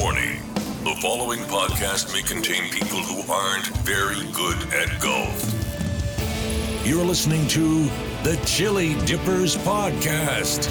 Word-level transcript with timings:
Warning 0.00 0.40
the 0.84 0.96
following 1.02 1.40
podcast 1.40 2.14
may 2.14 2.22
contain 2.22 2.70
people 2.70 3.00
who 3.00 3.30
aren't 3.30 3.66
very 3.84 4.26
good 4.32 4.56
at 4.72 4.98
golf. 5.02 5.52
You're 6.82 7.04
listening 7.04 7.46
to 7.48 7.84
the 8.22 8.40
Chili 8.46 8.94
Dippers 9.04 9.58
Podcast. 9.58 10.70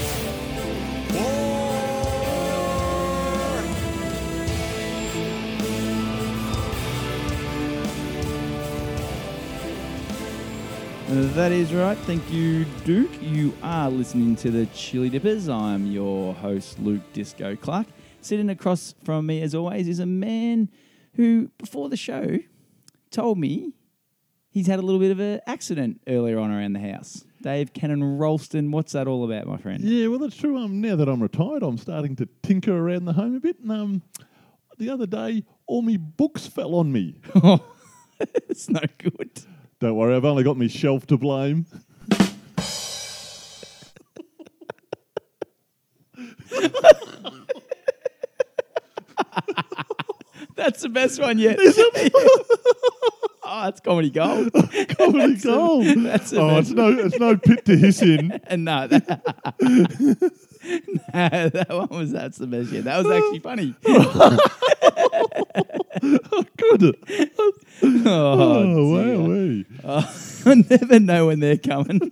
That 11.35 11.51
is 11.51 11.71
right. 11.75 11.97
Thank 11.99 12.31
you, 12.31 12.65
Duke. 12.85 13.11
You 13.21 13.53
are 13.61 13.91
listening 13.91 14.35
to 14.37 14.49
the 14.49 14.65
Chili 14.73 15.09
Dippers. 15.09 15.47
I'm 15.47 15.85
your 15.85 16.33
host, 16.33 16.79
Luke 16.79 17.03
Disco 17.13 17.55
Clark. 17.55 17.85
Sitting 18.21 18.49
across 18.49 18.93
from 19.03 19.25
me, 19.25 19.41
as 19.41 19.55
always, 19.55 19.87
is 19.87 19.99
a 19.99 20.05
man 20.05 20.69
who, 21.15 21.49
before 21.57 21.89
the 21.89 21.97
show, 21.97 22.37
told 23.09 23.39
me 23.39 23.73
he's 24.51 24.67
had 24.67 24.77
a 24.77 24.81
little 24.83 24.99
bit 24.99 25.11
of 25.11 25.19
an 25.19 25.41
accident 25.47 26.01
earlier 26.07 26.39
on 26.39 26.51
around 26.51 26.73
the 26.73 26.79
house. 26.79 27.25
Dave 27.41 27.73
Cannon 27.73 28.19
Ralston, 28.19 28.71
what's 28.71 28.91
that 28.91 29.07
all 29.07 29.23
about, 29.23 29.47
my 29.47 29.57
friend? 29.57 29.83
Yeah, 29.83 30.07
well, 30.07 30.19
that's 30.19 30.35
true. 30.35 30.57
Um, 30.57 30.81
now 30.81 30.95
that 30.95 31.09
I'm 31.09 31.21
retired, 31.21 31.63
I'm 31.63 31.79
starting 31.79 32.15
to 32.17 32.29
tinker 32.43 32.77
around 32.77 33.05
the 33.05 33.13
home 33.13 33.35
a 33.35 33.39
bit. 33.39 33.59
And 33.59 33.71
um, 33.71 34.01
the 34.77 34.89
other 34.89 35.07
day, 35.07 35.43
all 35.65 35.81
my 35.81 35.97
books 35.97 36.45
fell 36.45 36.75
on 36.75 36.91
me. 36.91 37.19
it's 38.19 38.69
no 38.69 38.81
good. 38.99 39.31
Don't 39.79 39.95
worry, 39.95 40.15
I've 40.15 40.25
only 40.25 40.43
got 40.43 40.57
my 40.57 40.67
shelf 40.67 41.07
to 41.07 41.17
blame. 41.17 41.65
That's 50.63 50.81
the 50.83 50.89
best 50.89 51.19
one 51.19 51.39
yet. 51.39 51.57
oh, 53.43 53.63
that's 53.63 53.79
comedy 53.81 54.09
gold. 54.11 54.51
Comedy 54.97 55.35
gold. 55.37 55.85
That's 55.85 56.29
the 56.31 56.39
oh, 56.39 56.57
it's 56.59 56.69
no, 56.69 56.89
it's 56.89 57.17
no 57.19 57.35
pit 57.35 57.65
to 57.65 57.75
hiss 57.77 58.01
in. 58.01 58.39
And 58.47 58.65
no, 58.65 58.85
that, 58.87 59.07
no, 61.13 61.49
that 61.49 61.67
one 61.69 61.89
was 61.89 62.11
that's 62.11 62.37
the 62.37 62.45
best 62.47 62.71
yet. 62.71 62.83
That 62.83 63.03
was 63.03 63.11
actually 63.11 63.39
funny. 63.39 63.75
Oh, 66.03 66.45
good. 66.57 66.95
Oh, 67.39 67.51
Oh, 67.83 68.93
wow, 68.93 69.27
wee. 69.27 69.65
I 69.83 70.63
never 70.69 70.99
know 70.99 71.27
when 71.27 71.39
they're 71.39 71.57
coming. 71.57 72.11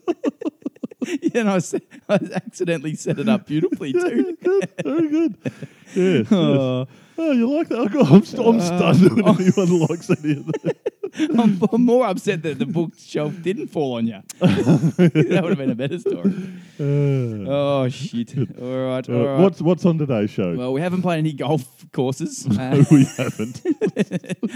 yeah, 1.08 1.42
and 1.42 1.50
I, 1.50 1.56
s- 1.58 1.76
I 2.08 2.20
accidentally 2.36 2.96
set 2.96 3.20
it 3.20 3.30
up 3.30 3.46
beautifully 3.48 3.94
too. 3.94 4.38
Good, 4.44 4.70
very 4.84 5.08
good. 5.10 5.38
Yeah. 5.96 6.24
Oh, 6.32 6.88
Oh, 7.22 7.32
you 7.32 7.50
like 7.54 7.68
that? 7.70 8.08
I'm, 8.10 8.24
st- 8.24 8.48
I'm 8.48 8.62
stunned 8.62 9.22
when 9.22 9.42
anyone 9.42 9.88
likes 9.90 10.10
any 10.10 10.38
of 10.38 10.46
that. 10.48 10.78
I'm, 11.38 11.60
I'm 11.74 11.84
more 11.86 12.06
upset 12.08 12.44
that 12.44 12.60
the 12.60 12.66
bookshelf 12.66 13.34
didn't 13.42 13.68
fall 13.68 13.96
on 13.96 14.08
you. 14.08 14.22
that 14.40 15.40
would 15.42 15.50
have 15.50 15.58
been 15.58 15.72
a 15.72 15.76
better 15.76 16.00
story. 16.00 16.32
Uh, 16.80 17.50
Oh 17.52 17.90
shit! 17.90 18.38
All 18.38 18.86
right, 18.88 19.10
uh, 19.10 19.14
all 19.14 19.26
right. 19.26 19.40
What's 19.42 19.62
what's 19.62 19.86
on 19.86 19.98
today's 19.98 20.30
show? 20.30 20.56
Well, 20.56 20.72
we 20.72 20.82
haven't 20.82 21.02
played 21.02 21.18
any 21.18 21.34
golf 21.34 21.86
courses. 21.92 22.46
Uh, 22.60 22.84
we 22.92 23.06
haven't. 23.18 23.62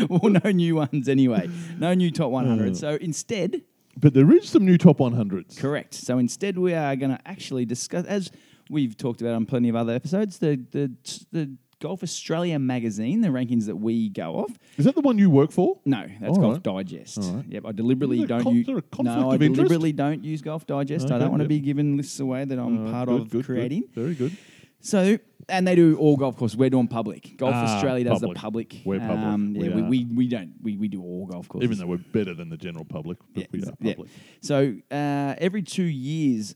well, 0.10 0.30
no 0.32 0.52
new 0.52 0.76
ones 0.76 1.10
anyway. 1.10 1.50
No 1.78 1.94
new 1.94 2.12
top 2.12 2.32
100. 2.32 2.72
Uh. 2.72 2.76
So 2.76 2.90
instead, 3.02 3.62
But 3.98 4.14
there 4.14 4.32
is 4.32 4.48
some 4.50 4.66
new 4.66 4.78
top 4.78 5.00
100s. 5.00 5.58
Correct. 5.58 5.94
So 5.94 6.18
instead, 6.18 6.58
we 6.58 6.74
are 6.74 6.96
going 6.96 7.12
to 7.12 7.20
actually 7.28 7.66
discuss, 7.66 8.06
as 8.06 8.32
we've 8.70 8.96
talked 8.98 9.22
about 9.22 9.34
on 9.36 9.46
plenty 9.46 9.70
of 9.70 9.76
other 9.76 9.94
episodes, 9.94 10.38
the 10.40 10.58
the 10.72 10.92
the 11.32 11.58
Golf 11.84 12.02
Australia 12.02 12.58
magazine, 12.60 13.20
the 13.20 13.28
rankings 13.28 13.66
that 13.66 13.76
we 13.76 14.08
go 14.08 14.36
off. 14.38 14.52
Is 14.78 14.86
that 14.86 14.96
the 14.96 15.02
one 15.02 15.18
you 15.18 15.30
work 15.30 15.52
for? 15.52 15.80
No, 15.86 16.06
that's 16.22 16.30
All 16.38 16.42
Golf 16.44 16.54
right. 16.54 16.64
Digest. 16.64 17.18
All 17.22 17.34
right. 17.36 17.46
Yep, 17.50 17.64
I 17.66 17.72
deliberately 17.74 18.22
Is 18.22 18.28
there 18.30 18.38
a 18.38 18.40
don't 18.40 18.44
con- 18.46 18.56
use. 18.56 18.62
is 18.62 18.68
there 18.68 18.78
a 18.78 18.82
conflict 18.82 19.20
No, 19.20 19.32
I 19.32 19.36
of 19.36 19.42
interest? 19.42 19.56
deliberately 19.58 19.92
don't 19.92 20.24
use 20.24 20.42
Golf 20.42 20.66
Digest. 20.66 21.08
I 21.12 21.16
Okay, 21.16 21.20
don't 21.20 21.32
want 21.32 21.42
to 21.42 21.44
yep. 21.44 21.50
be 21.50 21.60
giving 21.60 21.98
lists 21.98 22.22
away 22.22 22.46
that 22.46 22.58
I'm 22.58 22.90
part 22.90 23.10
good, 23.10 23.22
of 23.22 23.30
good, 23.30 23.32
good. 23.32 23.46
creating. 23.46 23.84
Very 23.94 24.16
good. 24.16 24.32
So, 24.80 25.18
and 25.50 25.66
they 25.68 25.76
do 25.76 25.98
all 25.98 26.16
golf 26.18 26.36
courses. 26.38 26.56
We're 26.58 26.70
doing 26.70 26.88
public. 26.88 27.36
Golf 27.38 27.54
Ah, 27.54 27.76
Australia 27.76 28.06
does 28.06 28.20
public. 28.22 28.38
the 28.38 28.42
public. 28.42 28.82
We're 28.86 29.00
public. 29.00 29.18
Um, 29.20 29.56
yeah, 29.56 29.62
We 29.62 29.70
we, 29.70 29.82
are. 29.82 29.86
we, 29.90 30.06
we 30.06 30.28
don't. 30.28 30.54
We, 30.62 30.78
we 30.78 30.88
do 30.90 31.02
all 31.02 31.26
golf 31.26 31.48
courses. 31.50 31.66
Even 31.70 31.80
though 31.80 31.88
we're 31.92 31.98
better 32.14 32.34
than 32.34 32.50
the 32.50 32.58
general 32.58 32.86
public, 32.86 33.18
but 33.34 33.48
we 33.52 33.62
are 33.64 33.72
public. 33.76 34.10
So 34.42 34.76
uh, 34.92 35.36
every 35.38 35.64
two 35.64 35.84
years, 35.84 36.56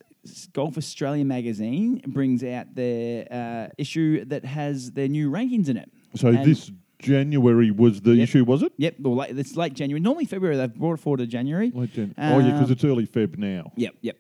Golf 0.54 0.78
Australia 0.78 1.26
magazine 1.26 2.02
brings 2.08 2.44
out 2.44 2.74
their 2.76 3.28
uh, 3.32 3.68
issue 3.78 4.26
that 4.26 4.46
has 4.46 4.92
their 4.92 5.08
new 5.08 5.30
rankings 5.32 5.70
in 5.70 5.78
it. 5.78 5.90
So 6.16 6.30
And- 6.30 6.46
this 6.46 6.72
January 7.00 7.70
was 7.70 8.02
the 8.02 8.16
Yep. 8.16 8.24
issue, 8.24 8.44
was 8.44 8.64
it? 8.64 8.74
Yep, 8.78 8.96
well, 9.02 9.16
late, 9.18 9.38
it's 9.38 9.56
late 9.56 9.74
January. 9.76 10.00
Normally 10.00 10.26
February. 10.26 10.58
They've 10.58 10.74
brought 10.74 10.94
it 10.96 11.00
forward 11.00 11.18
to 11.18 11.28
January. 11.28 11.72
Late 11.74 11.94
Jan- 11.94 12.16
oh, 12.18 12.40
yeah, 12.40 12.52
because 12.54 12.66
Um, 12.68 12.72
it's 12.72 12.84
early 12.84 13.06
Feb 13.06 13.38
now. 13.38 13.72
Yep, 13.76 13.94
yep. 14.02 14.18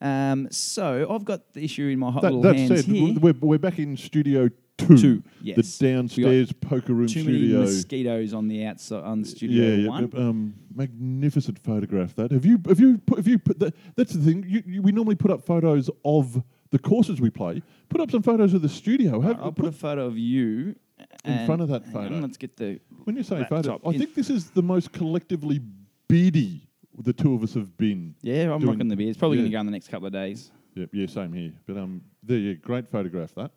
Um, 0.00 0.48
so 0.50 1.06
I've 1.10 1.24
got 1.24 1.52
the 1.54 1.62
issue 1.64 1.86
in 1.86 1.98
my 1.98 2.10
hot 2.10 2.22
That, 2.22 2.32
little 2.32 2.42
that 2.42 2.56
hands 2.56 2.84
said, 2.84 2.92
here. 2.92 3.14
we're, 3.20 3.34
we're 3.40 3.58
back 3.58 3.78
in 3.78 3.96
Studio 3.96 4.48
2. 4.78 4.96
Two, 4.98 5.22
yes. 5.42 5.78
The 5.78 5.86
downstairs 5.92 6.52
poker 6.52 6.92
room 6.94 7.08
Too 7.08 7.24
many 7.24 7.38
studio. 7.38 7.60
mosquitoes 7.60 8.32
on 8.32 8.48
the 8.48 8.64
outside 8.64 9.02
on 9.04 9.20
the 9.22 9.28
studio 9.28 9.64
Yeah, 9.64 9.74
yeah, 9.76 9.88
one. 9.88 10.10
um, 10.16 10.54
magnificent 10.74 11.58
photograph. 11.58 12.14
That 12.14 12.30
have 12.30 12.44
you 12.44 12.60
have 12.66 12.80
you 12.80 12.98
put, 12.98 13.18
have 13.18 13.26
you 13.28 13.38
put 13.38 13.58
that? 13.58 13.74
That's 13.96 14.12
the 14.12 14.20
thing. 14.24 14.44
You, 14.48 14.62
you, 14.66 14.82
we 14.82 14.92
normally 14.92 15.16
put 15.16 15.30
up 15.30 15.44
photos 15.44 15.90
of 16.04 16.42
the 16.70 16.78
courses 16.78 17.20
we 17.20 17.30
play. 17.30 17.62
Put 17.88 18.00
up 18.00 18.10
some 18.10 18.22
photos 18.22 18.54
of 18.54 18.62
the 18.62 18.68
studio. 18.68 19.20
Have, 19.20 19.40
I'll 19.40 19.52
put 19.52 19.66
a 19.66 19.72
photo 19.72 20.06
of 20.06 20.16
you 20.18 20.76
In 21.24 21.46
front 21.46 21.62
of 21.62 21.68
that 21.68 21.84
hang 21.86 21.96
on, 21.96 22.08
photo. 22.08 22.20
let's 22.20 22.36
get 22.36 22.56
the 22.56 22.80
When 23.04 23.16
you 23.16 23.22
say 23.22 23.44
photo, 23.48 23.80
I 23.86 23.96
think 23.96 24.14
this 24.14 24.30
is 24.30 24.50
the 24.50 24.62
most 24.62 24.92
collectively 24.92 25.60
beady 26.08 26.68
the 27.00 27.12
two 27.12 27.34
of 27.34 27.42
us 27.42 27.54
have 27.54 27.76
been. 27.76 28.14
yeah. 28.22 28.52
I'm 28.52 28.60
rocking 28.64 28.88
the 28.88 28.96
beer. 28.96 29.08
It's 29.08 29.16
probably 29.18 29.38
yeah. 29.38 29.42
going 29.42 29.50
to 29.52 29.56
go 29.56 29.60
in 29.60 29.66
the 29.66 29.72
next 29.72 29.88
couple 29.88 30.06
of 30.08 30.12
days. 30.12 30.50
Yep, 30.74 30.90
yeah, 30.92 31.06
same 31.06 31.32
here. 31.32 31.52
But 31.66 31.76
um, 31.76 32.02
there, 32.22 32.38
yeah, 32.38 32.52
great 32.54 32.88
photograph 32.88 33.34
that. 33.36 33.50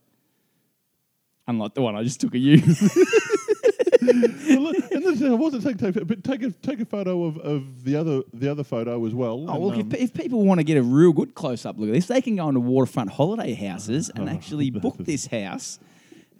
Unlike 1.52 1.74
the 1.74 1.82
one 1.82 1.98
I 1.98 2.04
just 2.04 2.22
took 2.22 2.34
of 2.34 2.40
you. 2.40 2.62
well, 4.02 4.62
look, 4.62 4.92
and 4.92 5.04
this, 5.04 5.22
I 5.22 5.34
wasn't 5.34 5.64
saying 5.64 5.78
take, 5.80 6.08
but 6.08 6.24
take 6.24 6.44
a 6.44 6.52
take 6.52 6.80
a 6.80 6.86
photo 6.86 7.26
of, 7.26 7.38
of 7.40 7.84
the 7.84 7.98
other 7.98 8.22
the 8.34 8.50
other 8.50 8.64
photo 8.64 9.06
as 9.06 9.14
well. 9.14 9.46
Oh, 9.50 9.54
and, 9.54 9.62
well, 9.62 9.74
um, 9.74 9.80
if, 9.82 9.94
if 9.94 10.14
people 10.14 10.46
want 10.46 10.62
to 10.62 10.64
get 10.64 10.78
a 10.78 10.82
real 10.82 11.12
good 11.12 11.36
close 11.36 11.66
up 11.66 11.78
look 11.78 11.90
at 11.90 11.94
this, 11.94 12.08
they 12.08 12.22
can 12.22 12.38
go 12.38 12.48
into 12.48 12.62
waterfront 12.62 13.12
holiday 13.12 13.54
houses 13.54 14.10
and 14.16 14.30
actually 14.30 14.70
book 14.86 14.96
this 14.98 15.28
house 15.28 15.78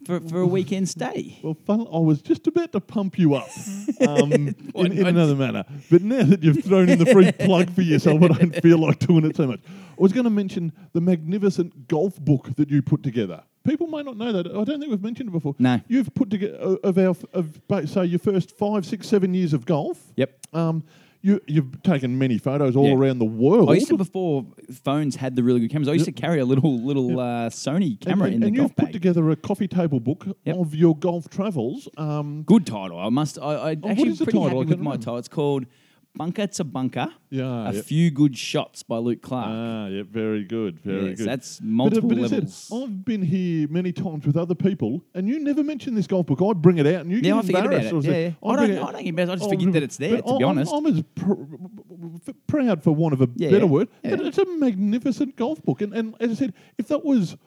for, 0.06 0.20
for 0.22 0.40
a 0.40 0.48
weekend 0.48 0.90
stay. 0.90 1.40
Well, 1.44 1.58
fun, 1.66 1.82
I 1.82 2.00
was 2.00 2.22
just 2.22 2.48
about 2.48 2.72
to 2.72 2.80
pump 2.80 3.20
you 3.20 3.36
up 3.36 3.50
um, 4.08 4.32
in, 4.32 4.56
in 4.76 5.08
another 5.08 5.36
manner. 5.36 5.66
But 5.90 6.02
now 6.02 6.24
that 6.24 6.42
you've 6.42 6.64
thrown 6.64 6.90
in 6.90 7.00
the 7.00 7.06
free 7.08 7.32
plug 7.32 7.70
for 7.72 7.82
yourself, 7.82 8.22
I 8.24 8.28
don't 8.30 8.56
feel 8.62 8.78
like 8.80 9.00
doing 9.00 9.26
it 9.26 9.36
so 9.36 9.48
much. 9.48 9.60
I 9.68 10.02
was 10.02 10.14
going 10.14 10.24
to 10.24 10.32
mention 10.32 10.72
the 10.94 11.02
magnificent 11.02 11.88
golf 11.88 12.20
book 12.20 12.56
that 12.56 12.70
you 12.70 12.82
put 12.82 13.04
together. 13.04 13.44
People 13.64 13.88
may 13.88 14.02
not 14.02 14.18
know 14.18 14.32
that. 14.32 14.48
I 14.48 14.64
don't 14.64 14.80
think 14.80 14.90
we've 14.90 15.02
mentioned 15.04 15.30
it 15.30 15.32
before. 15.34 15.56
No. 15.60 15.80
You've 15.88 16.14
put 16.16 16.30
together 16.32 16.58
of 16.58 16.98
our 16.98 17.16
of 17.34 17.60
say 17.90 18.06
your 18.06 18.20
first 18.20 18.58
five, 18.58 18.86
six, 18.86 19.08
seven 19.08 19.34
years 19.34 19.54
of 19.54 19.66
golf. 19.66 20.00
Yep. 20.16 20.38
Um, 20.54 20.84
you 21.24 21.40
you've 21.46 21.84
taken 21.84 22.18
many 22.18 22.40
photos 22.40 22.76
all 22.76 22.88
Yeah. 22.88 22.96
around 22.96 23.20
the 23.20 23.26
world. 23.26 23.70
I 23.70 23.74
used 23.74 23.90
to 23.90 23.98
before 23.98 24.44
phones 24.84 25.16
had 25.16 25.36
the 25.36 25.44
really 25.44 25.60
good 25.60 25.70
cameras. 25.70 25.88
I 25.88 25.94
used 25.94 26.06
to 26.06 26.12
carry 26.12 26.40
a 26.40 26.46
little 26.46 26.80
little 26.80 27.20
uh, 27.20 27.50
Sony 27.52 28.00
camera 28.00 28.26
and, 28.26 28.36
in 28.36 28.42
the 28.42 28.48
and 28.48 28.56
golf 28.58 28.72
you've 28.72 28.76
put 28.78 28.92
together 28.92 29.30
a 29.30 29.36
coffee 29.36 29.68
table 29.68 30.00
book 30.00 30.26
Yep. 30.46 30.56
of 30.58 30.74
your 30.74 30.96
golf 30.98 31.30
travels. 31.30 31.88
Um, 31.98 32.42
Good 32.42 32.66
title. 32.66 32.98
I 32.98 33.10
must. 33.10 33.38
I, 33.38 33.44
I 33.44 33.78
Oh, 33.84 33.90
actually 33.90 34.16
pretty 34.16 34.32
title? 34.32 34.46
I 34.46 34.46
happy 34.48 34.66
with 34.70 34.80
my 34.80 34.96
title. 34.98 35.18
It's 35.18 35.28
called 35.28 35.68
Bunker 36.14 36.46
to 36.46 36.64
Bunker. 36.66 37.08
yeah, 37.30 37.70
a 37.70 37.74
yeah. 37.74 37.82
few 37.82 38.12
good 38.12 38.38
shots 38.38 38.84
by 38.84 38.98
Luke 38.98 39.22
Clark. 39.22 39.48
Ah, 39.50 39.88
yeah, 39.88 40.04
very 40.04 40.44
good, 40.44 40.78
very 40.82 41.10
yes, 41.12 41.20
good. 41.20 41.28
that's 41.28 41.60
But, 41.60 41.66
uh, 41.66 41.72
multiple 41.72 42.10
but 42.10 42.18
levels. 42.18 42.54
said, 42.54 42.78
I've 42.84 43.06
been 43.06 43.22
here 43.22 43.68
many 43.70 43.94
times 43.94 44.26
with 44.26 44.36
other 44.36 44.54
people, 44.54 45.02
and 45.16 45.28
you 45.30 45.40
never 45.40 45.64
mention 45.64 45.96
this 45.96 46.08
golf 46.08 46.26
book. 46.28 46.42
I 46.42 46.52
bring 46.54 46.80
it 46.80 46.86
out, 46.88 47.02
and 47.02 47.12
you 47.12 47.18
yeah, 47.18 47.24
get 47.24 47.34
I 47.36 47.42
forget 47.42 47.60
about 47.66 47.74
embarrassed. 47.74 47.88
it. 47.88 47.94
or 47.94 48.02
Yeah, 48.04 48.12
say, 48.12 48.24
yeah. 48.44 48.50
I 48.50 48.56
don't, 48.58 48.72
it- 48.72 48.84
I 48.84 48.92
don't 48.92 49.16
get. 49.16 49.30
I 49.30 49.36
just 49.36 49.50
forget 49.50 49.72
that 49.74 49.84
it's 49.84 49.98
there. 49.98 50.18
To 50.18 50.24
be 50.24 50.30
I'm- 50.44 50.44
honest, 50.50 50.74
I'm 50.74 50.86
as 50.86 51.02
pr- 51.16 52.32
proud, 52.48 52.84
for 52.84 52.92
want 52.94 53.14
of 53.14 53.22
a 53.22 53.30
Yeah, 53.38 53.50
better 53.50 53.68
word, 53.68 53.88
yeah. 54.04 54.18
it's 54.20 54.38
a 54.38 54.46
magnificent 54.46 55.36
golf 55.38 55.64
book. 55.64 55.82
And, 55.82 55.94
and 55.94 56.16
as 56.20 56.32
I 56.32 56.34
said, 56.34 56.54
if 56.78 56.88
that 56.90 57.06
was 57.06 57.38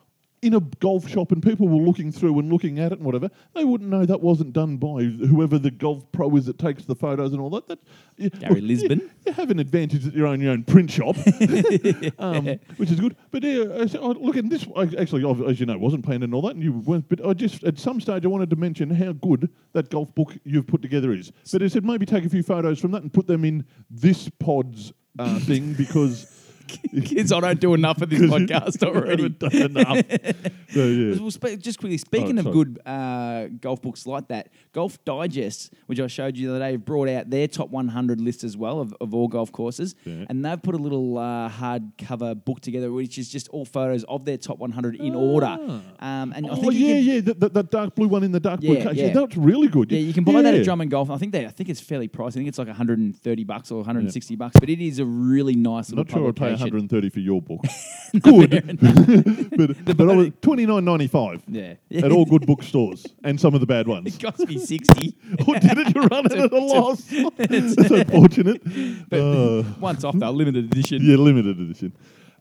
in 0.44 0.54
a 0.54 0.60
golf 0.60 1.08
shop 1.08 1.32
and 1.32 1.42
people 1.42 1.66
were 1.66 1.82
looking 1.82 2.12
through 2.12 2.38
and 2.38 2.52
looking 2.52 2.78
at 2.78 2.92
it 2.92 2.98
and 2.98 3.04
whatever, 3.06 3.30
they 3.54 3.64
wouldn't 3.64 3.88
know 3.88 4.04
that 4.04 4.20
wasn't 4.20 4.52
done 4.52 4.76
by 4.76 5.02
whoever 5.04 5.58
the 5.58 5.70
golf 5.70 6.04
pro 6.12 6.34
is 6.36 6.44
that 6.46 6.58
takes 6.58 6.84
the 6.84 6.94
photos 6.94 7.32
and 7.32 7.40
all 7.40 7.48
that. 7.50 7.66
that 7.66 7.78
you- 8.16 8.28
Gary 8.30 8.60
you- 8.60 8.66
Lisbon. 8.66 9.10
You, 9.26 9.32
have 9.32 9.50
an 9.50 9.58
advantage 9.58 10.04
that 10.04 10.14
you 10.14 10.26
own 10.26 10.40
your 10.40 10.52
own 10.52 10.64
print 10.64 10.90
shop, 10.90 11.16
um, 12.18 12.46
which 12.76 12.90
is 12.90 13.00
good. 13.00 13.16
But 13.30 13.42
yeah, 13.42 13.64
I 13.80 13.86
said, 13.86 14.00
oh, 14.02 14.10
look 14.10 14.36
at 14.36 14.48
this. 14.50 14.66
I 14.76 14.82
actually, 14.98 15.24
as 15.48 15.58
you 15.58 15.66
know, 15.66 15.78
wasn't 15.78 16.04
planned 16.04 16.22
and 16.22 16.34
all 16.34 16.42
that, 16.42 16.54
and 16.54 16.62
you 16.62 16.72
weren't. 16.72 17.08
But 17.08 17.24
I 17.26 17.32
just 17.32 17.64
at 17.64 17.78
some 17.78 18.00
stage 18.00 18.24
I 18.24 18.28
wanted 18.28 18.50
to 18.50 18.56
mention 18.56 18.90
how 18.90 19.12
good 19.12 19.48
that 19.72 19.90
golf 19.90 20.14
book 20.14 20.34
you've 20.44 20.66
put 20.66 20.82
together 20.82 21.12
is. 21.12 21.32
But 21.52 21.62
I 21.62 21.68
said 21.68 21.84
maybe 21.84 22.04
take 22.04 22.24
a 22.24 22.28
few 22.28 22.42
photos 22.42 22.78
from 22.80 22.90
that 22.92 23.02
and 23.02 23.12
put 23.12 23.26
them 23.26 23.44
in 23.44 23.64
this 23.90 24.28
pod's 24.38 24.92
uh, 25.18 25.38
thing 25.40 25.72
because 25.74 26.33
Kids, 27.04 27.32
I 27.32 27.40
don't 27.40 27.60
do 27.60 27.74
enough 27.74 28.00
of 28.02 28.10
this 28.10 28.20
podcast 28.20 28.82
already. 28.86 29.28
done 29.28 29.54
enough. 29.54 30.04
So, 30.74 30.84
yeah. 30.86 31.20
Well, 31.20 31.30
spe- 31.30 31.60
just 31.60 31.78
quickly, 31.78 31.98
speaking 31.98 32.36
Oh, 32.36 32.40
of 32.40 32.44
sorry. 32.46 32.54
good 32.54 32.80
uh, 32.84 33.46
golf 33.60 33.80
books 33.80 34.08
like 34.08 34.26
that, 34.26 34.48
Golf 34.72 34.98
Digest, 35.04 35.72
which 35.86 36.00
I 36.00 36.08
showed 36.08 36.36
you 36.36 36.48
the 36.48 36.56
other 36.56 36.64
day, 36.64 36.72
have 36.72 36.84
brought 36.84 37.08
out 37.08 37.30
their 37.30 37.46
top 37.46 37.70
100 37.70 38.20
list 38.20 38.42
as 38.42 38.56
well 38.56 38.80
of, 38.80 38.92
of 39.00 39.14
all 39.14 39.28
golf 39.28 39.52
courses. 39.52 39.94
Yeah. 40.04 40.24
And 40.28 40.44
they've 40.44 40.60
put 40.60 40.74
a 40.74 40.78
little 40.78 41.16
uh, 41.16 41.48
hardcover 41.48 42.44
book 42.44 42.60
together, 42.60 42.90
which 42.90 43.18
is 43.18 43.28
just 43.28 43.48
all 43.50 43.64
photos 43.64 44.02
of 44.04 44.24
their 44.24 44.36
top 44.36 44.58
100 44.58 44.96
in 44.96 45.14
order. 45.14 45.46
Um, 45.46 46.32
and 46.34 46.44
I 46.46 46.50
Oh 46.50 46.56
think 46.56 46.72
yeah, 46.74 46.96
yeah, 46.96 47.20
that, 47.20 47.38
that, 47.38 47.54
that 47.54 47.70
dark 47.70 47.94
blue 47.94 48.08
one 48.08 48.24
in 48.24 48.32
the 48.32 48.40
dark 48.40 48.58
blue 48.60 48.74
Yeah, 48.74 48.84
case. 48.84 48.96
yeah. 48.96 49.12
That's 49.12 49.36
really 49.36 49.68
good. 49.68 49.92
Yeah, 49.92 50.00
you 50.00 50.12
can 50.12 50.24
buy 50.24 50.42
that 50.42 50.54
at 50.54 50.64
Drum 50.64 50.80
and 50.80 50.90
Golf. 50.90 51.08
I 51.08 51.18
think 51.18 51.30
they, 51.32 51.46
I 51.46 51.50
think 51.50 51.68
it's 51.68 51.80
fairly 51.80 52.08
priced. 52.08 52.36
I 52.36 52.38
think 52.40 52.48
it's 52.48 52.58
like 52.58 52.66
130 52.66 53.44
bucks 53.44 53.70
or 53.70 53.76
160 53.76 54.34
bucks, 54.34 54.56
but 54.58 54.68
it 54.68 54.80
is 54.84 54.98
a 54.98 55.04
really 55.04 55.54
nice 55.54 55.90
little 55.90 56.04
not 56.04 56.10
sure 56.10 56.28
I'd 56.30 56.36
pay. 56.36 56.53
130 56.60 57.08
for 57.10 57.20
your 57.20 57.40
book. 57.42 57.60
good, 58.22 58.50
but, 59.86 59.96
but 59.96 60.08
I 60.08 60.14
was 60.14 60.28
29.95 60.40 61.42
Yeah, 61.48 62.04
at 62.04 62.12
all 62.12 62.24
good 62.24 62.46
bookstores 62.46 63.04
and 63.24 63.40
some 63.40 63.54
of 63.54 63.60
the 63.60 63.66
bad 63.66 63.88
ones. 63.88 64.14
it 64.14 64.22
cost 64.22 64.38
me 64.46 64.56
60. 64.58 65.16
or 65.48 65.54
did 65.58 65.78
it? 65.78 65.94
You 65.96 66.02
run 66.02 66.26
it 66.26 66.32
at 66.32 66.52
a 66.52 66.58
loss. 66.58 67.02
That's 67.36 67.90
unfortunate. 67.90 68.62
But 69.08 69.20
Uh, 69.20 69.64
once 69.80 70.04
off 70.04 70.14
though, 70.16 70.30
limited 70.30 70.66
edition. 70.66 71.02
yeah, 71.02 71.16
limited 71.16 71.58
edition. 71.58 71.92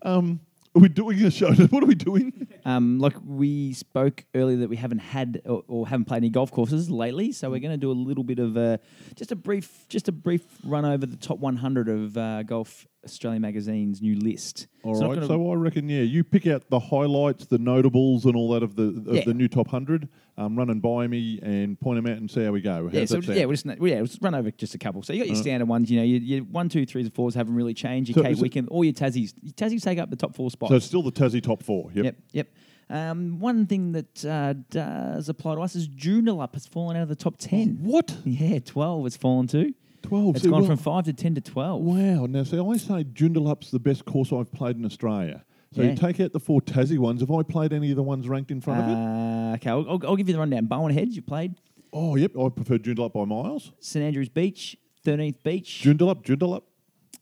Um, 0.03 0.39
are 0.75 0.79
we 0.81 0.89
doing 0.89 1.23
a 1.23 1.31
show? 1.31 1.51
What 1.69 1.83
are 1.83 1.85
we 1.87 1.95
doing? 1.95 2.47
Um, 2.65 2.99
like 2.99 3.15
we 3.25 3.73
spoke 3.73 4.25
earlier 4.33 4.57
that 4.57 4.69
we 4.69 4.75
haven't 4.77 4.99
had 4.99 5.41
or, 5.45 5.63
or 5.67 5.87
haven't 5.87 6.05
played 6.05 6.17
any 6.17 6.29
golf 6.29 6.51
courses 6.51 6.89
lately, 6.89 7.31
so 7.31 7.49
we're 7.49 7.59
going 7.59 7.71
to 7.71 7.77
do 7.77 7.91
a 7.91 7.93
little 7.93 8.23
bit 8.23 8.39
of 8.39 8.57
a 8.57 8.79
just 9.15 9.31
a 9.31 9.35
brief 9.35 9.85
just 9.89 10.07
a 10.07 10.11
brief 10.11 10.43
run 10.63 10.85
over 10.85 11.05
the 11.05 11.17
top 11.17 11.39
100 11.39 11.89
of 11.89 12.17
uh, 12.17 12.43
Golf 12.43 12.87
Australia 13.05 13.39
Magazine's 13.39 14.01
new 14.01 14.15
list. 14.17 14.67
All 14.83 14.93
It's 14.93 15.01
right, 15.01 15.27
so 15.27 15.51
I 15.51 15.55
reckon 15.55 15.89
yeah, 15.89 16.01
you 16.01 16.23
pick 16.23 16.47
out 16.47 16.69
the 16.69 16.79
highlights, 16.79 17.45
the 17.47 17.57
notables, 17.59 18.25
and 18.25 18.35
all 18.35 18.49
that 18.53 18.63
of 18.63 18.75
the 18.75 18.83
of 19.07 19.15
Yeah. 19.15 19.23
the 19.25 19.33
new 19.33 19.47
top 19.47 19.67
hundred. 19.67 20.07
Um, 20.35 20.55
run 20.57 20.71
and 20.71 20.81
by 20.81 21.05
me 21.05 21.39
and 21.43 21.79
point 21.79 21.97
them 22.03 22.11
out 22.11 22.17
and 22.17 22.29
see 22.29 22.43
how 22.43 22.51
we 22.51 22.59
go. 22.61 22.85
How's 22.85 22.93
yeah, 22.93 23.05
so 23.05 23.19
yeah, 23.33 23.45
we'll 23.45 23.53
just 23.55 23.67
well, 23.67 23.77
yeah, 23.87 23.97
we'll 23.97 24.07
just 24.07 24.17
run 24.19 24.33
over 24.33 24.49
just 24.49 24.73
a 24.73 24.79
couple. 24.79 25.03
So 25.03 25.13
you 25.13 25.19
got 25.19 25.27
your 25.27 25.37
Uh. 25.37 25.41
standard 25.41 25.67
ones, 25.67 25.91
you 25.91 25.97
know, 25.99 26.03
your, 26.03 26.19
your 26.21 26.41
one, 26.45 26.69
two, 26.69 26.87
threes, 26.87 27.05
and 27.05 27.13
fours 27.13 27.35
haven't 27.35 27.53
really 27.53 27.75
changed. 27.75 28.15
Your 28.15 28.25
So 28.25 28.31
it- 28.31 28.39
Weekend, 28.39 28.67
all 28.69 28.83
your 28.83 28.93
Tassies, 28.93 29.35
your 29.43 29.53
Tassies 29.53 29.83
take 29.83 29.99
up 29.99 30.09
the 30.09 30.15
top 30.15 30.33
four 30.35 30.49
spots. 30.49 30.71
So 30.71 30.75
it's 30.77 30.85
still 30.87 31.03
the 31.03 31.11
Tassie 31.11 31.41
top 31.43 31.61
four. 31.61 31.91
Yep. 31.93 32.05
Yep, 32.05 32.15
yep. 32.31 32.47
Um, 32.89 33.39
one 33.39 33.67
thing 33.67 33.91
that 33.91 34.25
uh, 34.25 34.53
does 34.71 35.29
apply 35.29 35.53
to 35.53 35.61
us 35.61 35.75
is 35.75 35.87
Joondalup 35.87 36.53
has 36.55 36.65
fallen 36.65 36.97
out 36.97 37.03
of 37.03 37.09
the 37.09 37.15
top 37.15 37.35
ten. 37.37 37.77
What? 37.81 38.17
Yeah, 38.25 38.57
twelve 38.57 39.03
has 39.05 39.15
fallen 39.15 39.45
to. 39.49 39.71
Twelve. 40.01 40.35
It's 40.35 40.43
See, 40.43 40.49
gone 40.49 40.61
well- 40.61 40.67
from 40.67 40.77
five 40.77 41.05
to 41.05 41.13
ten 41.13 41.35
to 41.35 41.41
twelve. 41.41 41.81
Wow. 41.83 42.25
Now, 42.25 42.43
see, 42.43 42.57
I 42.57 42.77
say 42.77 43.03
Joondalup's 43.03 43.69
the 43.69 43.79
best 43.79 44.05
course 44.05 44.33
I've 44.33 44.51
played 44.51 44.77
in 44.77 44.83
Australia. 44.85 45.43
So 45.73 45.81
Yeah. 45.81 45.89
you 45.91 45.95
take 45.95 46.19
out 46.19 46.33
the 46.33 46.39
four 46.39 46.61
Tassie 46.61 46.97
ones. 46.97 47.21
Have 47.21 47.31
I 47.31 47.43
played 47.43 47.73
any 47.73 47.89
of 47.91 47.95
the 47.97 48.03
ones 48.03 48.27
ranked 48.27 48.51
in 48.51 48.61
front 48.61 48.81
of 48.81 48.89
it? 48.89 48.93
Uh, 48.93 49.53
okay, 49.55 49.69
I'll, 49.69 49.89
I'll, 49.89 50.07
I'll 50.09 50.15
give 50.15 50.27
you 50.27 50.33
the 50.33 50.39
rundown. 50.39 50.67
Barwon 50.67 50.91
Heads, 50.93 51.15
you 51.15 51.21
played. 51.21 51.55
Oh, 51.91 52.15
yep. 52.15 52.31
I 52.37 52.49
prefer 52.49 52.77
Joondalup 52.77 53.13
by 53.13 53.25
miles. 53.25 53.71
St 53.79 54.03
Andrews 54.03 54.29
Beach, 54.29 54.75
13th 55.05 55.43
Beach. 55.43 55.81
Joondalup, 55.83 56.23
Joondalup, 56.23 56.63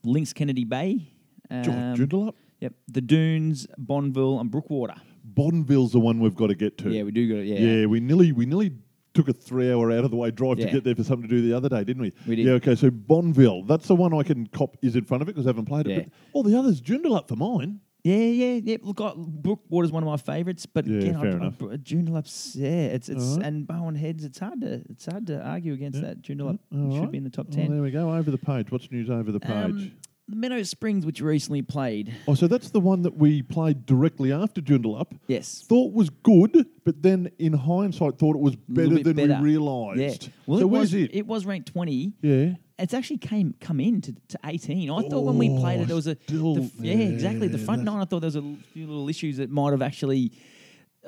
Links 0.04 0.34
Kennedy 0.34 0.64
Bay. 0.66 1.14
Um, 1.50 1.64
Joondalup. 1.64 2.34
Yep. 2.62 2.74
The 2.90 3.02
Dunes, 3.02 3.68
Bonville, 3.78 4.40
and 4.40 4.52
Brookwater. 4.52 5.00
Bonville's 5.34 5.92
the 5.92 6.00
one 6.00 6.20
we've 6.20 6.36
got 6.36 6.48
to 6.48 6.56
get 6.56 6.78
to. 6.80 6.90
Yeah, 6.90 7.04
we 7.04 7.12
do 7.12 7.28
go. 7.28 7.36
Yeah. 7.36 7.60
Yeah, 7.60 7.86
we 7.86 8.00
nearly 8.00 8.32
we 8.32 8.46
nearly 8.46 8.72
took 9.14 9.28
a 9.28 9.34
three 9.34 9.72
hour 9.72 9.92
out 9.92 10.06
of 10.06 10.12
the 10.12 10.16
way 10.18 10.32
drive 10.32 10.58
Yeah. 10.60 10.68
to 10.68 10.72
get 10.72 10.84
there 10.84 10.96
for 10.96 11.04
something 11.04 11.28
to 11.30 11.36
do 11.36 11.42
the 11.42 11.54
other 11.56 11.68
day, 11.70 11.84
didn't 11.84 12.02
we? 12.02 12.14
We 12.28 12.36
did. 12.38 12.46
Yeah, 12.46 12.52
okay, 12.54 12.76
so 12.76 12.90
Bonville, 12.90 13.68
that's 13.68 13.88
the 13.88 13.96
one 13.96 14.14
I 14.14 14.24
can 14.24 14.48
cop 14.48 14.78
is 14.82 14.96
in 14.96 15.04
front 15.04 15.22
of 15.22 15.28
it 15.30 15.34
because 15.34 15.46
I 15.46 15.50
haven't 15.50 15.66
played 15.66 15.88
it. 15.88 16.06
But 16.06 16.14
all 16.34 16.44
the 16.44 16.58
others, 16.58 16.82
Joondalup 16.82 17.28
for 17.28 17.36
mine. 17.36 17.82
Yeah, 18.04 18.16
yeah, 18.16 18.60
yeah. 18.64 18.78
Look, 18.82 19.00
I, 19.02 19.12
Brookwater's 19.16 19.92
one 19.92 20.02
of 20.04 20.08
my 20.08 20.18
favourites, 20.18 20.66
but 20.66 20.88
Yeah, 20.88 21.00
again, 21.00 21.20
fair 21.20 21.32
I, 21.34 21.36
enough. 21.36 21.62
I, 21.62 21.78
Joondalup's, 21.78 22.56
yeah, 22.56 22.68
it's 22.88 23.10
it's 23.10 23.24
Alright. 23.34 23.46
and 23.46 23.68
Barwon 23.68 23.96
Heads. 23.96 24.24
It's 24.24 24.40
hard 24.40 24.62
to 24.62 24.82
it's 24.90 25.06
hard 25.06 25.28
to 25.28 25.40
argue 25.42 25.74
against 25.74 26.00
Yeah. 26.02 26.08
that. 26.10 26.22
Joondalup 26.24 26.60
All 26.76 27.00
should 27.00 27.12
be 27.12 27.18
in 27.20 27.24
the 27.24 27.30
top 27.30 27.48
Oh, 27.52 27.54
ten. 27.56 27.72
there 27.72 27.82
we 27.82 27.92
go, 27.92 28.12
over 28.14 28.32
the 28.32 28.38
page. 28.40 28.72
What's 28.72 28.90
news 28.92 29.10
over 29.10 29.32
the 29.32 29.40
page? 29.40 29.54
Um, 29.54 29.92
the 30.28 30.36
Meadow 30.38 30.64
Springs, 30.64 31.06
which 31.06 31.20
you 31.20 31.26
recently 31.28 31.62
played. 31.62 32.14
oh, 32.28 32.36
so 32.36 32.48
that's 32.48 32.70
the 32.70 32.80
one 32.80 33.02
that 33.02 33.18
we 33.18 33.42
played 33.42 33.86
directly 33.86 34.32
after 34.32 34.62
Joondalup. 34.62 35.12
Yes. 35.28 35.66
Thought 35.68 35.94
was 35.94 36.10
good, 36.10 36.66
but 36.86 37.02
then 37.04 37.30
in 37.38 37.52
hindsight 37.54 38.18
thought 38.18 38.36
it 38.38 38.42
was 38.42 38.56
Little 38.70 38.92
better 38.94 39.04
bit 39.04 39.16
than 39.16 39.28
better. 39.28 39.42
we 39.44 39.50
realised. 39.50 40.24
Yeah. 40.24 40.30
Well, 40.48 40.60
so 40.60 40.66
it 40.66 40.70
where's 40.70 40.94
was, 40.94 41.10
it? 41.12 41.28
was 41.28 41.46
ranked 41.46 41.68
20. 41.74 42.14
yeah. 42.22 42.54
It's 42.82 42.94
actually 42.94 43.18
came 43.20 43.54
come 43.60 43.80
in 43.80 44.02
to, 44.02 44.14
to 44.30 44.40
18. 44.46 44.90
I 44.90 45.02
thought 45.10 45.22
when 45.22 45.38
we 45.38 45.50
played 45.50 45.82
it, 45.82 45.88
there 45.88 45.96
was 45.96 46.08
a. 46.08 46.16
still- 46.24 46.56
the 46.56 46.62
f- 46.64 46.72
yeah, 46.80 46.94
exactly. 46.96 47.48
The 47.48 47.58
front 47.58 47.84
nine, 47.84 48.02
I 48.02 48.06
thought 48.06 48.22
there 48.22 48.28
was 48.28 48.36
a 48.36 48.56
few 48.74 48.88
little 48.88 49.08
issues 49.10 49.38
that 49.38 49.50
might 49.50 49.72
have 49.72 49.82
actually. 49.82 50.32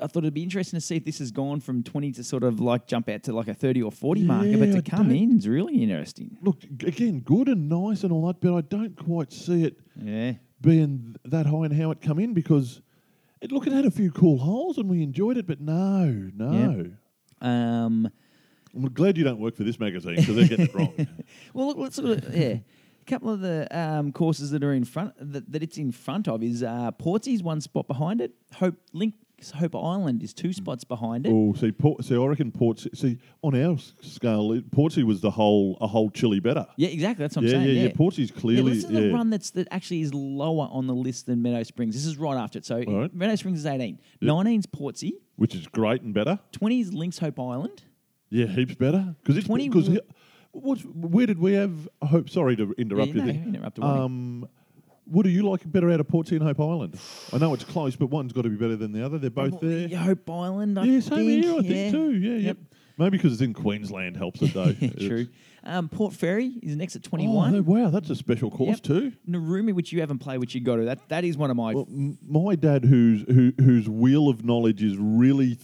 I 0.02 0.08
thought 0.08 0.24
it'd 0.24 0.34
be 0.34 0.42
interesting 0.42 0.76
to 0.76 0.84
see 0.84 0.96
if 0.96 1.04
this 1.04 1.20
has 1.20 1.30
gone 1.30 1.60
from 1.60 1.84
20 1.84 2.10
to 2.12 2.24
sort 2.24 2.42
of 2.42 2.58
like 2.58 2.88
jump 2.88 3.08
out 3.08 3.22
to 3.24 3.32
like 3.32 3.46
a 3.46 3.54
30 3.54 3.80
or 3.82 3.92
40 3.92 4.24
marker, 4.24 4.58
but 4.58 4.72
to 4.72 4.78
I 4.78 4.80
come 4.80 5.12
in 5.12 5.38
is 5.38 5.46
really 5.46 5.82
interesting. 5.84 6.36
Look, 6.42 6.64
again, 6.84 7.20
good 7.20 7.46
and 7.48 7.68
nice 7.68 8.02
and 8.02 8.12
all 8.12 8.26
that, 8.26 8.40
but 8.40 8.54
I 8.56 8.60
don't 8.62 8.96
quite 8.96 9.32
see 9.32 9.62
it 9.64 9.78
Yeah. 10.02 10.32
being 10.60 11.14
that 11.24 11.46
high 11.46 11.66
and 11.66 11.72
how 11.80 11.92
it 11.92 12.00
come 12.00 12.18
in 12.18 12.34
because 12.34 12.80
it 13.40 13.52
look 13.52 13.68
it 13.68 13.72
had 13.72 13.84
a 13.84 13.90
few 13.92 14.10
cool 14.10 14.38
holes 14.38 14.78
and 14.78 14.88
we 14.88 15.00
enjoyed 15.00 15.36
it, 15.36 15.46
but 15.46 15.60
no, 15.60 16.28
no. 16.34 16.90
Um, 17.40 18.10
I'm 18.74 18.92
glad 18.92 19.16
you 19.16 19.24
don't 19.24 19.38
work 19.40 19.56
for 19.56 19.64
this 19.64 19.78
magazine 19.78 20.16
because 20.16 20.34
they're 20.36 20.48
getting 20.48 20.66
it 20.66 20.74
wrong. 20.74 20.94
Well, 21.54 21.68
look, 21.68 21.78
let's 21.78 21.96
sort 21.96 22.10
of 22.24 22.34
yeah. 22.36 22.56
A 23.06 23.06
couple 23.06 23.28
of 23.30 23.40
the 23.40 23.68
um, 23.70 24.12
courses 24.12 24.50
that 24.52 24.64
are 24.64 24.72
in 24.72 24.84
front 24.84 25.12
that, 25.18 25.52
that 25.52 25.62
it's 25.62 25.76
in 25.76 25.92
front 25.92 26.26
of 26.26 26.42
is 26.42 26.62
uh, 26.62 26.90
Portsea's 26.92 27.42
one 27.42 27.60
spot 27.60 27.86
behind 27.86 28.20
it. 28.22 28.32
Hope 28.54 28.76
Links 28.94 29.50
Hope 29.54 29.74
Island 29.76 30.22
is 30.22 30.32
two 30.32 30.54
spots 30.54 30.84
behind 30.84 31.26
it. 31.26 31.30
Oh, 31.30 31.52
see, 31.52 31.70
Port, 31.70 32.02
see, 32.02 32.16
I 32.16 32.24
reckon 32.24 32.50
Port. 32.50 32.78
See, 32.94 33.18
on 33.42 33.54
our 33.62 33.76
scale, 34.00 34.52
it- 34.52 34.70
Portsea 34.70 35.04
was 35.04 35.20
the 35.20 35.30
whole 35.30 35.76
a 35.82 35.86
whole 35.86 36.08
chili 36.08 36.40
better. 36.40 36.66
Yeah, 36.76 36.88
exactly. 36.88 37.24
That's 37.24 37.36
what 37.36 37.44
yeah, 37.44 37.58
I'm 37.58 37.64
saying. 37.64 37.76
yeah, 37.76 37.82
Yeah, 37.82 37.88
yeah. 37.88 37.94
Portsea's 37.94 38.30
Yeah, 38.34 38.40
clearly. 38.40 38.72
this 38.72 38.84
is 38.84 38.90
yeah. 38.90 39.00
the 39.00 39.12
run 39.12 39.28
that's 39.28 39.50
that 39.50 39.68
actually 39.70 40.00
is 40.00 40.14
lower 40.14 40.68
on 40.72 40.86
the 40.86 40.94
list 40.94 41.26
than 41.26 41.42
Meadow 41.42 41.62
Springs. 41.62 41.94
This 41.94 42.06
is 42.06 42.16
right 42.16 42.38
after 42.38 42.58
it. 42.58 42.64
So 42.64 42.82
right. 42.86 43.14
Meadow 43.14 43.34
Springs 43.36 43.58
is 43.58 43.66
18. 43.66 43.98
Yep. 44.20 44.32
19's 44.32 44.66
Portsea. 44.66 45.12
which 45.36 45.54
is 45.54 45.66
great 45.66 46.00
and 46.00 46.14
better. 46.14 46.38
20 46.52 46.80
is 46.80 46.94
Links 46.94 47.18
Hope 47.18 47.38
Island. 47.38 47.82
Yeah, 48.34 48.46
heaps 48.46 48.74
better 48.74 49.14
because 49.22 49.36
it's 49.36 49.46
20 49.46 49.68
because 49.68 49.90
where 50.52 51.26
did 51.26 51.38
we 51.38 51.52
have 51.54 51.88
Hope? 52.02 52.28
Sorry 52.30 52.56
to 52.56 52.74
interrupt 52.78 53.14
Yeah, 53.14 53.24
you. 53.24 53.32
no, 53.32 53.32
there. 53.32 53.42
interrupt. 53.46 53.78
Um, 53.80 54.48
what 55.06 55.22
do 55.24 55.28
you 55.30 55.42
like 55.48 55.70
better 55.70 55.90
out 55.90 56.00
of 56.00 56.08
Portsea 56.08 56.32
and 56.38 56.42
Hope 56.42 56.60
Island? 56.60 56.98
I 57.32 57.38
know 57.38 57.52
it's 57.54 57.64
close, 57.64 57.94
but 57.94 58.06
one's 58.06 58.32
got 58.32 58.42
to 58.42 58.48
be 58.48 58.56
better 58.56 58.76
than 58.76 58.92
the 58.92 59.04
other. 59.04 59.18
They're 59.18 59.30
both 59.30 59.60
there. 59.60 59.86
Yeah, 59.88 59.98
Hope 59.98 60.28
Island. 60.30 60.78
I 60.78 60.84
Yeah, 60.84 61.00
same 61.00 61.26
think. 61.26 61.44
here. 61.44 61.52
I 61.52 61.56
yeah. 61.58 61.62
think 61.62 61.92
too. 61.94 62.12
Yeah, 62.14 62.30
Yep. 62.36 62.42
yep. 62.44 62.56
Maybe 62.96 63.18
because 63.18 63.32
it's 63.34 63.42
in 63.42 63.52
Queensland 63.54 64.16
helps 64.16 64.40
it 64.42 64.54
though. 64.54 64.72
True. 65.06 65.26
Um, 65.64 65.88
Port 65.88 66.12
Fairy 66.12 66.54
is 66.62 66.76
next 66.76 66.94
at 66.96 67.02
Oh, 67.06 67.10
21. 67.10 67.52
no, 67.52 67.62
wow, 67.62 67.90
that's 67.90 68.08
a 68.10 68.14
special 68.14 68.50
course 68.50 68.76
Yep. 68.76 68.82
too. 68.82 69.12
Narooma, 69.28 69.72
which 69.74 69.92
you 69.92 70.00
haven't 70.00 70.18
played, 70.18 70.38
which 70.38 70.54
you 70.54 70.60
got 70.60 70.76
to. 70.76 70.84
That 70.84 71.08
that 71.08 71.24
is 71.24 71.36
one 71.36 71.50
of 71.50 71.56
my. 71.56 71.74
Well, 71.74 71.88
my 72.26 72.54
dad, 72.56 72.84
whose 72.84 73.22
who, 73.22 73.52
whose 73.60 73.88
wheel 73.88 74.28
of 74.28 74.44
knowledge 74.44 74.82
is 74.82 74.96
really 74.96 75.58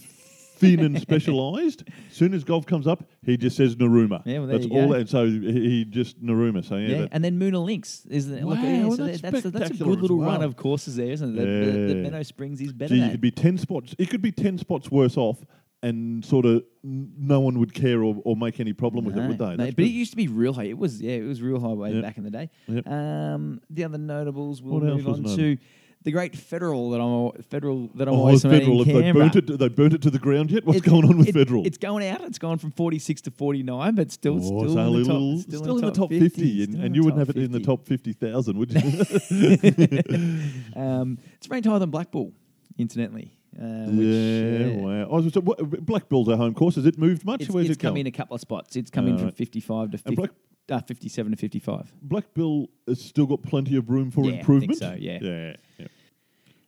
thin 0.61 0.79
and 0.79 0.99
specialised, 1.01 1.83
soon 2.09 2.33
as 2.33 2.43
golf 2.43 2.65
comes 2.65 2.87
up, 2.87 3.03
he 3.25 3.35
just 3.37 3.57
says 3.57 3.75
Narooma. 3.75 4.21
Yeah, 4.25 4.39
well, 4.39 4.47
there 4.47 4.57
that's 4.59 4.69
you 4.71 4.79
all. 4.79 4.87
go. 4.89 4.93
And 4.93 5.09
so 5.09 5.25
he 5.25 5.39
he 5.69 5.85
just 5.85 6.23
Narooma. 6.23 6.63
So 6.63 6.75
yeah, 6.77 6.87
yeah, 6.87 6.97
that- 7.01 7.09
and 7.11 7.23
then 7.23 7.37
Moonah 7.37 7.59
Links 7.63 8.05
is 8.09 8.27
the, 8.29 8.35
look, 8.41 8.57
Wow, 8.57 8.63
yeah, 8.63 8.81
well, 8.85 8.97
so 8.97 9.05
that's 9.05 9.21
that's, 9.21 9.33
that's, 9.33 9.45
a, 9.45 9.51
that's 9.51 9.63
a 9.63 9.67
spectacular 9.75 9.95
good 9.95 10.01
little 10.03 10.21
as 10.23 10.27
run 10.27 10.41
of 10.43 10.55
courses 10.55 10.95
there, 10.95 11.11
isn't 11.11 11.37
it? 11.37 11.41
The, 11.41 11.45
the, 11.45 11.71
the 11.87 11.95
Yeah. 11.95 12.01
Meadow 12.03 12.23
Springs 12.23 12.61
is 12.61 12.71
better 12.73 12.89
Gee, 12.93 12.95
you 12.95 13.01
than 13.01 13.11
could 13.11 13.21
be 13.21 13.31
ten 13.31 13.57
spots. 13.57 13.95
It 13.97 14.09
could 14.09 14.21
be 14.21 14.31
ten 14.31 14.57
spots 14.57 14.89
worse 14.91 15.17
off, 15.17 15.43
and 15.83 16.23
sort 16.23 16.45
of 16.45 16.63
n- 16.83 17.11
no 17.17 17.39
one 17.39 17.57
would 17.59 17.73
care 17.73 18.03
or, 18.03 18.15
or 18.23 18.35
make 18.35 18.59
any 18.59 18.73
problem 18.73 19.03
with 19.05 19.17
it, 19.17 19.27
would 19.27 19.39
they? 19.39 19.45
No, 19.45 19.57
That's 19.57 19.73
but 19.75 19.83
it 19.83 19.87
good. 19.87 19.93
used 19.95 20.11
to 20.11 20.17
be 20.17 20.27
real 20.27 20.53
high. 20.53 20.65
It 20.65 20.77
was 20.77 21.01
yeah, 21.01 21.13
it 21.13 21.23
was 21.27 21.41
real 21.41 21.59
high 21.59 21.67
way 21.73 21.93
Yep. 21.93 22.03
back 22.03 22.17
in 22.17 22.23
the 22.23 22.29
day. 22.31 22.49
Yep. 22.67 22.87
Um, 22.87 23.61
the 23.69 23.83
other 23.85 23.97
notables 23.97 24.61
we'll 24.61 24.75
What 24.79 24.87
else 24.89 24.97
move 25.03 25.05
was 25.23 25.31
on 25.31 25.37
to 25.37 25.57
the 26.03 26.11
great 26.11 26.35
federal 26.35 26.89
that 26.91 26.97
I'm 26.99 27.07
al- 27.07 27.35
federal 27.49 27.87
that 27.95 28.07
I'm 28.07 28.13
Oh, 28.15 28.17
always 28.19 28.41
federal. 28.41 28.83
Have 28.83 28.93
they 28.95 29.11
burnt 29.11 29.35
it? 29.35 29.45
They 29.59 29.67
burnt 29.69 29.93
it 29.93 30.01
to 30.03 30.09
the 30.09 30.17
ground 30.19 30.49
yet? 30.51 30.65
What's 30.65 30.77
It's- 30.79 30.91
going 30.91 31.05
on 31.05 31.17
with 31.17 31.27
it- 31.29 31.33
federal? 31.33 31.65
It's 31.65 31.77
going 31.77 32.05
out. 32.07 32.21
It's 32.21 32.39
gone 32.39 32.57
from 32.57 32.71
46 32.71 33.21
to 33.23 33.31
49, 33.31 33.95
but 33.95 34.11
still, 34.11 34.35
Oh, 34.37 34.39
still, 34.39 34.61
in, 34.61 34.67
the 34.67 34.73
top, 34.75 34.91
little- 35.21 35.37
still, 35.39 35.77
in 35.77 35.85
the 35.85 35.91
top 35.91 36.09
50, 36.09 36.63
and, 36.63 36.75
and 36.75 36.95
you 36.95 37.03
wouldn't 37.03 37.19
have 37.19 37.29
it 37.29 37.37
in 37.37 37.51
the 37.51 37.59
50. 37.59 37.65
top 37.65 37.85
50,000, 37.87 38.57
would 38.57 38.73
you? 38.73 38.81
Um, 40.75 41.17
it's 41.35 41.49
ranked 41.49 41.67
higher 41.67 41.79
than 41.79 41.89
Black 41.91 42.11
Bull, 42.11 42.33
incidentally. 42.77 43.33
Uh, 43.55 43.85
which, 43.89 44.05
yeah, 44.07 44.67
uh, 44.67 44.73
wow. 44.79 45.07
Oh, 45.09 45.29
so 45.29 45.41
what, 45.41 45.85
Black 45.85 46.07
Bull's 46.09 46.29
our 46.29 46.37
home 46.37 46.53
course. 46.53 46.75
Has 46.75 46.85
it 46.85 46.97
moved 46.97 47.25
much? 47.25 47.41
It's, 47.41 47.49
Where's 47.51 47.67
it's 47.69 47.77
it 47.77 47.81
come 47.81 47.91
going? 47.95 48.01
in 48.01 48.07
a 48.07 48.11
couple 48.11 48.35
of 48.35 48.41
spots. 48.41 48.75
It's 48.75 48.89
come 48.89 49.07
in 49.07 49.17
from 49.17 49.31
55 49.31 49.91
to 49.91 49.97
50, 49.97 50.15
Black- 50.15 50.31
uh, 50.69 50.79
57 50.81 51.31
to 51.31 51.37
55. 51.37 51.93
Black 52.01 52.33
Bull 52.33 52.69
has 52.87 53.01
still 53.01 53.25
got 53.25 53.43
plenty 53.43 53.75
of 53.75 53.89
room 53.89 54.09
for 54.09 54.21
Yeah, 54.23 54.27
I 54.27 54.31
think 54.31 54.39
improvement. 54.41 54.79
so, 54.79 54.95
yeah. 54.97 55.19
Yeah. 55.21 55.53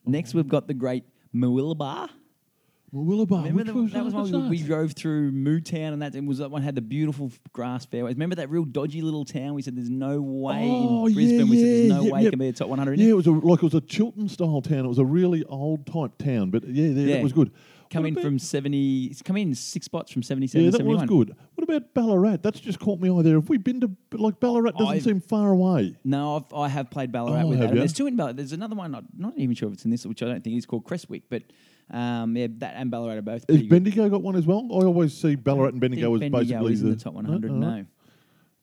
Yeah. 0.05 0.11
Next, 0.11 0.33
we've 0.33 0.47
got 0.47 0.67
the 0.67 0.73
great 0.73 1.03
Moolaba. 1.35 2.09
Willowbar. 2.93 3.45
Remember 3.45 3.63
which 3.63 3.65
the, 3.65 3.73
was 3.73 3.91
that 3.93 4.05
was 4.05 4.13
one 4.13 4.49
we, 4.49 4.57
we 4.57 4.61
drove 4.61 4.91
through 4.93 5.31
Mootown 5.31 5.93
and 5.93 6.01
that 6.03 6.13
and 6.13 6.27
was 6.27 6.37
that 6.37 6.51
one 6.51 6.61
had 6.61 6.75
the 6.75 6.81
beautiful 6.81 7.31
grass 7.51 7.87
fairways. 7.87 8.13
Remember 8.13 8.35
that 8.35 8.51
real 8.51 8.65
dodgy 8.65 9.01
little 9.01 9.25
town? 9.25 9.55
We 9.55 9.63
said 9.63 9.75
there's 9.75 9.89
no 9.89 10.21
way 10.21 10.69
Oh, 10.71 11.07
in 11.07 11.13
Brisbane. 11.15 11.39
yeah, 11.39 11.43
we 11.45 11.57
said 11.57 11.65
there's 11.65 11.87
yeah, 11.87 11.95
no 11.95 12.03
yep, 12.03 12.13
way 12.13 12.19
yep. 12.21 12.27
it 12.27 12.29
can 12.31 12.39
be 12.39 12.47
a 12.49 12.53
top 12.53 12.67
100. 12.67 12.99
Yeah, 12.99 13.09
it 13.09 13.15
was 13.15 13.25
a, 13.25 13.31
like 13.31 13.57
it 13.59 13.63
was 13.63 13.73
a 13.73 13.81
Chiltern 13.81 14.29
style 14.29 14.61
town. 14.61 14.85
It 14.85 14.89
was 14.89 14.99
a 14.99 15.05
really 15.05 15.43
old 15.45 15.87
type 15.87 16.19
town, 16.19 16.51
but 16.51 16.67
yeah, 16.67 16.89
yeah, 16.89 17.07
Yeah. 17.07 17.15
it 17.15 17.23
was 17.23 17.33
good. 17.33 17.51
In 17.95 18.15
from 18.15 18.39
70. 18.39 19.05
It's 19.05 19.21
come 19.21 19.37
in 19.37 19.53
six 19.55 19.85
spots 19.85 20.11
from 20.11 20.23
77 20.23 20.65
Yeah, 20.65 20.71
that 20.71 20.83
was 20.85 21.03
good. 21.03 21.35
What 21.55 21.63
about 21.69 21.93
Ballarat? 21.93 22.37
That's 22.41 22.59
just 22.59 22.79
caught 22.79 22.99
me 22.99 23.09
eye 23.09 23.21
there. 23.21 23.35
Have 23.35 23.49
we 23.49 23.57
been 23.57 23.79
to 23.81 23.91
like 24.13 24.39
Ballarat? 24.39 24.71
Doesn't 24.71 24.87
I've- 24.87 24.99
seem 25.01 25.21
far 25.21 25.51
away. 25.51 25.95
No, 26.03 26.37
I've, 26.37 26.53
I 26.53 26.67
have 26.69 26.89
played 26.89 27.11
Ballarat 27.11 27.43
Oh, 27.43 27.47
with 27.47 27.61
Adam. 27.61 27.75
ya? 27.75 27.81
There's 27.81 27.93
two 27.93 28.07
in 28.07 28.15
Ballarat. 28.15 28.33
There's 28.33 28.51
another 28.53 28.75
one. 28.75 28.95
I'm 28.95 29.07
not 29.17 29.33
even 29.37 29.55
sure 29.55 29.67
if 29.69 29.75
it's 29.75 29.85
in 29.85 29.91
this, 29.91 30.05
which 30.05 30.21
I 30.23 30.25
don't 30.27 30.43
think 30.43 30.57
is 30.57 30.65
called 30.65 30.83
Creswick, 30.85 31.23
but 31.29 31.43
um, 31.91 32.35
yeah, 32.35 32.47
that 32.57 32.73
and 32.75 32.89
Ballarat 32.89 33.17
are 33.17 33.21
both 33.21 33.33
Has 33.33 33.45
pretty 33.45 33.61
good. 33.63 33.69
Bendigo 33.69 34.09
got 34.09 34.21
one 34.23 34.35
as 34.35 34.45
well? 34.45 34.67
I 34.71 34.85
always 34.85 35.13
see 35.13 35.35
Ballarat 35.35 35.69
and 35.69 35.79
Bendigo 35.79 36.13
as 36.15 36.19
Bendigo 36.21 36.39
basically 36.67 36.73
in 36.91 36.97
the 36.97 37.03
top 37.03 37.13
100. 37.13 37.51
No, 37.51 37.57
No. 37.77 37.85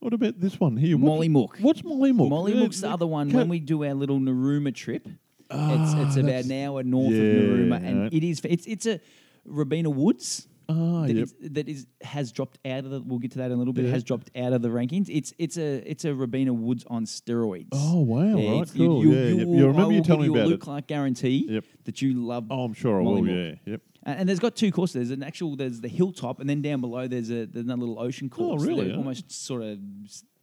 What 0.01 0.15
about 0.15 0.41
this 0.41 0.59
one 0.59 0.77
here? 0.79 0.97
What's- 0.97 1.29
Mollymook. 1.29 1.61
What's 1.61 1.83
Mollymook? 1.83 2.31
Mollymook's 2.31 2.81
Yeah, 2.83 2.89
the 2.89 2.95
other 2.95 3.07
one. 3.07 3.31
When 3.31 3.49
we 3.51 3.61
do 3.61 3.85
our 3.85 3.93
little 3.93 4.19
Narooma 4.19 4.75
trip, 4.75 5.07
it's 5.07 5.17
Ah, 5.51 6.07
it's 6.07 6.17
about 6.17 6.45
an 6.45 6.53
hour 6.53 6.83
north 6.83 7.13
yeah, 7.13 7.21
of 7.23 7.35
Narooma, 7.51 7.85
and 7.85 8.15
it 8.15 8.25
is 8.25 8.41
it's 8.45 8.67
it's 8.67 8.87
a 8.87 8.99
Robina 9.45 9.91
Woods. 9.91 10.47
Ah, 10.69 11.05
that 11.09 11.15
yep. 11.17 11.25
is, 11.25 11.35
that 11.53 11.69
is 11.69 11.87
has 12.01 12.31
dropped 12.31 12.59
out 12.65 12.85
of 12.85 12.91
the. 12.93 13.01
We'll 13.01 13.19
get 13.19 13.33
to 13.33 13.39
that 13.39 13.47
in 13.47 13.53
a 13.53 13.57
little 13.57 13.73
bit. 13.73 13.87
Yeah. 13.87 13.91
Has 13.91 14.05
dropped 14.05 14.31
out 14.37 14.53
of 14.53 14.63
the 14.63 14.69
rankings. 14.69 15.07
It's 15.09 15.35
it's 15.37 15.57
a 15.59 15.79
it's 15.91 16.05
a 16.05 16.15
Robina 16.15 16.53
Woods 16.53 16.85
on 16.89 17.07
steroids. 17.07 17.67
Oh, 17.73 18.01
wow, 18.03 18.23
right, 18.23 18.37
it's- 18.39 18.77
you- 18.77 18.87
cool, 18.87 19.05
You, 19.05 19.13
yeah, 19.13 19.25
you 19.31 19.37
yep. 19.39 19.47
will, 19.49 19.55
Yeah, 19.57 19.65
I 19.65 19.67
remember 19.67 19.95
you 19.95 20.03
telling 20.03 20.21
me 20.23 20.27
you 20.27 20.35
a 20.35 20.39
about 20.39 20.49
Luke 20.49 20.61
it. 20.61 20.65
Clark 20.65 20.87
guarantee 20.87 21.47
Yep. 21.49 21.65
that 21.85 22.03
you 22.03 22.15
love. 22.25 22.47
Oh, 22.51 22.65
I'm 22.65 22.75
sure 22.75 23.01
I 23.01 23.03
will. 23.03 23.27
Yeah, 23.27 23.55
yep. 23.67 23.81
And, 24.05 24.21
and 24.21 24.29
there's 24.29 24.39
got 24.39 24.55
two 24.55 24.71
courses. 24.71 24.95
There's 24.95 25.11
an 25.11 25.25
actual. 25.25 25.57
There's 25.57 25.81
the 25.81 25.89
hilltop, 25.89 26.39
and 26.39 26.49
then 26.49 26.63
down 26.63 26.81
below 26.81 27.09
there's 27.09 27.31
a 27.31 27.47
there's 27.47 27.65
another 27.65 27.81
little 27.81 27.99
ocean 27.99 28.31
course. 28.31 28.63
Oh, 28.63 28.65
really? 28.65 28.91
Yeah. 28.91 28.97
Almost 28.97 29.33
sort 29.33 29.63
of 29.63 29.77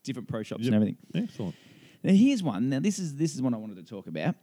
different 0.04 0.28
pro 0.28 0.44
shops 0.44 0.66
and 0.66 0.76
everything. 0.76 0.98
Excellent. 1.16 1.56
Now 2.04 2.12
here's 2.14 2.44
one. 2.44 2.68
Now 2.70 2.82
this 2.82 3.00
is 3.00 3.16
this 3.16 3.34
is 3.34 3.42
one 3.42 3.54
I 3.54 3.58
wanted 3.58 3.78
to 3.78 3.84
talk 3.84 4.08
about. 4.08 4.36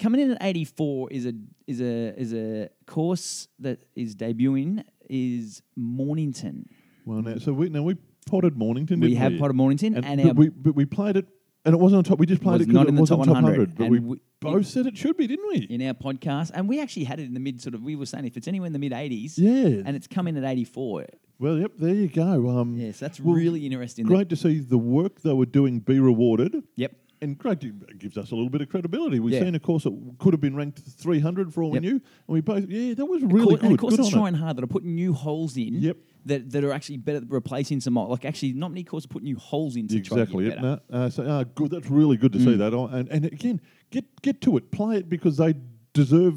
Coming 0.00 0.20
in 0.20 0.30
at 0.32 0.38
84 0.42 1.10
is 1.10 1.26
a 1.26 1.32
is 1.66 1.80
a 1.80 2.18
is 2.20 2.32
a 2.34 2.68
course 2.86 3.48
that 3.60 3.80
is 3.94 4.14
debuting 4.14 4.84
is 5.08 5.62
Mornington. 5.76 6.68
Well, 7.04 7.22
now, 7.22 7.38
so 7.38 7.52
we 7.52 7.68
now 7.68 7.82
we 7.82 7.96
potted 8.26 8.56
Mornington. 8.56 9.00
We 9.00 9.14
have 9.14 9.32
we? 9.32 9.38
potted 9.38 9.56
Mornington, 9.56 9.94
and, 9.96 10.22
but 10.22 10.28
our 10.28 10.34
we 10.34 10.48
but 10.50 10.74
we 10.74 10.84
played 10.84 11.16
it, 11.16 11.26
and 11.64 11.74
it 11.74 11.78
wasn't 11.78 11.98
on 11.98 12.04
top. 12.04 12.18
We 12.18 12.26
just 12.26 12.42
played 12.42 12.58
Was 12.58 12.62
it 12.62 12.68
because 12.68 12.88
it 12.88 12.94
wasn't 12.94 13.20
top 13.20 13.26
top 13.26 13.34
100, 13.42 13.58
100. 13.58 13.78
But 13.78 13.88
we, 13.90 13.98
we- 14.00 14.20
both 14.38 14.66
said 14.66 14.86
it 14.86 14.96
should 14.98 15.16
be, 15.16 15.26
didn't 15.26 15.48
we? 15.48 15.58
in 15.70 15.80
our 15.86 15.94
podcast, 15.94 16.50
and 16.52 16.68
we 16.68 16.78
actually 16.80 17.04
had 17.04 17.18
it 17.18 17.24
in 17.24 17.32
the 17.34 17.40
mid 17.40 17.60
sort 17.62 17.74
of. 17.74 17.82
We 17.82 17.96
were 17.96 18.04
saying 18.06 18.26
if 18.26 18.36
it's 18.36 18.46
anywhere 18.46 18.66
in 18.66 18.72
the 18.74 18.78
mid 18.78 18.92
80s, 18.92 19.34
Yeah. 19.38 19.82
and 19.86 19.96
it's 19.96 20.06
come 20.06 20.28
in 20.28 20.36
at 20.36 20.44
84. 20.44 21.06
Well, 21.38 21.58
yep. 21.58 21.72
There 21.78 21.94
you 21.94 22.08
go. 22.08 22.48
Um, 22.50 22.76
Yes, 22.76 22.98
that's 22.98 23.18
well, 23.18 23.34
really 23.34 23.64
interesting. 23.64 24.04
Great 24.06 24.28
to 24.30 24.36
see 24.36 24.58
the 24.60 24.78
work 24.78 25.20
they 25.22 25.32
were 25.32 25.46
doing 25.46 25.80
be 25.80 26.00
rewarded. 26.00 26.62
Yep. 26.76 26.92
And 27.26 27.36
great, 27.36 27.62
it 27.64 27.98
gives 27.98 28.16
us 28.16 28.30
a 28.30 28.34
little 28.36 28.50
bit 28.50 28.60
of 28.60 28.68
credibility. 28.68 29.18
We've 29.18 29.34
Yeah. 29.34 29.40
seen 29.40 29.54
a 29.56 29.58
course 29.60 29.82
that 29.84 30.14
could 30.18 30.32
have 30.32 30.40
been 30.40 30.54
ranked 30.54 30.78
300 30.78 31.52
for 31.52 31.62
all 31.64 31.74
Yep. 31.74 31.82
we 31.82 31.88
knew, 31.88 31.94
and 31.94 32.02
we 32.28 32.40
both, 32.40 32.68
yeah, 32.68 32.94
that 32.94 33.04
was 33.06 33.22
really 33.22 33.54
and 33.54 33.60
good. 33.62 33.72
of 33.72 33.78
course, 33.78 33.92
good 33.96 34.00
it's 34.00 34.12
on 34.14 34.18
it. 34.18 34.22
trying 34.22 34.34
hard 34.34 34.56
that 34.56 34.62
are 34.62 34.68
putting 34.68 34.94
new 34.94 35.12
holes 35.12 35.56
in. 35.56 35.74
Yep. 35.80 35.96
That, 36.26 36.50
that 36.50 36.64
are 36.64 36.72
actually 36.72 36.96
better 36.98 37.18
at 37.18 37.30
replacing 37.30 37.80
some 37.80 37.96
old- 37.98 38.10
like 38.10 38.24
actually 38.24 38.52
not 38.52 38.70
many 38.70 38.82
courses 38.84 39.06
put 39.06 39.22
new 39.22 39.36
holes 39.36 39.76
in 39.76 39.86
Exactly. 39.92 40.46
Yep. 40.46 40.60
No, 40.60 40.80
uh, 40.90 41.08
so, 41.08 41.22
uh, 41.24 41.44
good. 41.54 41.70
That's 41.70 41.88
really 41.90 42.16
good 42.16 42.32
to 42.32 42.38
Mm. 42.38 42.44
see 42.44 42.54
that. 42.56 42.74
Oh, 42.74 42.86
And, 42.86 43.08
and 43.08 43.24
again, 43.26 43.60
get 43.90 44.04
get 44.22 44.40
to 44.42 44.56
it. 44.56 44.70
Play 44.70 44.96
it 44.98 45.08
because 45.08 45.36
they 45.36 45.54
deserve 45.94 46.36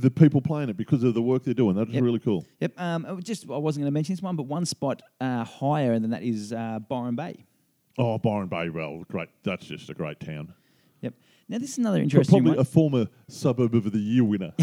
the 0.00 0.10
people 0.10 0.40
playing 0.40 0.68
it 0.68 0.76
because 0.76 1.02
of 1.04 1.14
the 1.14 1.22
work 1.22 1.44
they're 1.44 1.54
doing. 1.54 1.76
That's 1.76 1.90
Yep. 1.90 2.02
really 2.02 2.18
cool. 2.18 2.44
Yep. 2.60 2.80
Um, 2.80 3.20
just 3.22 3.48
I 3.50 3.56
wasn't 3.58 3.82
going 3.82 3.90
to 3.92 3.94
mention 3.94 4.14
this 4.14 4.22
one, 4.22 4.34
but 4.36 4.44
one 4.46 4.64
spot 4.66 5.02
uh, 5.20 5.44
higher 5.44 5.98
than 5.98 6.10
that 6.10 6.22
is 6.22 6.52
uh, 6.52 6.78
Byron 6.88 7.14
Bay. 7.16 7.44
Oh, 7.98 8.18
Byron 8.18 8.48
Bay, 8.48 8.68
well, 8.70 9.04
great. 9.10 9.28
That's 9.44 9.66
just 9.66 9.88
a 9.90 9.94
great 9.94 10.18
town. 10.20 10.52
Yep. 11.02 11.14
Now 11.48 11.58
this 11.58 11.72
is 11.72 11.78
another 11.78 12.00
interesting 12.00 12.32
probably 12.42 12.52
one. 12.52 12.58
a 12.58 12.64
former 12.64 13.06
suburb 13.28 13.74
of 13.74 13.92
the 13.92 13.98
year 13.98 14.24
winner. 14.24 14.52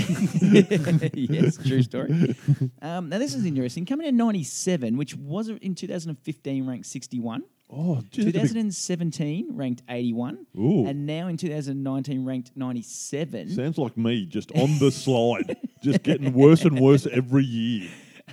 yes, 1.14 1.58
true 1.58 1.84
story. 1.84 2.36
Um, 2.82 3.10
now 3.10 3.20
this 3.20 3.36
is 3.36 3.46
interesting. 3.46 3.86
Coming 3.86 4.08
in 4.08 4.18
'97, 4.18 4.98
which 4.98 5.16
was 5.16 5.50
in 5.50 5.76
2015 5.76 6.66
ranked 6.66 6.88
61. 6.88 7.44
oh, 7.70 8.02
gee, 8.10 8.24
that's 8.24 8.52
a 8.52 8.54
big- 8.56 8.64
2017 8.66 9.50
ranked 9.56 9.84
81, 9.88 10.46
Ooh. 10.58 10.86
and 10.88 11.06
now 11.06 11.28
in 11.28 11.38
2019 11.38 12.26
ranked 12.26 12.52
97. 12.56 13.50
sounds 13.52 13.78
like 13.78 13.96
me, 13.96 14.26
just 14.26 14.52
on 14.54 14.80
the 14.80 14.92
slide, 14.92 15.56
just 15.84 16.02
getting 16.04 16.34
worse 16.34 16.64
and 16.66 16.80
worse 16.80 17.06
every 17.06 17.44
year. 17.46 17.88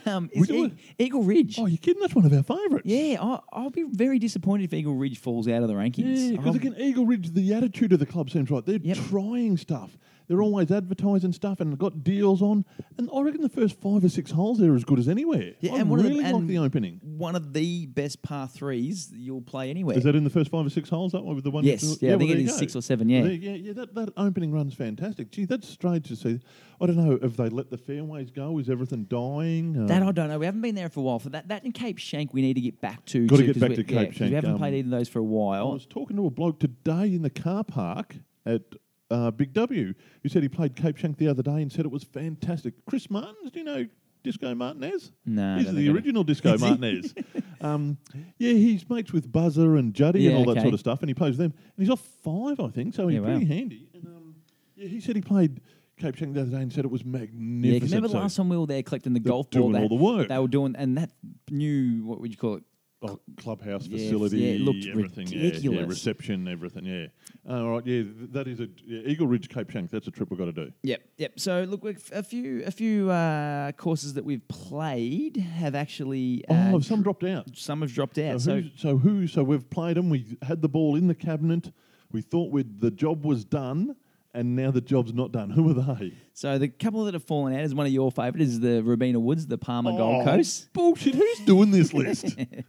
Um, 0.09 0.31
is 0.33 0.47
do 0.49 0.67
E- 0.67 0.73
Eagle 0.99 1.23
Ridge. 1.23 1.59
Oh, 1.59 1.67
you're 1.67 1.79
kidding? 1.79 2.01
That's 2.01 2.15
one 2.15 2.25
of 2.25 2.33
our 2.33 2.43
favourites. 2.43 2.87
Yeah, 2.87 3.17
I, 3.23 3.39
I'll 3.53 3.71
be 3.71 3.85
very 3.91 4.19
disappointed 4.19 4.65
if 4.65 4.75
Eagle 4.75 4.95
Ridge 4.95 5.19
falls 5.19 5.47
out 5.49 5.63
of 5.63 5.69
the 5.69 5.75
rankings. 5.75 6.17
Yeah, 6.17 6.31
because 6.33 6.47
I'll- 6.47 6.57
again, 6.57 6.75
Eagle 6.79 7.07
Ridge, 7.07 7.33
the 7.33 7.55
attitude 7.55 7.93
of 7.93 7.99
the 7.99 8.07
club 8.07 8.31
seems 8.31 8.51
right. 8.51 8.65
They're 8.65 8.79
Yep. 8.83 8.97
trying 9.09 9.57
stuff. 9.57 9.97
They're 10.29 10.43
always 10.43 10.71
advertising 10.71 11.33
stuff 11.33 11.61
and 11.61 11.79
got 11.79 12.05
deals 12.05 12.43
on. 12.43 12.67
And 12.99 13.09
I 13.15 13.23
reckon 13.23 13.41
the 13.41 13.49
first 13.49 13.81
five 13.81 14.05
or 14.05 14.09
six 14.11 14.31
holes 14.31 14.59
there 14.59 14.73
are 14.73 14.77
as 14.77 14.85
good 14.85 14.99
as 14.99 15.09
anywhere. 15.09 15.55
Yeah, 15.61 15.73
I 15.75 15.79
and 15.79 15.91
one 15.91 16.01
of 16.01 16.05
the- 16.05 16.11
really 16.11 16.23
like 16.33 16.47
the 16.47 16.59
opening. 16.59 17.01
one 17.03 17.35
of 17.35 17.55
the 17.55 17.87
best 17.87 18.21
par 18.23 18.47
threes 18.47 19.11
you'll 19.17 19.41
play 19.41 19.71
anywhere. 19.71 19.97
Is 19.97 20.05
that 20.05 20.15
in 20.15 20.25
the 20.25 20.31
first 20.31 20.51
five 20.51 20.67
or 20.67 20.71
six 20.71 20.91
holes? 20.91 21.13
That 21.13 21.25
one 21.25 21.35
with 21.35 21.45
the 21.45 21.51
one? 21.51 21.65
Yes, 21.65 21.83
yeah, 22.03 22.15
I 22.15 22.19
think 22.19 22.31
it 22.31 22.35
there 22.35 22.43
you 22.43 22.47
is 22.47 22.53
go. 22.53 22.59
six 22.59 22.77
or 22.77 22.83
seven, 22.83 23.09
yeah. 23.09 23.23
There- 23.23 23.33
yeah, 23.33 23.53
yeah. 23.55 23.73
That, 23.73 23.95
that 23.95 24.11
opening 24.19 24.53
run's 24.53 24.75
fantastic. 24.75 25.31
Gee, 25.31 25.47
that's 25.47 25.67
strange 25.69 26.09
to 26.09 26.17
see. 26.17 26.41
I 26.81 26.87
don't 26.87 26.97
know 26.97 27.19
if 27.23 27.37
they 27.37 27.49
let 27.49 27.71
the 27.71 27.79
fairways 27.79 28.31
go. 28.31 28.59
Is 28.59 28.69
everything 28.69 29.05
dying? 29.05 29.77
Uh, 29.83 29.87
That 29.87 30.03
I 30.03 30.13
don't 30.13 30.29
know. 30.29 30.39
We 30.39 30.45
haven't 30.47 30.61
been 30.61 30.75
there 30.75 30.91
for 30.91 31.01
a 31.01 31.03
while. 31.05 31.19
For 31.19 31.31
that, 31.31 31.49
that 31.49 31.65
and 31.65 31.73
Cape 31.73 31.99
Schanck, 31.99 32.33
we 32.33 32.43
need 32.43 32.55
to 32.55 32.61
get 32.61 32.81
back 32.81 33.05
to. 33.07 33.27
Gotta 33.27 33.47
too, 33.47 33.53
get 33.55 33.61
back 33.61 33.71
to 33.77 33.95
yeah, 33.95 34.05
Schanck, 34.05 34.29
We 34.29 34.35
haven't 34.35 34.53
um, 34.53 34.59
played 34.59 34.75
either 34.75 34.87
of 34.87 34.91
those 34.91 35.09
for 35.09 35.19
a 35.21 35.25
while. 35.25 35.71
I 35.71 35.73
was 35.73 35.87
talking 35.87 36.17
to 36.19 36.27
a 36.27 36.31
bloke 36.31 36.61
today 36.61 37.07
in 37.15 37.23
the 37.23 37.31
car 37.31 37.65
park 37.65 38.17
at 38.47 38.63
uh, 39.11 39.31
Big 39.31 39.53
W 39.55 39.95
who 40.23 40.29
said 40.29 40.43
he 40.43 40.49
played 40.49 40.77
Cape 40.77 40.97
Schanck 40.97 41.17
the 41.17 41.29
other 41.29 41.43
day 41.43 41.63
and 41.63 41.71
said 41.73 41.85
it 41.85 41.91
was 41.91 42.05
fantastic. 42.05 42.75
Chris 42.87 43.09
Martins, 43.11 43.51
do 43.51 43.59
you 43.61 43.65
know 43.65 43.87
Disco 44.23 44.55
Martinez? 44.55 45.13
No, 45.25 45.59
He's 45.59 45.73
the 45.73 45.89
original 45.91 46.25
Disco 46.25 46.55
Is? 46.55 46.61
Martinez. 46.61 47.15
um, 47.61 47.97
yeah, 48.39 48.53
he's 48.53 48.89
mates 48.91 49.13
with 49.13 49.31
Buzzer 49.31 49.77
and 49.77 49.95
Juddy 49.95 50.23
Yeah, 50.23 50.31
and 50.31 50.39
all 50.39 50.45
that 50.47 50.53
okay. 50.59 50.63
sort 50.63 50.75
of 50.75 50.81
stuff, 50.81 51.01
and 51.01 51.09
he 51.09 51.15
plays 51.15 51.39
with 51.39 51.51
them. 51.51 51.53
And 51.77 51.87
he's 51.87 51.91
off 51.91 52.01
five, 52.23 52.61
I 52.61 52.69
think, 52.69 52.95
so 52.95 53.09
he's 53.09 53.15
Yeah, 53.17 53.21
wow. 53.21 53.27
pretty 53.39 53.47
handy. 53.47 53.89
And, 53.95 54.07
um, 54.07 54.35
yeah, 54.77 54.89
he 54.89 55.01
said 55.01 55.17
he 55.17 55.23
played 55.23 55.61
Cape 55.99 56.17
Schanck 56.17 56.35
the 56.35 56.43
other 56.43 56.51
day 56.51 56.61
and 56.63 56.73
said 56.73 56.85
it 56.85 56.91
was 56.91 57.05
magnificent. 57.05 57.65
Yeah. 57.65 57.79
'cause 57.81 57.91
remember 57.91 58.09
the 58.09 58.13
So- 58.13 58.19
last 58.19 58.37
time 58.37 58.49
we 58.49 58.57
were 58.59 58.67
there 58.67 58.83
collecting 58.83 59.15
the 59.15 59.21
golf 59.21 59.51
ball? 59.51 59.63
doing 59.63 59.73
they, 59.73 59.83
all 59.83 59.89
the 59.89 59.95
work. 59.95 60.29
They 60.29 60.39
were 60.39 60.47
doing, 60.49 60.77
and 60.77 60.97
that 60.99 61.11
new 61.51 62.05
what 62.05 62.21
would 62.21 62.31
you 62.31 62.37
call 62.37 62.57
it? 62.57 62.65
Oh, 63.01 63.21
clubhouse 63.37 63.87
Yeah, 63.87 63.99
facility, 63.99 64.39
yeah, 64.39 64.51
it 64.55 64.61
looked 64.61 64.85
everything, 64.89 65.29
yeah, 65.29 65.53
yeah, 65.61 65.85
reception, 65.87 66.49
everything, 66.49 66.85
yeah. 66.85 67.07
Uh, 67.49 67.63
all 67.63 67.71
right, 67.71 67.87
yeah, 67.87 68.03
that 68.33 68.49
is 68.49 68.59
a 68.59 68.69
yeah, 68.85 69.03
Eagle 69.07 69.29
Ridge 69.29 69.49
Cape 69.49 69.69
Schanck. 69.69 69.91
That's 69.91 70.09
a 70.09 70.11
trip 70.11 70.31
we've 70.31 70.39
got 70.39 70.47
to 70.47 70.53
do. 70.53 70.73
Yep, 70.83 71.01
yep. 71.17 71.39
So 71.39 71.63
look, 71.63 71.85
a 72.13 72.23
few 72.25 72.65
a 72.67 72.73
few 72.73 73.09
uh, 73.09 73.71
courses 73.73 74.15
that 74.15 74.25
we've 74.25 74.47
played 74.49 75.37
have 75.37 75.77
actually. 75.77 76.45
Uh, 76.49 76.73
oh, 76.75 76.81
some 76.81 77.03
dropped 77.03 77.23
out. 77.23 77.47
some 77.55 77.83
have 77.83 77.93
dropped 77.93 78.19
out. 78.19 78.41
So, 78.41 78.63
So 78.63 78.69
so 78.77 78.97
who? 78.99 79.29
So 79.29 79.45
we've 79.45 79.71
played 79.71 79.97
them. 79.97 80.11
We 80.11 80.37
had 80.43 80.61
the 80.61 80.69
ball 80.69 80.97
in 80.97 81.07
the 81.07 81.15
cabinet. 81.15 81.71
We 82.11 82.21
thought 82.23 82.51
we'd, 82.51 82.81
the 82.81 82.91
job 82.91 83.25
was 83.25 83.45
done, 83.45 83.95
and 84.35 84.57
now 84.57 84.71
the 84.71 84.81
job's 84.81 85.13
not 85.15 85.31
done. 85.31 85.51
Who 85.57 85.71
are 85.71 85.95
they? 85.95 86.15
So 86.33 86.57
the 86.59 86.69
couple 86.69 87.05
that 87.05 87.15
have 87.15 87.23
fallen 87.25 87.55
out 87.55 87.61
is 87.63 87.75
one 87.75 87.85
of 87.87 87.93
your 87.93 88.11
favourites 88.11 88.51
is 88.53 88.61
the 88.61 88.83
Robina 88.83 89.21
Woods, 89.21 89.47
the 89.47 89.59
Palmer 89.59 89.91
Gold 89.93 90.23
Oh, 90.23 90.25
Coast. 90.25 90.73
Bullshit. 90.73 91.15
Who's 91.15 91.41
doing 91.41 91.71
this 91.71 91.93
list? 91.93 92.25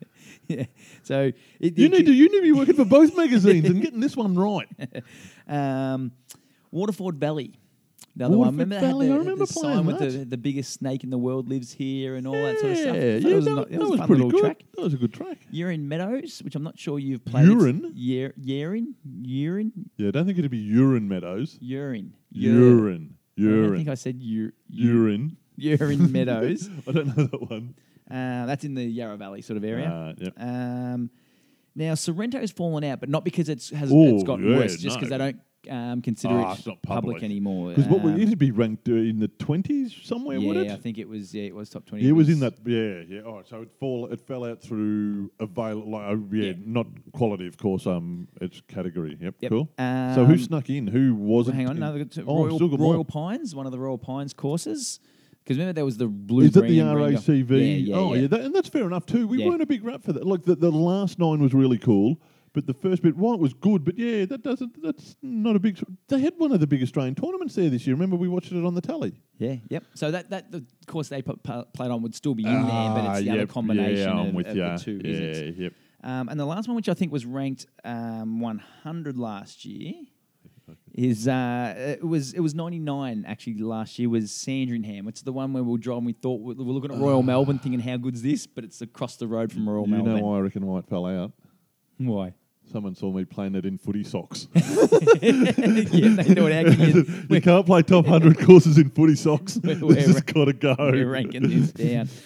yeah. 0.49 0.65
So 1.03 1.31
it, 1.59 1.77
you 1.77 1.85
it- 1.85 1.91
need 1.91 2.05
to. 2.07 2.13
You 2.13 2.29
need 2.29 2.37
to 2.39 2.41
be 2.43 2.51
working 2.51 2.75
for 2.75 2.85
both 2.85 3.15
magazines 3.15 3.69
and 3.69 3.81
getting 3.85 3.99
this 4.01 4.17
one 4.17 4.35
right. 4.35 4.67
um, 5.47 6.11
Waterford 6.71 7.15
Valley. 7.19 7.53
The 8.15 8.25
other 8.25 8.37
Waterford 8.37 8.57
one. 8.59 8.69
Remember 8.69 8.85
Valley, 8.87 9.07
they 9.07 9.13
I 9.13 9.17
remember 9.17 9.45
the 9.45 9.53
playing 9.53 9.75
sign 9.77 9.85
with 9.85 9.99
the, 9.99 10.05
that. 10.09 10.29
the 10.31 10.37
biggest 10.37 10.73
snake 10.73 11.03
in 11.03 11.09
the 11.09 11.17
world 11.17 11.47
lives 11.47 11.71
here 11.71 12.15
and 12.15 12.27
all 12.27 12.33
that 12.33 12.59
sort 12.59 12.71
of 12.73 12.77
stuff. 12.77 12.95
Yeah, 12.95 13.01
yeah, 13.17 13.35
was 13.35 13.45
that, 13.45 13.55
that 13.55 13.67
it 13.71 13.79
was, 13.79 13.89
was 13.91 13.99
a 14.01 14.07
pretty 14.07 14.29
good. 14.29 14.41
track. 14.41 14.63
That 14.75 14.81
was 14.81 14.93
a 14.93 14.97
good 14.97 15.13
track. 15.13 15.37
Yering 15.53 15.87
Meadows, 15.87 16.41
which 16.43 16.55
I'm 16.55 16.63
not 16.63 16.77
sure 16.77 16.99
you've 16.99 17.23
played. 17.23 17.47
Urine? 17.47 17.91
Yer- 17.95 18.33
Urine? 18.41 18.95
Urine? 19.21 19.71
Yeah, 19.97 20.09
I 20.09 20.11
don't 20.11 20.25
think 20.25 20.37
it'd 20.37 20.51
be 20.51 20.57
urine 20.57 21.07
meadows. 21.07 21.57
Urine. 21.61 22.13
Urine. 22.31 23.15
I 23.37 23.41
don't 23.41 23.75
think 23.77 23.89
I 23.89 23.93
said 23.95 24.15
ur- 24.21 24.53
Urine. 24.69 25.37
urine 25.55 26.11
meadows. 26.11 26.69
I 26.87 26.91
don't 26.91 27.15
know 27.17 27.23
that 27.25 27.49
one. 27.49 27.75
Uh, 28.09 28.45
that's 28.45 28.63
in 28.63 28.73
the 28.73 28.83
Yarra 28.83 29.17
Valley 29.17 29.41
sort 29.41 29.57
of 29.57 29.63
area. 29.63 29.87
Uh, 29.87 30.13
yep. 30.17 30.33
Um, 30.39 31.09
now 31.75 31.93
Sorrento's 31.93 32.51
fallen 32.51 32.83
out, 32.83 32.99
but 32.99 33.09
not 33.09 33.23
because 33.23 33.49
it's 33.49 33.69
has 33.69 33.91
Oh, 33.93 34.15
it's 34.15 34.23
gotten 34.23 34.49
yeah, 34.49 34.57
worse, 34.57 34.77
just 34.77 34.97
because 34.97 35.11
no. 35.11 35.17
they 35.17 35.23
don't 35.31 35.41
um, 35.69 36.01
consider 36.01 36.33
Ah, 36.33 36.51
it 36.53 36.57
it's 36.57 36.65
not 36.65 36.81
public. 36.81 37.21
anymore. 37.21 37.69
Because 37.69 37.85
what 37.87 37.99
Um, 37.99 38.13
would 38.13 38.21
it'd 38.21 38.39
be 38.39 38.49
ranked 38.49 38.89
uh, 38.89 38.93
in 38.93 39.19
the 39.19 39.27
twenties 39.27 39.93
somewhere, 40.03 40.39
would 40.41 40.55
yeah, 40.55 40.61
it? 40.63 40.71
I 40.71 40.77
think 40.77 40.97
it 40.97 41.07
was. 41.07 41.33
Yeah, 41.35 41.43
it 41.43 41.53
was 41.53 41.69
top 41.69 41.85
twenty. 41.85 42.05
Yeah, 42.05 42.09
it 42.09 42.13
was 42.13 42.29
in 42.29 42.39
that. 42.39 42.55
Yeah, 42.65 43.01
yeah. 43.07 43.19
Right, 43.21 43.47
so 43.47 43.61
it 43.61 43.69
fall. 43.79 44.07
It 44.07 44.19
fell 44.21 44.45
out 44.45 44.61
through 44.61 45.31
avail. 45.39 45.83
Like, 45.87 46.11
uh, 46.11 46.15
yeah, 46.31 46.43
Yeah. 46.45 46.53
not 46.65 46.87
quality, 47.11 47.45
of 47.45 47.57
course. 47.57 47.85
Um, 47.85 48.27
it's 48.41 48.61
category. 48.67 49.17
Yep, 49.21 49.35
Yep. 49.41 49.51
cool. 49.51 49.69
so 49.77 50.25
who 50.25 50.33
Um, 50.33 50.39
snuck 50.39 50.69
in? 50.69 50.87
Who 50.87 51.13
wasn't? 51.13 51.57
Hang 51.57 51.67
on, 51.67 51.75
in? 51.75 51.81
no, 51.81 51.93
they've 51.97 52.23
Oh, 52.27 52.45
Royal, 52.45 52.55
still 52.55 52.69
got 52.69 52.79
Royal. 52.79 53.05
Pines, 53.05 53.53
one 53.53 53.65
of 53.67 53.71
the 53.71 53.79
Royal 53.79 53.97
Pines 53.99 54.33
courses. 54.33 54.99
Because 55.49 55.57
remember 55.57 55.73
there 55.73 55.85
was 55.85 55.97
the 55.97 56.05
blue. 56.05 56.43
Is 56.43 56.49
it 56.49 56.53
the 56.53 56.59
green, 56.61 56.93
green 56.93 57.11
golf- 57.13 57.25
RACV? 57.25 57.49
Yeah, 57.49 57.57
yeah, 57.57 57.95
oh, 57.95 58.13
yeah. 58.13 58.21
yeah, 58.21 58.27
that, 58.27 58.41
and 58.41 58.53
that's 58.53 58.69
fair 58.69 58.85
enough 58.85 59.07
too. 59.07 59.27
We 59.27 59.43
weren't 59.43 59.63
a 59.63 59.65
big 59.65 59.83
rap 59.83 60.03
for 60.03 60.13
that. 60.13 60.27
Like 60.27 60.43
the, 60.43 60.53
the 60.53 60.69
last 60.69 61.17
nine 61.17 61.41
was 61.41 61.55
really 61.55 61.79
cool, 61.79 62.21
but 62.53 62.67
the 62.67 62.73
first 62.75 63.01
bit, 63.01 63.17
while 63.17 63.33
it 63.33 63.39
was 63.39 63.53
good, 63.55 63.83
but 63.83 63.97
yeah, 63.97 64.25
that 64.25 64.43
doesn't. 64.43 64.79
That's 64.83 65.15
not 65.23 65.55
a 65.55 65.59
big. 65.59 65.79
They 66.07 66.19
had 66.19 66.35
one 66.37 66.51
of 66.51 66.59
the 66.59 66.67
big 66.67 66.83
Australian 66.83 67.15
tournaments 67.15 67.55
there 67.55 67.67
this 67.71 67.87
year. 67.87 67.95
Remember, 67.95 68.15
we 68.15 68.27
watched 68.27 68.51
it 68.51 68.63
on 68.63 68.75
the 68.75 68.81
tally. 68.81 69.19
Yeah, 69.39 69.55
yep. 69.69 69.85
So 69.95 70.11
that 70.11 70.29
that 70.29 70.51
the 70.51 70.63
course 70.85 71.09
they 71.09 71.23
put, 71.23 71.41
played 71.41 71.89
on 71.89 72.03
would 72.03 72.13
still 72.13 72.35
be 72.35 72.45
in 72.45 72.51
there, 72.53 72.61
but 72.61 73.05
it's 73.17 73.25
the 73.25 73.31
Ah, 73.31 73.33
other 73.33 73.47
combination 73.47 73.97
Yeah, 74.07 74.11
I'm 74.11 74.27
of, 74.27 74.33
with 74.35 74.47
of 74.49 74.55
the 74.55 74.77
two, 74.83 75.01
Yeah, 75.03 75.63
yep. 75.63 75.73
Um, 76.03 76.29
and 76.29 76.39
the 76.39 76.45
last 76.45 76.67
one, 76.67 76.75
which 76.75 76.89
I 76.89 76.93
think 76.93 77.11
was 77.11 77.25
ranked 77.25 77.65
um, 77.83 78.39
100 78.39 79.17
last 79.17 79.65
year, 79.65 79.93
is 80.99 81.29
uh, 81.29 81.73
it 81.97 82.03
was 82.05 82.33
it 82.33 82.41
was 82.41 82.53
99 82.53 83.23
actually 83.25 83.57
last 83.59 83.97
year 83.97 84.09
was 84.09 84.31
Sandringham, 84.31 85.05
which 85.05 85.17
is 85.19 85.23
the 85.23 85.31
one 85.31 85.53
where 85.53 85.63
we 85.63 85.71
were 85.71 85.77
driving. 85.77 86.03
We 86.03 86.11
thought 86.13 86.41
we 86.41 86.53
were 86.53 86.63
looking 86.73 86.91
at 86.91 86.99
Royal 86.99 87.23
Melbourne, 87.23 87.57
thinking 87.57 87.79
how 87.79 87.95
good's 87.95 88.21
this, 88.21 88.45
but 88.45 88.65
it's 88.65 88.81
across 88.81 89.15
the 89.15 89.25
road 89.27 89.51
from 89.53 89.67
Royal 89.69 89.85
Melbourne. 89.87 89.99
You 89.99 90.03
Melbourne. 90.03 90.21
know 90.21 90.27
why 90.27 90.37
I 90.37 90.41
reckon 90.41 90.65
why 90.65 90.79
it 90.79 90.87
fell 90.89 91.05
out? 91.05 91.31
Why? 91.97 92.33
Someone 92.69 92.95
saw 92.95 93.11
me 93.13 93.23
playing 93.23 93.55
it 93.55 93.65
in 93.65 93.77
footy 93.77 94.03
socks. 94.03 94.47
yeah, 94.53 94.61
they 95.21 96.33
know 96.33 96.47
it. 96.47 96.53
How 96.67 96.71
can 96.75 96.79
you, 96.79 97.05
you 97.29 97.41
can't 97.41 97.65
play 97.65 97.81
top 97.81 98.05
100 98.05 98.37
courses 98.45 98.77
in 98.77 98.89
footy 98.89 99.15
socks. 99.15 99.57
We're- 99.63 99.75
this 99.75 100.05
has 100.05 100.15
we're- 100.15 100.21
got 100.33 100.45
to 100.45 100.53
go. 100.53 100.75
we're 100.79 101.09
ranking 101.09 101.49
this 101.49 101.71
down. 101.71 102.09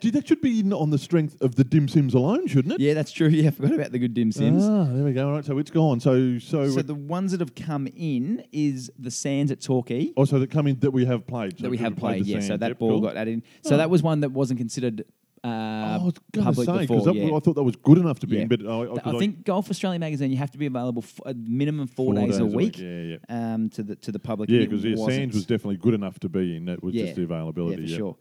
Gee, 0.00 0.10
that 0.10 0.26
should 0.26 0.40
be 0.40 0.60
in 0.60 0.72
on 0.72 0.90
the 0.90 0.98
strength 0.98 1.40
of 1.42 1.54
the 1.56 1.64
dim 1.64 1.86
sims 1.88 2.14
alone, 2.14 2.46
shouldn't 2.46 2.74
it? 2.74 2.80
Yeah, 2.80 2.94
that's 2.94 3.12
true. 3.12 3.28
Yeah, 3.40 3.48
I 3.48 3.50
forgot 3.52 3.74
about 3.74 3.92
the 3.92 3.98
good 3.98 4.14
dim 4.14 4.32
sims. 4.32 4.64
Ah, 4.66 4.84
there 4.84 5.04
we 5.04 5.12
go. 5.12 5.28
All 5.28 5.34
right, 5.34 5.44
so 5.44 5.58
it's 5.58 5.70
gone. 5.70 6.00
So, 6.00 6.38
so, 6.38 6.68
So 6.70 6.82
the 6.82 6.94
ones 6.94 7.32
that 7.32 7.40
have 7.40 7.54
come 7.54 7.86
in 7.94 8.44
is 8.52 8.90
the 8.98 9.10
Sands 9.10 9.50
at 9.52 9.60
Torquay. 9.60 10.12
also 10.16 10.38
that 10.38 10.50
come 10.50 10.66
in 10.66 10.78
that 10.80 10.90
we 10.90 11.04
have 11.04 11.26
played. 11.26 11.58
So 11.58 11.64
that 11.64 11.70
we 11.70 11.76
have 11.78 11.96
played, 11.96 12.24
the 12.24 12.28
yeah. 12.30 12.40
So 12.40 12.56
that 12.56 12.68
Yep, 12.68 12.78
ball 12.78 12.90
cool. 12.90 13.00
got 13.00 13.16
added 13.16 13.34
in. 13.34 13.42
So 13.62 13.74
Oh. 13.74 13.78
that 13.78 13.90
was 13.90 14.02
one 14.02 14.20
that 14.20 14.32
wasn't 14.32 14.58
considered 14.58 15.04
uh, 15.42 15.46
Oh, 15.48 15.50
I 15.50 15.96
was 16.04 16.12
going 16.32 16.44
to 16.46 16.52
public 16.52 16.66
say 16.66 16.78
before. 16.86 16.98
because 16.98 17.16
yeah. 17.16 17.34
I 17.34 17.40
thought 17.40 17.54
that 17.54 17.62
was 17.62 17.76
good 17.76 17.96
enough 17.96 18.18
to 18.20 18.26
be 18.26 18.36
Yeah. 18.36 18.42
in, 18.42 18.48
but 18.48 18.60
I, 18.66 18.80
I, 18.82 18.84
Th- 18.86 19.00
'cause 19.02 19.14
I 19.14 19.18
think 19.18 19.44
Golf 19.46 19.70
Australia 19.70 19.98
magazine 19.98 20.30
you 20.30 20.36
have 20.36 20.50
to 20.50 20.58
be 20.58 20.66
available 20.66 21.00
for 21.00 21.22
a 21.24 21.32
minimum 21.34 21.86
four, 21.86 22.12
days, 22.12 22.38
a 22.38 22.44
week, 22.44 22.78
Yeah, 22.78 23.16
yeah, 23.28 23.54
um, 23.54 23.70
to 23.70 23.82
the 23.82 23.96
to 23.96 24.12
the 24.12 24.18
public. 24.18 24.50
yeah. 24.50 24.56
and 24.56 24.64
it 24.64 24.68
Because 24.70 24.84
yeah, 24.84 24.96
wasn't. 24.96 25.14
Sands 25.16 25.34
was 25.36 25.46
definitely 25.46 25.78
good 25.78 25.94
enough 25.94 26.18
to 26.20 26.28
be 26.28 26.56
in. 26.56 26.66
That 26.66 26.82
was 26.82 26.94
yeah, 26.94 27.04
just 27.04 27.16
the 27.16 27.22
availability. 27.22 27.84
Yeah, 27.84 27.88
for 27.88 27.96
sure. 27.96 28.16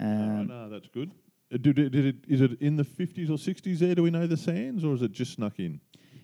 Oh, 0.00 0.04
Um, 0.06 0.46
no, 0.46 0.68
that's 0.70 0.88
good. 0.88 1.10
Uh, 1.52 1.56
Did 1.58 1.74
did 1.76 1.94
it, 1.96 2.16
is 2.28 2.40
it 2.40 2.60
in 2.60 2.76
the 2.76 2.84
50s 2.84 3.28
or 3.28 3.34
60s 3.34 3.78
there? 3.80 3.94
Do 3.94 4.02
we 4.04 4.10
know 4.10 4.26
the 4.26 4.36
Sands, 4.36 4.84
or 4.84 4.94
is 4.94 5.02
it 5.02 5.12
just 5.12 5.32
snuck 5.34 5.58
in? 5.58 5.80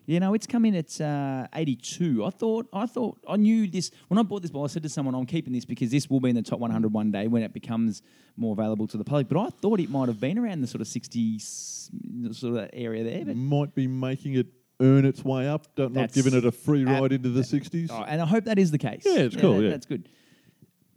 You 0.09 0.21
know, 0.21 0.35
it's 0.35 0.47
come 0.47 0.64
in 0.64 0.76
at 0.76 1.00
uh, 1.00 1.49
82. 1.52 2.25
I 2.25 2.30
thought, 2.30 2.68
I 2.73 2.87
thought, 2.87 3.18
I 3.28 3.35
knew 3.37 3.66
this 3.66 3.90
when 4.06 4.18
I 4.18 4.23
bought 4.23 4.42
this 4.42 4.52
ball. 4.52 4.62
I 4.62 4.68
said 4.68 4.85
to 4.85 4.88
someone, 4.88 5.16
"I'm 5.16 5.26
keeping 5.26 5.52
this 5.52 5.64
because 5.64 5.90
this 5.90 6.09
will 6.09 6.21
be 6.21 6.28
in 6.30 6.37
the 6.37 6.42
top 6.42 6.61
100 6.61 6.92
one 6.92 7.11
day 7.11 7.26
when 7.26 7.42
it 7.42 7.52
becomes 7.52 8.02
more 8.37 8.52
available 8.52 8.87
to 8.87 8.97
the 8.97 9.02
public." 9.04 9.28
But 9.28 9.38
I 9.40 9.49
thought 9.50 9.80
it 9.80 9.90
might 9.90 10.06
have 10.06 10.21
been 10.21 10.38
around 10.38 10.61
the 10.61 10.68
sort 10.68 10.80
of 10.80 10.87
60s 10.87 11.90
sort 12.33 12.56
of 12.56 12.71
area 12.73 13.02
there. 13.02 13.25
But 13.25 13.37
Might 13.37 13.75
be 13.75 13.88
making 13.88 14.35
it 14.35 14.47
earn 14.80 15.04
its 15.06 15.25
way 15.25 15.49
up, 15.49 15.75
don't, 15.75 15.92
not 15.92 16.12
giving 16.12 16.35
it 16.35 16.45
a 16.45 16.52
free 16.52 16.83
ab- 16.87 17.00
ride 17.02 17.12
into 17.12 17.30
the 17.30 17.40
60s. 17.40 17.88
Oh, 17.90 18.04
and 18.06 18.21
I 18.23 18.26
hope 18.26 18.45
that 18.45 18.59
is 18.61 18.71
the 18.71 18.78
case. 18.78 19.02
Yeah, 19.04 19.21
it's 19.23 19.35
cool, 19.35 19.56
that- 19.56 19.62
yeah. 19.64 19.71
that's 19.71 19.87
good. 19.87 20.09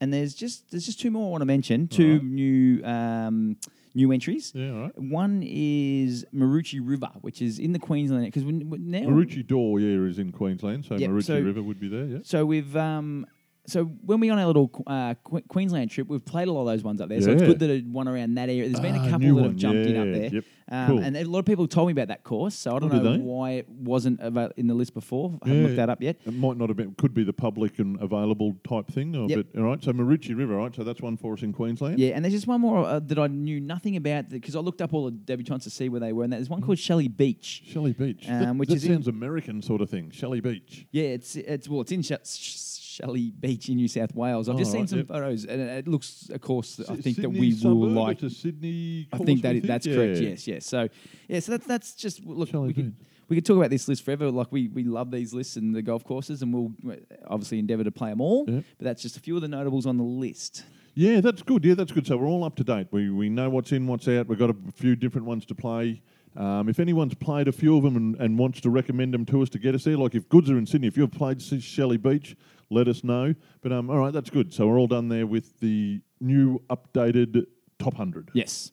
And 0.02 0.14
there's 0.14 0.34
just 0.34 0.72
there's 0.72 0.86
just 0.86 1.00
two 1.00 1.12
more 1.12 1.28
I 1.28 1.32
want 1.32 1.42
to 1.42 1.46
mention. 1.46 1.88
Two 1.88 2.14
Alright. 2.14 2.24
new 2.24 2.84
um, 2.86 3.58
new 3.94 4.12
entries. 4.12 4.52
Yeah, 4.56 4.72
all 4.72 4.82
right. 4.84 4.98
One 4.98 5.44
is 5.46 6.26
Maroochy 6.34 6.80
River, 6.82 7.10
which 7.22 7.42
is 7.42 7.60
in 7.60 7.74
the 7.74 7.80
Queensland 7.80 8.26
because 8.26 8.44
now 8.46 9.00
Marucci 9.02 9.46
Door, 9.46 9.82
yeah, 9.82 10.08
is 10.08 10.20
in 10.20 10.32
Queensland, 10.32 10.86
so 10.86 10.96
Yep, 10.96 11.10
Maroochy 11.10 11.24
so- 11.24 11.42
River 11.42 11.62
would 11.62 11.80
be 11.80 11.90
there, 11.90 12.06
yeah. 12.06 12.18
So 12.24 12.46
we've 12.46 12.76
um, 12.78 13.26
so 13.68 13.86
when 13.86 14.20
we 14.20 14.30
on 14.30 14.40
our 14.40 14.48
little 14.48 14.72
uh, 14.88 15.14
Qu- 15.24 15.42
Queensland 15.48 15.92
trip, 15.92 16.08
we've 16.08 16.26
played 16.26 16.48
a 16.48 16.52
lot 16.52 16.62
of 16.62 16.68
those 16.68 16.84
ones 16.84 17.02
up 17.02 17.10
there. 17.10 17.22
So 17.22 17.32
it's 17.32 17.42
Yeah. 17.42 17.48
good 17.50 17.60
that 17.60 17.70
it 17.70 17.86
one 17.86 18.08
around 18.08 18.34
that 18.36 18.50
area. 18.50 18.68
There's 18.68 18.80
been 18.80 18.96
Ah, 18.96 19.06
a 19.06 19.10
couple 19.10 19.20
new 19.28 19.36
that 19.36 19.42
one, 19.42 19.44
have 19.50 19.56
jumped 19.56 19.86
in 19.88 19.98
up 19.98 20.06
yeah, 20.08 20.12
there, 20.12 20.30
yep, 20.36 20.44
um, 20.72 20.88
cool. 20.88 21.00
and 21.04 21.16
a 21.18 21.24
lot 21.26 21.40
of 21.40 21.46
people 21.46 21.68
told 21.68 21.88
me 21.88 21.92
about 21.92 22.08
that 22.08 22.24
course. 22.24 22.56
So 22.56 22.76
I 22.76 22.80
don't 22.80 22.90
Oh, 22.92 22.96
did 22.96 23.04
know 23.04 23.14
they? 23.14 23.20
why 23.20 23.52
it 23.52 23.70
wasn't 23.70 24.20
in 24.58 24.68
the 24.68 24.74
list 24.74 24.94
before. 24.96 25.38
I 25.44 25.48
haven't 25.50 25.62
Yeah. 25.62 25.68
looked 25.68 25.76
that 25.78 25.90
up 25.90 26.02
yet. 26.02 26.18
It 26.26 26.34
might 26.34 26.58
not 26.58 26.70
have 26.70 26.78
been, 26.78 26.94
could 26.98 27.14
be 27.14 27.24
the 27.24 27.34
public 27.34 27.78
and 27.80 28.02
available 28.02 28.56
type 28.68 28.88
thing. 28.88 29.16
Or 29.16 29.28
Yep. 29.30 29.48
but, 29.54 29.60
all 29.60 29.66
right, 29.68 29.84
so 29.84 29.94
Maroochy 29.94 30.36
River, 30.36 30.58
all 30.58 30.66
right, 30.66 30.76
so 30.76 30.84
that's 30.84 31.02
one 31.02 31.16
for 31.18 31.34
us 31.34 31.44
in 31.44 31.54
Queensland. 31.54 32.00
Yeah, 32.00 32.10
and 32.16 32.26
there's 32.26 32.34
just 32.34 32.48
one 32.48 32.62
more 32.62 32.86
uh, 32.86 33.00
that 33.00 33.20
I 33.20 33.28
knew 33.28 33.60
nothing 33.60 33.96
about 33.98 34.30
because 34.30 34.56
I 34.56 34.60
looked 34.62 34.82
up 34.82 34.94
all 34.94 35.06
the 35.06 35.12
debutantes 35.12 35.64
to 35.66 35.70
see 35.70 35.90
where 35.90 36.00
they 36.00 36.12
were, 36.14 36.24
and 36.24 36.34
there's 36.34 36.50
one 36.50 36.62
called 36.62 36.80
Shelley 36.80 37.08
Beach. 37.08 37.62
Shelley 37.68 37.94
Beach. 37.94 38.28
Um, 38.28 38.40
that 38.40 38.56
which 38.56 38.70
that 38.70 38.76
is 38.76 38.86
in- 38.86 38.94
sounds 38.94 39.08
American 39.08 39.62
sort 39.62 39.82
of 39.82 39.90
thing. 39.90 40.10
Shelley 40.12 40.40
Beach. 40.42 40.88
Yeah, 40.92 41.04
it's 41.04 41.36
it's 41.36 41.70
well, 41.70 41.82
it's 41.82 41.92
in 41.92 42.02
Sh- 42.02 42.12
Sh- 42.24 42.80
Shelley 43.00 43.32
Beach 43.40 43.70
in 43.70 43.76
New 43.78 43.88
South 43.88 44.14
Wales. 44.16 44.50
I've 44.50 44.58
just 44.58 44.70
Oh, 44.70 44.74
seen 44.74 44.82
right, 44.82 44.90
some 44.90 45.00
yep. 45.00 45.08
photos, 45.08 45.46
and 45.46 45.62
it 45.62 45.88
looks 45.88 46.30
a 46.34 46.40
course 46.40 46.80
I 46.88 46.96
Si- 46.96 47.02
think 47.02 47.18
that 47.18 47.30
we 47.30 47.56
will 47.64 47.76
like. 47.90 48.22
A 48.24 48.30
Sydney. 48.30 49.08
I 49.14 49.18
think 49.20 49.42
that 49.44 49.56
is, 49.56 49.64
that's 49.64 49.86
Yeah. 49.86 49.96
correct. 49.96 50.20
Yes, 50.22 50.48
yes. 50.48 50.66
So 50.66 50.90
yeah, 51.28 51.40
so 51.40 51.52
that's 51.54 51.66
that's 51.66 51.94
just 51.96 52.26
look. 52.26 52.50
Shelley 52.50 52.68
We 52.68 52.74
could, 52.74 52.96
we 53.30 53.36
could 53.38 53.46
talk 53.46 53.58
about 53.58 53.70
this 53.70 53.88
list 53.88 54.04
forever. 54.04 54.30
Like 54.32 54.52
we, 54.52 54.68
we 54.68 54.84
love 54.84 55.12
these 55.12 55.34
lists 55.34 55.56
and 55.56 55.74
the 55.76 55.82
golf 55.82 56.04
courses, 56.04 56.42
and 56.42 56.54
we'll 56.54 56.72
uh, 56.90 56.96
obviously 57.28 57.60
endeavour 57.60 57.84
to 57.84 57.92
play 57.92 58.10
them 58.10 58.22
all. 58.22 58.46
Yep. 58.48 58.64
But 58.78 58.84
that's 58.86 59.02
just 59.02 59.18
a 59.18 59.20
few 59.20 59.36
of 59.36 59.42
the 59.42 59.48
notables 59.48 59.86
on 59.86 59.98
the 59.98 60.04
list. 60.04 60.64
Yeah, 60.96 61.22
that's 61.22 61.42
good. 61.44 61.64
Yeah, 61.64 61.76
that's 61.76 61.92
good. 61.92 62.06
So 62.08 62.18
we're 62.18 62.28
all 62.28 62.44
up 62.44 62.56
to 62.58 62.64
date. 62.64 62.88
We 62.92 63.10
we 63.10 63.30
know 63.30 63.50
what's 63.50 63.72
in, 63.72 63.88
what's 63.88 64.08
out. 64.08 64.28
We've 64.28 64.40
got 64.40 64.50
a 64.50 64.56
few 64.74 64.96
different 64.96 65.26
ones 65.28 65.46
to 65.46 65.56
play. 65.56 66.02
Um, 66.36 66.70
if 66.70 66.80
anyone's 66.80 67.16
played 67.16 67.48
a 67.48 67.52
few 67.52 67.76
of 67.76 67.84
them 67.84 67.96
and, 67.98 68.16
and 68.18 68.38
wants 68.38 68.62
to 68.62 68.70
recommend 68.70 69.14
them 69.16 69.26
to 69.26 69.42
us 69.42 69.50
to 69.50 69.60
get 69.60 69.74
us 69.74 69.84
there, 69.86 69.98
like 69.98 70.14
if 70.14 70.30
Goods 70.30 70.50
are 70.52 70.58
in 70.60 70.66
Sydney, 70.68 70.88
if 70.88 70.96
you've 70.96 71.12
played 71.12 71.38
S- 71.42 71.62
Shelley 71.64 71.98
Beach, 71.98 72.36
let 72.70 72.88
us 72.88 73.04
know. 73.04 73.34
But 73.62 73.72
um, 73.72 73.90
all 73.90 73.98
right, 73.98 74.14
that's 74.14 74.30
good. 74.30 74.54
So 74.54 74.68
we're 74.68 74.80
all 74.80 74.88
done 74.88 75.10
there 75.10 75.26
with 75.28 75.60
the 75.60 76.02
new 76.20 76.62
updated 76.70 77.46
top 77.78 77.96
hundred. 77.96 78.30
Yes. 78.34 78.72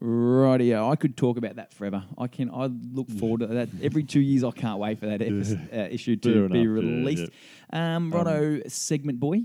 Rightio, 0.00 0.90
I 0.90 0.96
could 0.96 1.16
talk 1.16 1.38
about 1.38 1.56
that 1.56 1.72
forever. 1.72 2.04
I 2.18 2.26
can. 2.26 2.50
I 2.50 2.66
look 2.66 3.08
forward 3.08 3.40
to 3.40 3.46
that 3.46 3.70
every 3.82 4.02
two 4.02 4.20
years. 4.20 4.44
I 4.44 4.50
can't 4.50 4.78
wait 4.78 5.00
for 5.00 5.06
that 5.06 5.22
episode, 5.22 5.68
uh, 5.72 5.88
issue 5.90 6.16
to 6.16 6.32
Fair 6.32 6.48
be 6.48 6.60
enough, 6.60 6.84
yeah, 6.84 6.90
released. 6.90 7.32
Um, 7.72 8.10
righto, 8.12 8.60
segment 8.68 9.18
boy, 9.18 9.44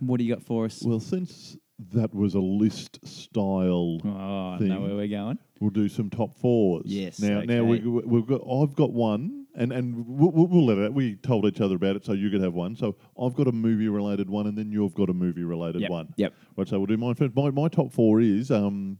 what 0.00 0.18
do 0.18 0.24
you 0.24 0.34
got 0.34 0.44
for 0.44 0.66
us? 0.66 0.82
Well, 0.82 1.00
since 1.00 1.56
that 1.94 2.14
was 2.14 2.34
a 2.34 2.40
list 2.40 2.98
style, 3.06 3.98
oh, 4.04 4.08
I 4.08 4.52
know 4.52 4.58
thing. 4.58 4.82
where 4.82 4.94
we're 4.94 5.08
going. 5.08 5.38
we'll 5.58 5.70
do 5.70 5.88
some 5.88 6.10
top 6.10 6.34
fours. 6.34 6.82
Yes, 6.84 7.18
Now, 7.18 7.40
now 7.40 7.64
we, 7.64 7.78
we've 7.80 8.26
got. 8.26 8.42
I've 8.46 8.74
got 8.74 8.92
one, 8.92 9.46
and 9.58 9.72
and 9.72 10.06
we'll, 10.06 10.30
we'll, 10.30 10.46
we'll 10.46 10.64
let 10.66 10.78
it. 10.78 10.94
We 10.94 11.16
told 11.16 11.44
each 11.44 11.60
other 11.60 11.74
about 11.74 11.96
it, 11.96 12.04
so 12.06 12.12
you 12.14 12.30
could 12.30 12.40
have 12.40 12.54
one. 12.54 12.74
So 12.76 12.96
I've 13.20 13.34
got 13.34 13.48
a 13.48 13.52
movie 13.52 13.88
related 13.88 14.30
one, 14.30 14.46
and 14.46 14.56
then 14.56 14.70
you've 14.72 14.94
got 14.94 15.10
a 15.10 15.12
movie 15.12 15.42
related 15.42 15.82
Yep, 15.82 15.90
one. 15.90 16.14
yep. 16.16 16.32
Right. 16.56 16.66
So 16.68 16.78
we'll 16.78 16.86
do 16.86 16.96
mine 16.96 17.14
first. 17.14 17.34
My 17.36 17.50
my 17.50 17.68
top 17.68 17.92
four 17.92 18.20
is 18.20 18.50
um, 18.50 18.98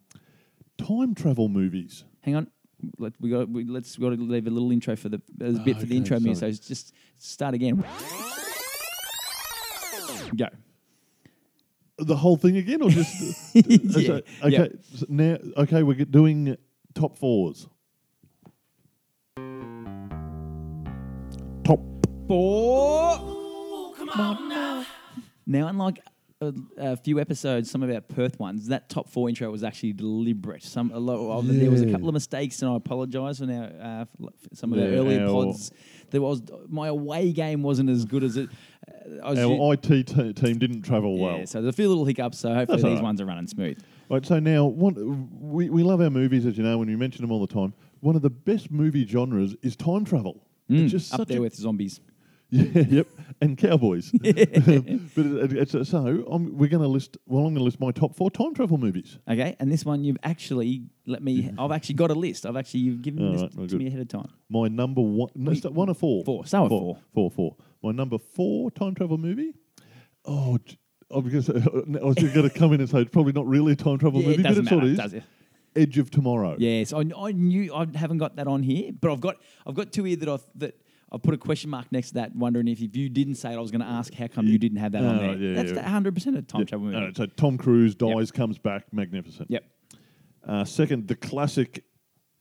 time 0.77 1.15
travel 1.15 1.49
movies. 1.49 2.05
Hang 2.23 2.35
on. 2.37 2.51
Let, 2.99 3.13
we 3.21 3.31
got. 3.31 3.49
We, 3.49 3.65
let's 3.65 3.97
got 3.97 4.11
to 4.11 4.17
leave 4.17 4.47
a 4.47 4.51
little 4.51 4.71
intro 4.73 4.95
for 4.97 5.09
the. 5.09 5.23
A 5.41 5.53
bit 5.53 5.77
for 5.79 5.87
the 5.87 5.95
Okay, 5.95 5.97
intro 5.97 6.21
music. 6.21 6.55
So 6.57 6.69
just 6.69 6.93
start 7.17 7.55
again. 7.55 7.83
Go. 10.37 10.47
The 11.99 12.17
whole 12.17 12.37
thing 12.37 12.57
again, 12.57 12.83
or 12.83 12.91
just 12.91 13.55
Yeah, 13.55 14.21
okay. 14.45 14.51
yep. 14.51 14.73
so 14.95 15.07
now, 15.09 15.37
okay, 15.57 15.83
we're 15.83 16.05
doing 16.05 16.57
top 16.95 17.19
fours. 17.19 17.67
Four. 22.29 23.19
Now, 25.47 25.67
unlike 25.69 26.01
a, 26.43 26.53
a 26.77 26.97
few 26.97 27.19
episodes, 27.19 27.71
some 27.71 27.83
of 27.83 27.91
our 27.91 28.03
Perth 28.03 28.39
ones, 28.39 28.69
that 28.69 28.91
top 28.91 29.09
four 29.09 29.29
intro 29.31 29.51
was 29.51 29.65
actually 29.65 29.95
deliberate. 29.95 30.63
Some 30.63 30.91
a 30.93 30.99
lot 30.99 31.39
of, 31.39 31.47
there 31.49 31.71
was 31.71 31.81
a 31.81 31.91
couple 31.91 32.07
of 32.09 32.13
mistakes, 32.15 32.61
and 32.61 32.71
I 32.71 32.77
apologise 32.77 33.39
for 33.39 33.51
our 33.51 33.65
uh, 34.03 34.05
for 34.21 34.29
some 34.55 34.73
of 34.75 34.79
the 34.79 34.85
Yeah, 34.85 34.99
earlier 34.99 35.23
our- 35.25 35.31
pods. 35.45 35.73
There 36.11 36.21
was 36.23 36.43
my 36.69 36.89
away 36.89 37.33
game 37.33 37.63
wasn't 37.63 37.89
as 37.91 38.05
good 38.05 38.23
as 38.25 38.37
it. 38.37 38.49
Uh, 38.87 39.25
I 39.27 39.31
was 39.31 39.39
u- 39.39 39.63
Our 39.63 39.75
IT 39.75 40.07
te- 40.07 40.33
team 40.35 40.59
didn't 40.59 40.83
travel 40.83 41.19
well. 41.19 41.39
yeah, 41.39 41.45
so 41.47 41.61
there's 41.63 41.75
a 41.75 41.77
few 41.77 41.89
little 41.89 42.05
hiccups. 42.05 42.39
So 42.39 42.55
hopefully 42.55 42.83
That's 42.83 42.89
these 42.93 42.95
right. 42.99 43.03
ones 43.05 43.21
are 43.23 43.27
running 43.27 43.47
smooth. 43.47 43.79
Right, 44.11 44.25
so 44.25 44.39
now 44.39 44.65
one, 44.67 45.29
we, 45.41 45.69
we 45.71 45.83
love 45.83 46.01
our 46.01 46.09
movies, 46.11 46.47
as 46.47 46.57
you 46.57 46.63
know, 46.65 46.81
and 46.81 46.91
we 46.91 46.97
mention 46.97 47.23
them 47.23 47.31
all 47.33 47.41
the 47.47 47.53
time. 47.53 47.75
One 48.01 48.17
of 48.17 48.23
the 48.23 48.31
best 48.31 48.71
movie 48.71 49.07
genres 49.07 49.55
is 49.63 49.77
time 49.77 50.05
travel. 50.05 50.43
Mm, 50.71 50.85
it's 50.85 50.93
just 50.93 51.13
up 51.15 51.21
such 51.21 51.29
there 51.29 51.41
with 51.43 51.55
zombies. 51.55 52.01
Yeah, 52.51 52.83
yep, 52.89 53.07
and 53.41 53.57
cowboys. 53.59 54.11
but 54.23 54.27
it, 54.27 55.53
it's 55.53 55.75
uh, 55.75 55.85
so 55.85 56.25
I'm, 56.31 56.57
we're 56.57 56.69
going 56.69 56.83
to 56.83 56.89
list. 56.89 57.17
Well, 57.27 57.41
I'm 57.41 57.55
going 57.55 57.57
to 57.57 57.65
list 57.65 57.81
my 57.81 57.91
top 57.91 58.15
four 58.17 58.31
time 58.31 58.55
travel 58.55 58.79
movies. 58.79 59.19
Okay, 59.31 59.57
and 59.61 59.71
this 59.71 59.85
one 59.85 60.05
you've 60.05 60.19
actually 60.23 60.85
let 61.07 61.23
me. 61.23 61.51
I've 61.59 61.73
actually 61.73 61.97
got 61.97 62.11
a 62.11 62.15
list. 62.15 62.47
I've 62.47 62.57
actually 62.57 62.81
you've 62.81 63.03
given 63.03 63.25
All 63.27 63.33
this 63.33 63.43
right, 63.43 63.55
well, 63.55 63.67
to 63.67 63.73
good. 63.73 63.79
me 63.81 63.87
ahead 63.89 64.01
of 64.01 64.09
time. 64.09 64.29
My 64.49 64.69
number 64.69 65.01
one, 65.03 65.31
no, 65.35 65.55
start- 65.55 65.75
one 65.75 65.89
or 65.89 65.95
four. 65.95 66.25
four. 66.25 66.41
With 66.41 66.51
four. 66.51 66.99
Four, 67.15 67.31
four. 67.31 67.57
My 67.83 67.93
number 67.93 68.19
four 68.19 68.71
time 68.71 68.95
travel 68.95 69.19
movie. 69.19 69.55
Oh, 70.25 70.59
I 71.15 71.19
was 71.19 71.49
going 71.49 71.97
I 71.97 72.05
was 72.05 72.17
going 72.17 72.49
to 72.49 72.51
come 72.51 72.73
in 72.73 72.81
and 72.81 72.89
say 72.91 73.01
it's 73.01 73.11
probably 73.11 73.33
not 73.33 73.47
really 73.47 73.73
a 73.73 73.77
time 73.77 73.99
travel 73.99 74.21
Yeah, 74.21 74.29
movie, 74.29 74.41
it 74.41 74.43
but 74.43 74.59
it 74.59 74.69
sort 74.69 74.85
of 74.85 74.91
is. 74.91 74.99
does 74.99 75.13
it? 75.15 75.23
Edge 75.77 75.99
of 75.99 76.11
Tomorrow. 76.11 76.57
Yes, 76.59 76.93
I, 76.93 77.05
I 77.17 77.33
knew 77.33 77.73
I 77.75 77.87
haven't 77.95 78.19
got 78.19 78.37
that 78.37 78.47
on 78.49 78.63
here, 78.63 78.91
but 78.99 79.13
I've 79.13 79.21
got 79.21 79.37
I've 79.67 79.75
got 79.75 79.93
two 79.93 80.05
here 80.05 80.17
that 80.17 80.29
I 80.29 80.39
that 80.57 80.81
I 81.11 81.17
put 81.19 81.33
a 81.35 81.39
question 81.39 81.71
mark 81.71 81.91
next 81.91 82.09
to 82.09 82.15
that, 82.15 82.37
wondering 82.37 82.69
if, 82.69 82.83
if 82.83 82.95
you 82.95 83.09
didn't 83.09 83.37
say 83.37 83.53
it, 83.53 83.57
I 83.57 83.61
was 83.61 83.71
going 83.71 83.81
to 83.81 83.87
ask 83.87 84.13
how 84.13 84.27
come 84.27 84.47
you 84.47 84.59
didn't 84.59 84.79
have 84.79 84.93
that 84.93 85.05
on 85.05 85.17
Oh, 85.17 85.19
there. 85.19 85.37
yeah, 85.37 85.55
That's 85.55 85.73
yeah. 85.73 86.01
the 86.01 86.11
100% 86.11 86.37
a 86.39 86.43
time 86.43 86.61
Yeah. 86.61 86.65
travel 86.67 86.87
movie. 86.87 87.01
No, 87.01 87.13
so 87.15 87.27
Tom 87.27 87.57
Cruise 87.57 87.95
dies, 87.95 88.31
comes 88.31 88.59
back, 88.59 88.93
magnificent. 88.93 89.51
Yep. 89.51 89.65
Uh, 90.47 90.65
second, 90.65 91.09
the 91.09 91.15
classic, 91.17 91.85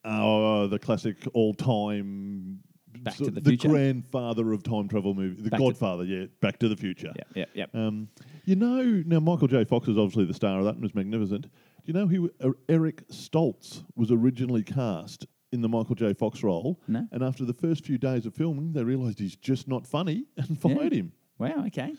uh, 0.04 0.68
the 0.68 0.80
classic 0.80 1.18
all-time, 1.34 2.60
Back 3.04 3.14
so 3.16 3.26
to 3.26 3.32
the 3.32 3.42
Future? 3.42 3.70
grandfather 3.70 4.52
of 4.54 4.64
time 4.64 4.88
travel 4.88 5.14
movie, 5.14 5.42
the 5.42 5.50
Back 5.50 5.60
Godfather. 5.60 6.04
yeah, 6.04 6.26
Back 6.42 6.58
to 6.60 6.68
the 6.68 6.76
Future. 6.76 7.12
Yep. 7.16 7.28
Yep. 7.36 7.50
Yep. 7.54 7.76
Um, 7.76 8.10
you 8.46 8.56
know, 8.56 9.04
now 9.06 9.20
Michael 9.20 9.48
J. 9.48 9.64
Fox 9.66 9.88
is 9.88 9.98
obviously 9.98 10.26
the 10.26 10.34
star 10.34 10.58
of 10.60 10.66
that 10.66 10.74
and 10.76 10.82
was 10.82 10.96
magnificent. 10.96 11.44
Do 11.44 11.50
you 11.86 11.94
know 11.94 12.08
who 12.08 12.32
uh, 12.42 12.52
Eric 12.68 13.08
Stoltz 13.10 13.84
was 13.96 14.12
originally 14.12 14.64
cast 14.64 15.26
in 15.52 15.62
the 15.62 15.70
Michael 15.70 15.96
J. 15.96 16.14
Fox 16.14 16.44
role? 16.44 16.80
No. 16.88 17.08
And 17.12 17.24
after 17.24 17.46
the 17.46 17.54
first 17.54 17.86
few 17.86 17.98
days 17.98 18.26
of 18.26 18.36
filming, 18.36 18.74
they 18.74 18.84
realised 18.84 19.20
he's 19.20 19.36
just 19.36 19.68
not 19.68 19.86
funny 19.86 20.26
and 20.38 20.60
fired 20.60 20.94
him. 20.94 21.12
Wow. 21.38 21.66
Okay. 21.68 21.94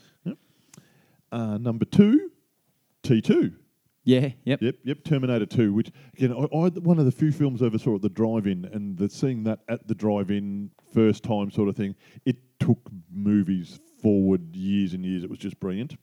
Uh, 1.30 1.58
number 1.58 1.84
two, 1.84 2.30
T2. 3.02 3.54
Yeah. 4.04 4.30
Yep. 4.44 4.62
Yep, 4.62 4.74
yep. 4.84 5.04
Terminator 5.04 5.44
2, 5.44 5.74
which 5.74 5.90
again, 6.16 6.32
I, 6.32 6.44
I 6.56 6.68
one 6.68 6.98
of 6.98 7.04
the 7.04 7.12
few 7.12 7.30
films 7.30 7.62
I 7.62 7.66
ever 7.66 7.76
saw 7.76 7.96
at 7.96 8.02
the 8.02 8.08
drive-in, 8.08 8.64
and 8.72 8.96
the 8.96 9.10
seeing 9.10 9.44
that 9.44 9.60
at 9.68 9.86
the 9.86 9.94
drive-in 9.94 10.70
first 10.94 11.22
time 11.22 11.50
sort 11.50 11.68
of 11.68 11.76
thing, 11.76 11.94
it 12.24 12.36
took 12.58 12.78
movies 13.12 13.78
forward 14.00 14.56
years 14.56 14.94
and 14.94 15.04
years. 15.04 15.24
It 15.24 15.30
was 15.30 15.38
just 15.38 15.60
brilliant. 15.60 15.96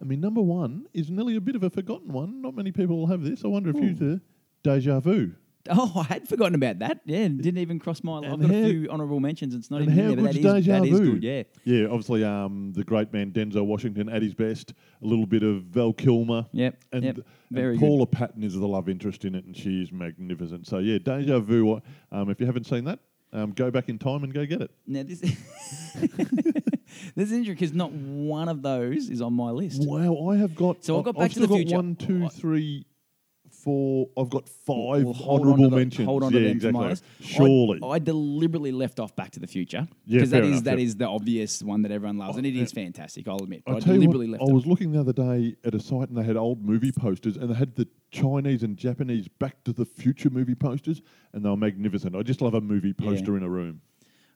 I 0.00 0.04
mean, 0.04 0.20
number 0.20 0.40
one 0.40 0.86
is 0.92 1.10
nearly 1.10 1.36
a 1.36 1.40
bit 1.40 1.54
of 1.54 1.62
a 1.62 1.70
forgotten 1.70 2.12
one. 2.12 2.42
Not 2.42 2.56
many 2.56 2.72
people 2.72 2.98
will 2.98 3.06
have 3.06 3.22
this. 3.22 3.44
I 3.44 3.48
wonder 3.48 3.70
if 3.70 3.76
you 3.76 3.94
the 3.94 4.20
Deja 4.64 4.98
Vu. 4.98 5.32
Oh, 5.80 5.92
I 5.96 6.02
had 6.14 6.28
forgotten 6.28 6.54
about 6.54 6.78
that. 6.80 7.00
Yeah, 7.04 7.18
it 7.18 7.40
didn't 7.42 7.58
even 7.58 7.78
cross 7.78 8.02
my. 8.02 8.18
I've 8.18 8.40
got 8.40 8.50
a 8.50 8.54
how- 8.62 8.68
few 8.68 8.88
honourable 8.90 9.20
mentions. 9.20 9.54
It's 9.54 9.70
not 9.70 9.82
And 9.82 9.90
even 9.92 10.04
how 10.04 10.08
there, 10.14 10.16
but 10.16 10.34
that 10.34 10.42
good's 10.42 10.58
is, 10.58 10.66
Deja 10.66 10.80
that 10.80 10.88
is 10.88 10.98
Vu? 11.00 11.12
good. 11.12 11.22
Yeah. 11.24 11.42
Yeah, 11.64 11.84
obviously, 11.86 12.24
um, 12.24 12.72
the 12.72 12.84
great 12.84 13.12
man 13.12 13.32
Denzel 13.32 13.66
Washington 13.66 14.08
at 14.08 14.22
his 14.22 14.34
best. 14.34 14.72
A 15.02 15.06
little 15.06 15.26
bit 15.26 15.42
of 15.42 15.62
Val 15.64 15.92
Kilmer. 15.92 16.46
Yep. 16.52 16.82
And, 16.92 17.04
yep. 17.04 17.16
and 17.16 17.24
Very 17.50 17.76
good. 17.76 17.86
Paula 17.86 18.06
Patton 18.06 18.42
is 18.42 18.54
the 18.54 18.66
love 18.66 18.88
interest 18.88 19.24
in 19.24 19.34
it, 19.34 19.44
and 19.44 19.56
she 19.56 19.82
is 19.82 19.92
magnificent. 19.92 20.66
So 20.66 20.78
yeah, 20.78 20.98
Deja 20.98 21.38
Vu. 21.40 21.80
Um, 22.10 22.30
if 22.30 22.40
you 22.40 22.46
haven't 22.46 22.64
seen 22.64 22.84
that, 22.84 22.98
um, 23.32 23.52
go 23.52 23.70
back 23.70 23.88
in 23.88 23.98
time 23.98 24.24
and 24.24 24.32
go 24.32 24.46
get 24.46 24.62
it. 24.62 24.70
Now 24.86 25.02
this. 25.02 25.20
this 27.14 27.26
is 27.26 27.32
interesting 27.32 27.54
because 27.54 27.72
not 27.74 27.92
one 27.92 28.48
of 28.48 28.62
those 28.62 29.10
is 29.10 29.20
on 29.20 29.32
my 29.34 29.50
list. 29.50 29.82
Wow, 29.86 30.28
I 30.30 30.36
have 30.36 30.54
got. 30.54 30.84
So 30.84 30.98
I've 30.98 31.04
got 31.04 31.16
Back 31.16 31.32
to 31.32 31.40
the 31.40 31.48
Future. 31.48 31.76
One, 31.76 31.96
two, 31.96 32.24
I- 32.24 32.28
three, 32.28 32.86
four. 33.62 34.08
I've 34.16 34.30
got 34.30 34.48
five 34.48 35.04
Well, 35.04 35.16
honourable 35.28 35.70
mentions. 35.70 36.06
Hold 36.06 36.22
on 36.22 36.32
yeah, 36.32 36.38
to 36.38 36.44
them 36.44 36.52
exactly. 36.56 36.80
my. 36.80 36.90
I- 36.90 36.96
Surely. 37.20 37.80
I, 37.82 37.98
deliberately 37.98 38.72
left 38.72 39.00
off 39.00 39.14
Back 39.16 39.32
to 39.32 39.40
the 39.40 39.46
Future 39.46 39.86
Yeah, 40.06 40.16
because 40.18 40.30
that 40.30 40.38
fair 40.38 40.44
is 40.44 40.50
enough, 40.50 40.64
that 40.64 40.78
is 40.78 40.96
the 40.96 41.08
obvious 41.08 41.62
one 41.62 41.82
that 41.82 41.92
everyone 41.92 42.18
loves, 42.18 42.36
and 42.36 42.46
it 42.46 42.56
uh, 42.58 42.62
is 42.62 42.72
uh, 42.72 42.74
fantastic. 42.76 43.28
I'll 43.28 43.36
admit. 43.42 43.62
I 43.66 43.72
I 43.72 43.80
deliberately 43.80 44.28
what, 44.28 44.40
left 44.40 44.48
I 44.48 44.52
it. 44.52 44.54
was 44.54 44.66
looking 44.66 44.92
the 44.92 45.00
other 45.00 45.12
day 45.12 45.56
at 45.64 45.74
a 45.74 45.80
site 45.80 46.08
and 46.08 46.16
they 46.16 46.24
had 46.24 46.36
old 46.36 46.64
movie 46.64 46.92
posters 46.92 47.36
and 47.36 47.50
they 47.50 47.54
had 47.54 47.74
the 47.76 47.88
Chinese 48.10 48.62
and 48.62 48.76
Japanese 48.76 49.28
Back 49.28 49.62
to 49.64 49.72
the 49.72 49.84
Future 49.84 50.30
movie 50.30 50.54
posters 50.54 51.02
and 51.32 51.44
they 51.44 51.48
were 51.50 51.56
magnificent. 51.56 52.16
I 52.16 52.22
just 52.22 52.40
love 52.40 52.54
a 52.54 52.60
movie 52.60 52.92
poster 52.92 53.36
in 53.36 53.42
a 53.42 53.48
room. 53.48 53.80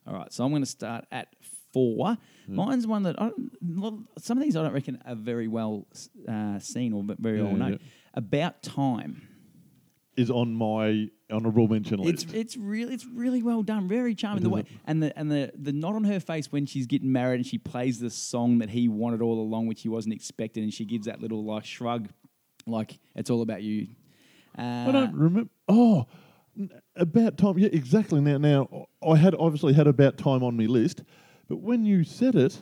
All 0.05 0.13
right, 0.13 0.31
so 0.33 0.43
I'm 0.43 0.51
going 0.51 0.61
to 0.63 0.69
start 0.69 1.05
at 1.11 1.29
four. 1.71 2.17
Hmm. 2.45 2.55
Mine's 2.55 2.85
one 2.85 3.03
that 3.03 3.19
I 3.19 3.29
don't, 3.61 4.07
some 4.19 4.37
of 4.37 4.43
these 4.43 4.55
I 4.55 4.63
don't 4.63 4.73
reckon 4.73 5.01
are 5.05 5.15
very 5.15 5.47
well 5.47 5.87
uh, 6.27 6.59
seen 6.59 6.93
or 6.93 7.03
very 7.19 7.37
Yeah, 7.37 7.43
well 7.45 7.55
known. 7.55 7.71
yeah. 7.73 7.77
About 8.13 8.61
time. 8.61 9.27
Is 10.15 10.29
on 10.29 10.53
my 10.53 11.07
honourable 11.31 11.67
mention 11.67 11.99
list. 11.99 12.31
it's 12.35 12.55
really 12.55 12.93
it's 12.93 13.05
really 13.05 13.41
well 13.41 13.63
done, 13.63 13.87
very 13.87 14.13
charming. 14.13 14.43
The 14.43 14.49
way 14.49 14.65
and 14.85 15.01
the 15.01 15.17
and 15.17 15.31
the 15.31 15.51
the 15.55 15.73
nod 15.73 15.95
on 15.95 16.03
her 16.03 16.19
face 16.19 16.51
when 16.51 16.67
she's 16.67 16.85
getting 16.85 17.11
married 17.11 17.37
and 17.37 17.45
she 17.45 17.57
plays 17.57 17.99
the 17.99 18.11
song 18.11 18.59
that 18.59 18.69
he 18.69 18.87
wanted 18.87 19.23
all 19.23 19.39
along, 19.39 19.65
which 19.65 19.81
he 19.81 19.89
wasn't 19.89 20.13
expecting, 20.13 20.61
and 20.61 20.71
she 20.71 20.85
gives 20.85 21.07
that 21.07 21.19
little 21.19 21.43
like 21.43 21.65
shrug, 21.65 22.09
like 22.67 22.99
it's 23.15 23.31
all 23.31 23.41
about 23.41 23.63
you. 23.63 23.87
Uh, 24.55 24.85
I 24.87 24.91
don't 24.91 25.15
remember. 25.15 25.49
Oh, 25.67 26.05
about 26.95 27.37
time. 27.37 27.57
Yeah, 27.57 27.69
exactly. 27.71 28.21
Now, 28.21 28.37
now 28.37 28.85
I 29.03 29.15
had 29.15 29.33
obviously 29.33 29.73
had 29.73 29.87
about 29.87 30.17
time 30.17 30.43
on 30.43 30.55
my 30.55 30.65
list, 30.65 31.01
but 31.47 31.57
when 31.57 31.85
you 31.85 32.03
said 32.03 32.35
it, 32.35 32.61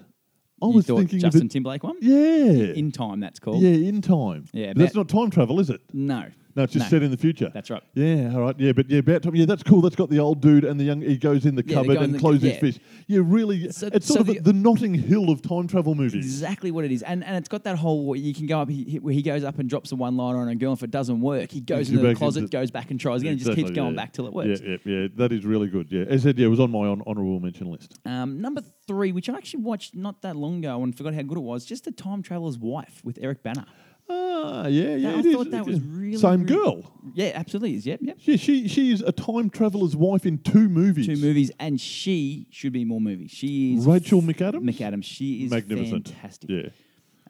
I 0.61 0.67
you 0.67 0.73
was 0.73 0.85
thought 0.85 0.97
thinking 0.99 1.19
Justin 1.19 1.41
of 1.41 1.45
it. 1.45 1.51
Timberlake 1.51 1.83
one 1.83 1.95
Yeah, 2.01 2.73
in 2.73 2.91
time. 2.91 3.19
That's 3.19 3.39
called 3.39 3.61
yeah, 3.61 3.69
in 3.89 4.01
time. 4.01 4.45
Yeah, 4.53 4.73
But 4.73 4.77
that's 4.79 4.95
not 4.95 5.09
time 5.09 5.29
travel, 5.31 5.59
is 5.59 5.69
it? 5.69 5.81
no, 5.93 6.25
No, 6.55 6.63
it's 6.63 6.73
just 6.73 6.85
No. 6.85 6.89
set 6.97 7.03
in 7.03 7.11
the 7.11 7.17
future. 7.17 7.49
that's 7.53 7.69
right. 7.69 7.81
Yeah, 7.93 8.33
all 8.33 8.41
right. 8.41 8.55
Yeah, 8.59 8.71
but 8.73 8.89
yeah, 8.89 8.99
about 8.99 9.23
time. 9.23 9.35
Yeah, 9.35 9.45
that's 9.45 9.63
cool. 9.63 9.81
That's 9.81 9.95
got 9.95 10.09
the 10.09 10.19
old 10.19 10.41
dude 10.41 10.63
and 10.65 10.79
the 10.79 10.83
young. 10.83 11.01
He 11.01 11.17
goes 11.17 11.45
in 11.45 11.55
the 11.55 11.63
Yeah, 11.65 11.67
they 11.67 11.73
cupboard 11.81 11.93
go 11.95 11.99
in 11.99 12.03
and 12.05 12.15
the- 12.15 12.19
closes 12.19 12.43
yeah. 12.43 12.49
his 12.51 12.59
fist. 12.59 12.79
Yeah, 13.07 13.21
really. 13.23 13.71
So- 13.71 13.89
it's 13.93 14.05
so 14.07 14.15
sort 14.15 14.21
of 14.21 14.27
the- 14.27 14.33
the, 14.41 14.51
the 14.51 14.53
Notting 14.53 14.93
Hill 14.93 15.29
of 15.29 15.41
time 15.41 15.67
travel 15.67 15.95
movies. 15.95 16.13
Exactly 16.25 16.71
what 16.71 16.85
it 16.85 16.91
is, 16.91 17.03
and 17.03 17.23
and 17.23 17.35
it's 17.37 17.49
got 17.49 17.63
that 17.63 17.77
whole 17.77 18.05
where 18.05 18.19
you 18.19 18.33
can 18.33 18.45
go 18.47 18.59
up 18.61 18.69
he, 18.69 18.83
he- 18.83 18.99
where 18.99 19.13
he 19.13 19.21
goes 19.21 19.43
up 19.43 19.59
and 19.59 19.69
drops 19.69 19.91
a 19.91 19.95
one 19.95 20.17
liner 20.17 20.39
on 20.39 20.47
a 20.49 20.55
girl. 20.55 20.73
If 20.73 20.83
it 20.83 20.91
doesn't 20.91 21.21
work, 21.21 21.51
he 21.51 21.61
goes 21.61 21.89
into 21.89 22.01
the 22.01 22.09
back 22.09 22.17
closet, 22.17 22.39
into- 22.43 22.51
goes 22.51 22.71
back 22.71 22.91
and 22.91 22.99
tries 22.99 23.21
again, 23.21 23.31
and 23.33 23.39
just 23.39 23.49
keeps 23.51 23.59
Exactly, 23.69 23.75
going 23.75 23.91
yeah. 23.95 24.01
back 24.01 24.13
till 24.13 24.27
it 24.27 24.33
works. 24.33 24.61
Yeah, 24.61 24.77
yeah, 24.85 24.93
yeah. 25.01 25.07
That 25.15 25.31
is 25.31 25.45
really 25.45 25.67
good. 25.67 25.91
Yeah, 25.91 26.01
as 26.09 26.21
I 26.25 26.29
said, 26.29 26.39
yeah, 26.39 26.47
it 26.47 26.49
was 26.49 26.59
on 26.59 26.71
my 26.71 26.79
hon- 26.87 27.03
honourable 27.07 27.39
mention 27.39 27.71
list. 27.71 27.97
Um, 28.05 28.41
number 28.41 28.61
three, 28.87 29.11
which 29.11 29.29
I 29.29 29.33
actually 29.35 29.63
watched 29.63 29.95
not 29.95 30.21
that 30.23 30.35
long 30.35 30.59
ago 30.59 30.83
and 30.83 30.95
forgot 30.95 31.13
how 31.13 31.21
good 31.21 31.37
it 31.37 31.41
was, 31.43 31.65
just 31.65 31.85
the 31.85 31.91
Time 31.91 32.21
Traveler's 32.21 32.57
Wife 32.57 33.01
with 33.03 33.17
Eric 33.21 33.43
Bana. 33.43 33.65
Ah, 34.13 34.67
yeah, 34.67 34.95
yeah. 34.95 35.15
I 35.15 35.19
it 35.19 35.25
is. 35.25 35.33
thought 35.35 35.51
that 35.51 35.61
It 35.61 35.65
was 35.65 35.75
is. 35.77 35.81
really 35.83 36.17
same 36.17 36.43
really- 36.43 36.55
girl. 36.55 36.91
Yeah, 37.13 37.31
absolutely 37.35 37.75
is. 37.75 37.85
Yep, 37.85 37.99
yep. 38.03 38.17
Yeah, 38.21 38.35
she 38.37 38.67
she 38.67 38.91
is 38.91 39.01
a 39.01 39.11
time 39.11 39.49
traveler's 39.49 39.95
wife 39.95 40.25
in 40.25 40.37
two 40.39 40.67
movies. 40.69 41.07
Two 41.07 41.15
movies, 41.17 41.51
and 41.59 41.79
she 41.79 42.47
should 42.51 42.73
be 42.73 42.85
more 42.85 43.01
movies. 43.01 43.31
She 43.31 43.75
is 43.75 43.85
Rachel 43.85 44.21
McAdams. 44.21 44.63
McAdams. 44.63 45.03
She 45.03 45.45
is 45.45 45.51
Magnificent. 45.51 46.09
fantastic. 46.09 46.49
Yeah. 46.49 46.69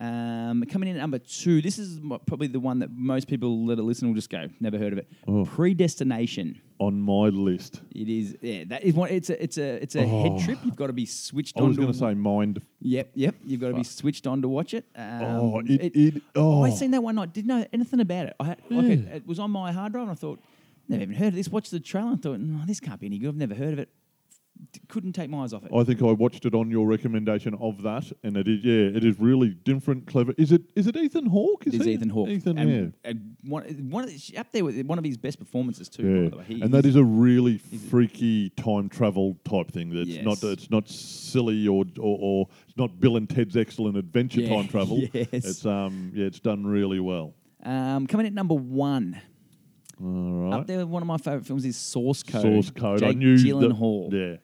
Um, 0.01 0.63
coming 0.67 0.89
in 0.89 0.95
at 0.95 0.99
number 1.01 1.19
two, 1.19 1.61
this 1.61 1.77
is 1.77 1.99
probably 2.25 2.47
the 2.47 2.59
one 2.59 2.79
that 2.79 2.89
most 2.91 3.27
people 3.27 3.67
that 3.67 3.77
are 3.77 3.83
listening 3.83 4.09
will 4.11 4.15
just 4.15 4.31
go, 4.31 4.47
never 4.59 4.79
heard 4.79 4.93
of 4.93 4.99
it. 4.99 5.07
Oh. 5.27 5.45
Predestination. 5.45 6.59
On 6.79 6.99
my 6.99 7.27
list. 7.27 7.81
It 7.91 8.09
is, 8.09 8.35
yeah, 8.41 8.63
that 8.69 8.83
is 8.83 8.95
one. 8.95 9.11
It's 9.11 9.29
a, 9.29 9.43
it's 9.43 9.59
a, 9.59 9.75
it's 9.83 9.95
a 9.95 10.01
Oh. 10.03 10.23
head 10.37 10.43
trip. 10.45 10.57
You've 10.65 10.75
got 10.75 10.87
to 10.87 10.93
be 10.93 11.05
switched 11.05 11.55
I 11.55 11.61
on. 11.61 11.67
was 11.67 11.77
going 11.77 11.91
to 11.91 11.97
say 11.97 12.15
mind. 12.15 12.59
Yep, 12.79 13.11
yep. 13.13 13.35
You've 13.45 13.61
got 13.61 13.67
to 13.67 13.75
be 13.75 13.83
switched 13.83 14.25
on 14.25 14.41
to 14.41 14.47
watch 14.47 14.73
it. 14.73 14.85
Um, 14.95 15.21
oh, 15.23 15.59
it, 15.63 15.95
it, 15.95 16.23
oh. 16.35 16.63
I 16.63 16.71
seen 16.71 16.89
that 16.91 17.03
one 17.03 17.13
night. 17.13 17.33
Didn't 17.33 17.49
know 17.49 17.63
anything 17.71 17.99
about 17.99 18.25
it. 18.25 18.35
I 18.39 18.45
had, 18.45 18.61
like 18.71 18.85
it, 18.85 18.99
it 19.17 19.27
was 19.27 19.37
on 19.37 19.51
my 19.51 19.71
hard 19.71 19.91
drive, 19.91 20.03
and 20.07 20.11
I 20.11 20.15
thought, 20.15 20.39
never 20.89 21.03
even 21.03 21.13
heard 21.15 21.27
of 21.27 21.35
this. 21.35 21.49
Watched 21.49 21.69
the 21.69 21.79
trailer 21.79 22.09
and 22.09 22.23
thought, 22.23 22.39
no, 22.39 22.65
this 22.65 22.79
can't 22.79 22.99
be 22.99 23.05
any 23.05 23.19
good. 23.19 23.29
I've 23.29 23.35
never 23.35 23.53
heard 23.53 23.73
of 23.73 23.77
it. 23.79 23.89
Couldn't 24.87 25.13
take 25.13 25.29
my 25.29 25.39
eyes 25.43 25.53
off 25.53 25.65
it. 25.65 25.71
I 25.73 25.83
think 25.83 26.01
I 26.01 26.11
watched 26.11 26.45
it 26.45 26.53
on 26.53 26.69
your 26.69 26.85
recommendation 26.87 27.55
of 27.59 27.81
that, 27.83 28.11
and 28.23 28.37
it 28.37 28.47
is 28.47 28.59
yeah, 28.63 28.95
it 28.97 29.03
is 29.03 29.19
really 29.19 29.49
different, 29.49 30.05
clever. 30.05 30.33
Is 30.37 30.51
it 30.51 30.61
is 30.75 30.85
it 30.87 30.95
Ethan 30.95 31.25
Hawke? 31.25 31.65
It 31.67 31.73
is 31.73 31.85
he? 31.85 31.93
Ethan 31.93 32.09
Hawke. 32.09 32.29
Ethan, 32.29 32.57
and, 32.57 32.69
yeah. 32.69 33.09
and 33.09 33.35
one, 33.43 33.63
one 33.89 34.03
of 34.03 34.09
the, 34.11 34.37
up 34.37 34.51
there 34.51 34.63
with 34.63 34.79
one 34.85 34.97
of 34.99 35.03
his 35.03 35.17
best 35.17 35.39
performances 35.39 35.89
too. 35.89 36.03
Yeah, 36.07 36.23
By 36.23 36.29
the 36.29 36.37
way, 36.37 36.43
He- 36.47 36.61
and 36.61 36.73
that 36.73 36.85
is 36.85 36.95
a 36.95 37.03
really 37.03 37.57
freaky 37.57 38.49
time 38.51 38.87
travel 38.89 39.37
type 39.45 39.71
thing. 39.71 39.89
That's 39.93 40.09
Yes. 40.09 40.25
not 40.25 40.43
it's 40.43 40.69
not 40.69 40.87
silly 40.87 41.67
or, 41.67 41.85
or 41.99 42.17
or 42.21 42.47
it's 42.67 42.77
not 42.77 42.99
Bill 42.99 43.17
and 43.17 43.27
Ted's 43.29 43.57
Excellent 43.57 43.97
Adventure 43.97 44.41
Yeah, 44.41 44.55
time 44.55 44.67
travel. 44.75 44.99
yes. 45.13 45.27
It's 45.31 45.65
um 45.65 46.11
yeah, 46.13 46.25
it's 46.25 46.39
done 46.39 46.65
really 46.67 46.99
well. 46.99 47.33
um, 47.63 48.05
coming 48.07 48.27
at 48.27 48.33
number 48.33 48.55
one. 48.55 49.19
All 50.03 50.07
right, 50.49 50.53
Up 50.59 50.67
there, 50.67 50.85
one 50.85 51.03
of 51.03 51.07
my 51.07 51.17
favorite 51.17 51.45
films 51.45 51.63
is 51.65 51.77
Source 51.77 52.23
Code. 52.23 52.41
Source 52.41 52.71
Code. 52.71 52.99
Jake 52.99 53.09
I 53.09 53.13
knew 53.13 53.35
Gyllenhaal. 53.35 54.09
The, 54.09 54.17
yeah. 54.17 54.35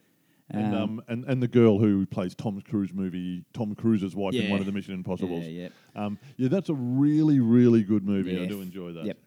And, 0.49 0.73
Um, 0.73 0.81
um, 0.81 1.01
and 1.09 1.25
and 1.25 1.43
the 1.43 1.47
girl 1.47 1.77
who 1.77 2.05
plays 2.05 2.33
Tom 2.33 2.61
Cruise 2.61 2.93
movie, 2.93 3.43
Tom 3.53 3.75
Cruise's 3.75 4.15
wife 4.15 4.33
in 4.33 4.43
Yeah. 4.43 4.51
one 4.51 4.59
of 4.61 4.65
the 4.65 4.71
Mission 4.71 4.93
Impossibles. 4.93 5.45
Yeah, 5.45 5.69
Um, 5.95 6.17
yeah, 6.37 6.47
that's 6.47 6.69
a 6.69 6.73
really, 6.73 7.39
really 7.41 7.83
good 7.83 8.05
movie. 8.05 8.37
I 8.37 8.41
Yeah. 8.43 8.47
do 8.47 8.61
enjoy 8.61 8.93
that. 8.93 9.05
Yep. 9.05 9.17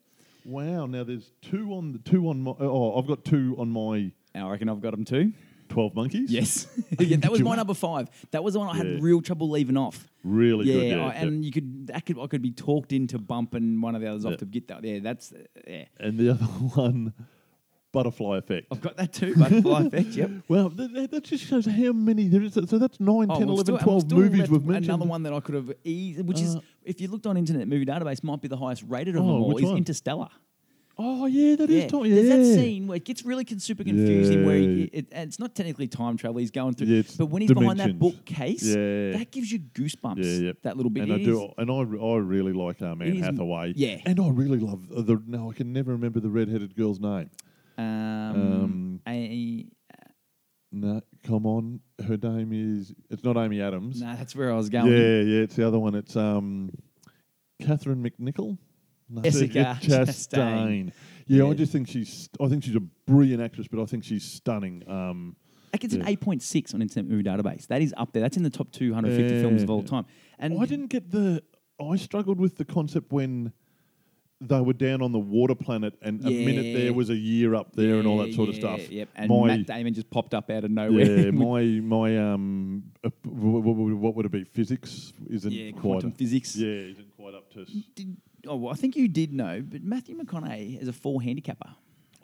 Wow. 0.46 0.86
Now 0.86 1.04
there's 1.04 1.30
two 1.42 1.72
on 1.74 1.92
the 1.92 1.98
two 1.98 2.28
on 2.28 2.40
my. 2.42 2.52
Oh, 2.58 2.98
I've 2.98 3.06
got 3.06 3.24
two 3.24 3.54
on 3.58 3.68
my 3.70 4.12
I 4.34 4.48
reckon 4.50 4.68
I've 4.70 4.80
got 4.80 4.92
them 4.92 5.04
too. 5.04 5.32
Twelve 5.68 5.94
Monkeys. 5.94 6.32
Yes, 6.32 6.66
yeah, 6.98 7.16
that 7.18 7.30
was 7.30 7.38
you 7.40 7.44
my 7.44 7.54
number 7.54 7.74
five. 7.74 8.08
That 8.32 8.42
was 8.42 8.54
the 8.54 8.60
one 8.60 8.68
I 8.70 8.78
Yeah. 8.82 8.92
had 8.94 9.02
real 9.02 9.20
trouble 9.20 9.50
leaving 9.50 9.76
off. 9.76 10.08
Really 10.24 10.66
yeah, 10.66 10.74
good. 10.74 10.88
Yeah. 10.98 11.06
I, 11.06 11.12
and 11.12 11.44
you 11.44 11.52
could 11.52 11.86
that 11.88 12.06
could 12.06 12.18
I 12.18 12.26
could 12.28 12.42
be 12.42 12.50
talked 12.50 12.92
into 12.92 13.18
bumping 13.18 13.80
one 13.82 13.94
of 13.94 14.00
the 14.00 14.08
others 14.08 14.24
Yeah. 14.24 14.30
off 14.32 14.38
to 14.38 14.46
get 14.46 14.68
that. 14.68 14.82
Yeah, 14.82 15.00
that's 15.00 15.32
uh, 15.32 15.38
yeah. 15.68 15.84
and 16.00 16.16
the 16.18 16.30
other 16.30 16.44
one, 16.74 17.12
Butterfly 17.92 18.38
Effect. 18.38 18.66
I've 18.70 18.80
got 18.80 18.96
that 18.96 19.12
too. 19.12 19.34
Butterfly 19.34 19.80
effect. 19.86 20.08
Yep. 20.08 20.30
Well, 20.48 20.70
th- 20.70 20.92
th- 20.92 21.10
that 21.10 21.24
just 21.24 21.44
shows 21.44 21.66
how 21.66 21.92
many 21.92 22.28
there 22.28 22.42
is. 22.42 22.54
So 22.54 22.60
that's 22.78 23.00
9, 23.00 23.28
10, 23.28 23.30
Oh, 23.30 23.38
we've 23.38 23.48
11, 23.48 23.64
still- 23.64 23.74
and 23.76 23.84
12 23.84 23.94
we've 23.96 24.08
still 24.08 24.18
movies 24.18 24.38
left 24.40 24.52
we've 24.52 24.64
mentioned. 24.64 24.94
Another 24.94 25.06
one 25.10 25.22
that 25.24 25.32
I 25.32 25.40
could 25.40 25.54
have 25.56 25.72
eased, 25.84 26.24
which 26.26 26.40
is 26.40 26.56
Uh, 26.56 26.60
if 26.84 27.00
you 27.00 27.08
looked 27.08 27.26
on 27.26 27.36
Internet 27.36 27.66
Movie 27.68 27.86
Database, 27.86 28.22
might 28.22 28.40
be 28.40 28.48
the 28.48 28.56
highest 28.56 28.84
rated 28.88 29.16
of 29.16 29.22
Oh, 29.22 29.26
them 29.26 29.36
all. 29.42 29.48
which 29.54 29.64
Is 29.64 29.68
one? 29.70 29.78
Interstellar. 29.78 30.28
Oh, 31.02 31.24
yeah, 31.24 31.56
that 31.56 31.70
is 31.70 31.90
time. 31.90 32.04
Yeah. 32.04 32.14
there's 32.14 32.28
that 32.28 32.60
scene 32.60 32.86
where 32.86 32.96
it 32.96 33.06
gets 33.06 33.24
really 33.24 33.44
con- 33.44 33.58
super 33.58 33.82
confusing. 33.84 34.44
Where 34.44 34.56
he, 34.58 34.82
it, 34.92 35.06
and 35.12 35.28
it's 35.28 35.38
not 35.38 35.54
technically 35.54 35.88
time 35.88 36.18
travel; 36.18 36.40
he's 36.40 36.50
going 36.50 36.74
through. 36.74 36.88
Yeah, 36.88 36.98
it's 36.98 37.16
but 37.16 37.26
when 37.26 37.40
he's 37.40 37.50
behind 37.52 37.80
that 37.80 37.96
dimensions. 37.96 38.16
bookcase, 38.16 38.62
Yeah. 38.64 39.12
that 39.16 39.30
gives 39.30 39.50
you 39.50 39.60
goosebumps. 39.60 40.22
Yeah, 40.22 40.46
yeah. 40.48 40.52
That 40.62 40.76
little 40.76 40.90
bit. 40.90 41.04
And 41.04 41.12
I 41.14 41.16
It 41.16 41.24
do, 41.24 41.48
and 41.56 41.70
I, 41.70 41.80
re- 41.82 41.98
I 41.98 42.16
really 42.18 42.52
like 42.52 42.82
um, 42.82 43.00
Anne 43.00 43.16
is- 43.16 43.24
Hathaway. 43.24 43.72
yeah. 43.76 43.96
and 44.04 44.20
I 44.20 44.28
really 44.28 44.58
love 44.58 44.88
the. 44.90 45.18
No, 45.26 45.50
I 45.50 45.54
can 45.54 45.72
never 45.72 45.92
remember 45.92 46.20
the 46.20 46.28
redheaded 46.28 46.76
girl's 46.76 47.00
name. 47.00 47.30
Um, 47.80 48.36
Um, 48.62 49.00
a, 49.08 49.66
No, 50.72 51.00
come 51.24 51.46
on. 51.46 51.80
Her 52.06 52.16
name 52.16 52.52
is. 52.52 52.94
It's 53.10 53.24
not 53.24 53.36
Amy 53.36 53.60
Adams. 53.60 54.00
No, 54.00 54.14
that's 54.16 54.34
where 54.36 54.52
I 54.52 54.56
was 54.56 54.68
going. 54.68 54.86
Yeah, 54.92 55.20
yeah. 55.20 55.42
It's 55.42 55.56
the 55.56 55.66
other 55.66 55.78
one. 55.78 55.94
It's 55.94 56.16
um, 56.16 56.70
Catherine 57.60 58.02
McNichol. 58.02 58.56
No, 59.08 59.22
Jessica 59.22 59.78
Chastain. 59.80 60.06
Chastain. 60.06 60.92
Yeah, 61.26 61.46
I 61.46 61.54
just 61.54 61.72
think 61.72 61.88
she's. 61.88 62.28
I 62.40 62.48
think 62.48 62.62
she's 62.64 62.76
a 62.76 62.80
brilliant 63.06 63.42
actress, 63.42 63.66
but 63.68 63.80
I 63.82 63.86
think 63.86 64.04
she's 64.04 64.24
stunning. 64.24 64.82
Um, 64.88 65.36
Like 65.72 65.84
it's 65.84 65.94
an 65.94 66.02
8.6 66.04 66.74
on 66.74 66.82
Internet 66.82 67.10
Movie 67.10 67.22
Database. 67.24 67.66
That 67.68 67.82
is 67.82 67.92
up 67.96 68.12
there. 68.12 68.22
That's 68.22 68.36
in 68.36 68.42
the 68.44 68.50
top 68.50 68.70
250 68.72 69.34
Yeah, 69.34 69.40
films 69.40 69.62
of 69.62 69.70
all 69.70 69.80
yeah. 69.82 69.86
time. 69.86 70.06
And 70.38 70.60
I 70.60 70.66
didn't 70.66 70.88
get 70.88 71.10
the. 71.10 71.42
I 71.80 71.96
struggled 71.96 72.38
with 72.38 72.56
the 72.56 72.64
concept 72.64 73.10
when 73.12 73.52
they 74.40 74.60
were 74.60 74.72
down 74.72 75.02
on 75.02 75.12
the 75.12 75.18
water 75.18 75.54
planet, 75.54 75.94
and 76.00 76.20
a 76.24 76.30
minute 76.30 76.74
there 76.74 76.92
was 76.94 77.10
a 77.10 77.14
year 77.14 77.54
up 77.54 77.74
there, 77.76 77.96
and 77.96 78.06
all 78.06 78.18
that 78.18 78.32
sort 78.32 78.48
of 78.48 78.54
yeah, 78.54 78.60
stuff. 78.60 78.90
Yep. 78.90 79.08
And 79.16 79.28
My- 79.30 79.46
Matt 79.48 79.66
Damon 79.66 79.92
just 79.94 80.10
popped 80.10 80.32
up 80.34 80.48
out 80.50 80.64
of 80.64 80.70
nowhere. 80.70 81.04
Yeah, 81.26 81.30
my 81.30 81.62
my 81.62 82.18
um, 82.32 82.84
uh, 83.04 83.10
what, 83.24 83.74
what 83.74 84.14
would 84.14 84.26
it 84.26 84.32
be? 84.32 84.44
Physics 84.44 85.12
isn't 85.28 85.52
yeah, 85.52 85.72
quite. 85.72 85.80
quantum 85.82 86.12
physics. 86.12 86.56
Yeah, 86.56 86.68
isn't 86.68 87.14
quite 87.16 87.34
up 87.34 87.50
to. 87.52 87.62
s- 87.62 87.68
Did, 87.94 88.16
oh, 88.46 88.56
well, 88.56 88.72
I 88.72 88.76
think 88.76 88.96
you 88.96 89.08
did 89.08 89.32
know, 89.32 89.62
but 89.66 89.82
Matthew 89.82 90.16
McConaughey 90.18 90.80
is 90.80 90.88
a 90.88 90.92
full 90.92 91.18
handicapper. 91.18 91.70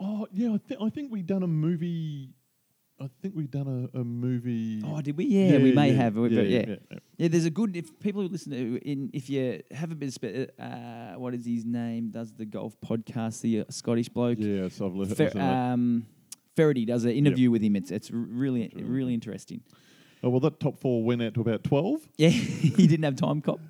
Oh 0.00 0.26
yeah, 0.32 0.54
I, 0.54 0.60
th- 0.68 0.80
I 0.80 0.88
think 0.90 1.12
we 1.12 1.22
done 1.22 1.42
a 1.42 1.46
movie. 1.48 2.30
I 2.98 3.08
think 3.20 3.34
we've 3.36 3.50
done 3.50 3.90
a, 3.94 4.00
a 4.00 4.04
movie. 4.04 4.82
Oh, 4.84 5.00
did 5.02 5.16
we? 5.18 5.26
Yeah, 5.26 5.52
Yeah, 5.52 5.58
we 5.58 5.72
may 5.72 5.90
yeah, 5.90 5.94
have. 6.02 6.16
yeah, 6.16 6.26
yeah, 6.28 6.40
yeah, 6.42 6.64
yeah. 6.90 6.98
Yeah, 7.18 7.28
there's 7.28 7.44
a 7.44 7.50
good. 7.50 7.76
If 7.76 7.98
people 8.00 8.22
who 8.22 8.28
listen 8.28 8.52
to, 8.52 8.78
in, 8.90 9.10
if 9.12 9.28
you 9.28 9.62
have 9.70 9.92
a 9.92 9.94
bit 9.94 10.06
of, 10.08 10.14
spe- 10.14 10.50
uh, 10.58 11.14
what 11.18 11.34
is 11.34 11.44
his 11.44 11.64
name? 11.64 12.08
Does 12.10 12.32
the 12.32 12.46
golf 12.46 12.74
podcast? 12.80 13.42
The 13.42 13.60
uh, 13.60 13.64
Scottish 13.68 14.08
bloke. 14.08 14.38
Yeah, 14.40 14.68
so 14.68 14.86
I've 14.86 14.94
li- 14.94 15.04
Fer- 15.04 15.10
listened 15.10 15.30
to 15.32 15.38
that. 15.38 15.72
um, 15.72 16.06
does 16.56 17.04
an 17.04 17.10
interview 17.10 17.50
with 17.50 17.62
him. 17.62 17.76
It's 17.76 17.90
it's 17.90 18.10
r- 18.10 18.16
really 18.16 18.72
really 18.74 19.12
interesting. 19.12 19.60
Oh 20.22 20.30
well, 20.30 20.40
that 20.40 20.58
top 20.58 20.78
four 20.78 21.02
went 21.04 21.22
out 21.22 21.34
to 21.34 21.42
about 21.42 21.64
twelve. 21.64 22.00
Yeah, 22.16 22.28
he 22.30 22.86
didn't 22.86 23.04
have 23.04 23.16
time 23.16 23.42
cop. 23.42 23.60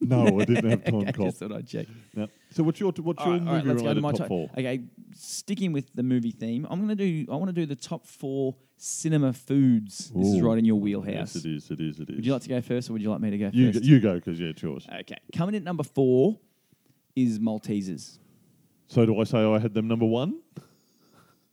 No, 0.00 0.40
I 0.40 0.44
didn't 0.44 0.70
have 0.70 0.84
time 0.84 1.00
I 1.08 1.12
cop. 1.12 1.26
just 1.26 1.38
thought 1.38 1.52
I'd 1.52 1.66
check. 1.66 1.86
No. 2.14 2.28
So 2.50 2.62
what's 2.62 2.78
your 2.80 2.92
what's 2.92 3.20
All 3.22 3.26
your 3.36 3.36
right, 3.44 3.64
movie 3.64 3.68
to 3.68 3.74
related 3.74 4.02
my 4.02 4.10
top 4.10 4.18
top 4.20 4.28
four? 4.28 4.50
Okay, 4.56 4.80
sticking 5.14 5.72
with 5.72 5.90
the 5.94 6.02
movie 6.02 6.30
theme, 6.32 6.66
I'm 6.70 6.80
gonna 6.80 6.94
do. 6.94 7.26
I 7.30 7.36
want 7.36 7.48
to 7.48 7.52
do 7.52 7.66
the 7.66 7.76
top 7.76 8.06
four 8.06 8.54
cinema 8.76 9.32
foods. 9.32 10.10
This 10.14 10.28
is 10.28 10.42
right 10.42 10.58
in 10.58 10.64
your 10.64 10.76
wheelhouse. 10.76 11.34
Yes, 11.34 11.36
it 11.36 11.46
is. 11.46 11.70
It 11.70 11.80
is. 11.80 11.98
It 12.00 12.10
is. 12.10 12.16
Would 12.16 12.26
you 12.26 12.32
like 12.32 12.42
to 12.42 12.48
go 12.48 12.60
first, 12.60 12.90
or 12.90 12.92
would 12.92 13.02
you 13.02 13.10
like 13.10 13.20
me 13.20 13.30
to 13.30 13.38
go 13.38 13.50
You 13.52 13.72
first? 13.72 13.82
go, 13.84 13.88
you 13.88 14.00
go 14.00 14.14
because 14.16 14.38
yeah, 14.38 14.48
it's 14.48 14.62
yours. 14.62 14.86
Okay, 15.00 15.16
coming 15.34 15.54
in 15.54 15.62
at 15.62 15.64
number 15.64 15.82
four 15.82 16.38
is 17.14 17.38
Maltesers. 17.38 18.18
So 18.88 19.04
do 19.06 19.18
I 19.20 19.24
say 19.24 19.38
I 19.44 19.58
had 19.58 19.72
them 19.74 19.88
number 19.88 20.04
one? 20.06 20.40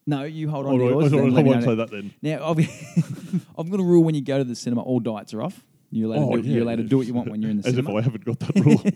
No, 0.05 0.23
you 0.23 0.49
hold 0.49 0.65
on 0.65 0.73
All 0.73 0.77
to 0.79 0.83
right, 0.83 0.91
yours. 0.91 1.13
right, 1.13 1.39
I 1.39 1.41
won't 1.43 1.63
say 1.63 1.75
that. 1.75 1.89
then. 1.89 2.13
Now, 2.21 2.49
I've, 2.51 2.57
I'm 3.57 3.67
going 3.69 3.79
to 3.79 3.85
rule 3.87 4.03
when 4.03 4.15
you 4.15 4.21
go 4.21 4.37
to 4.37 4.43
the 4.43 4.53
cinema, 4.55 4.81
all 4.81 4.99
diets 4.99 5.33
are 5.33 5.41
off. 5.41 5.63
You're 5.93 6.13
allowed, 6.13 6.23
Oh, 6.33 6.35
to, 6.37 6.41
do, 6.41 6.49
you're 6.49 6.63
allowed 6.63 6.77
to 6.77 6.83
do 6.83 6.97
what 6.97 7.07
you 7.07 7.13
want 7.13 7.29
when 7.29 7.41
you're 7.41 7.51
in 7.51 7.57
the 7.61 7.67
As 7.67 7.75
cinema. 7.75 7.91
if 7.91 7.97
I 7.97 8.01
haven't 8.01 8.25
got 8.25 8.39
that 8.39 8.55
rule. 8.65 8.81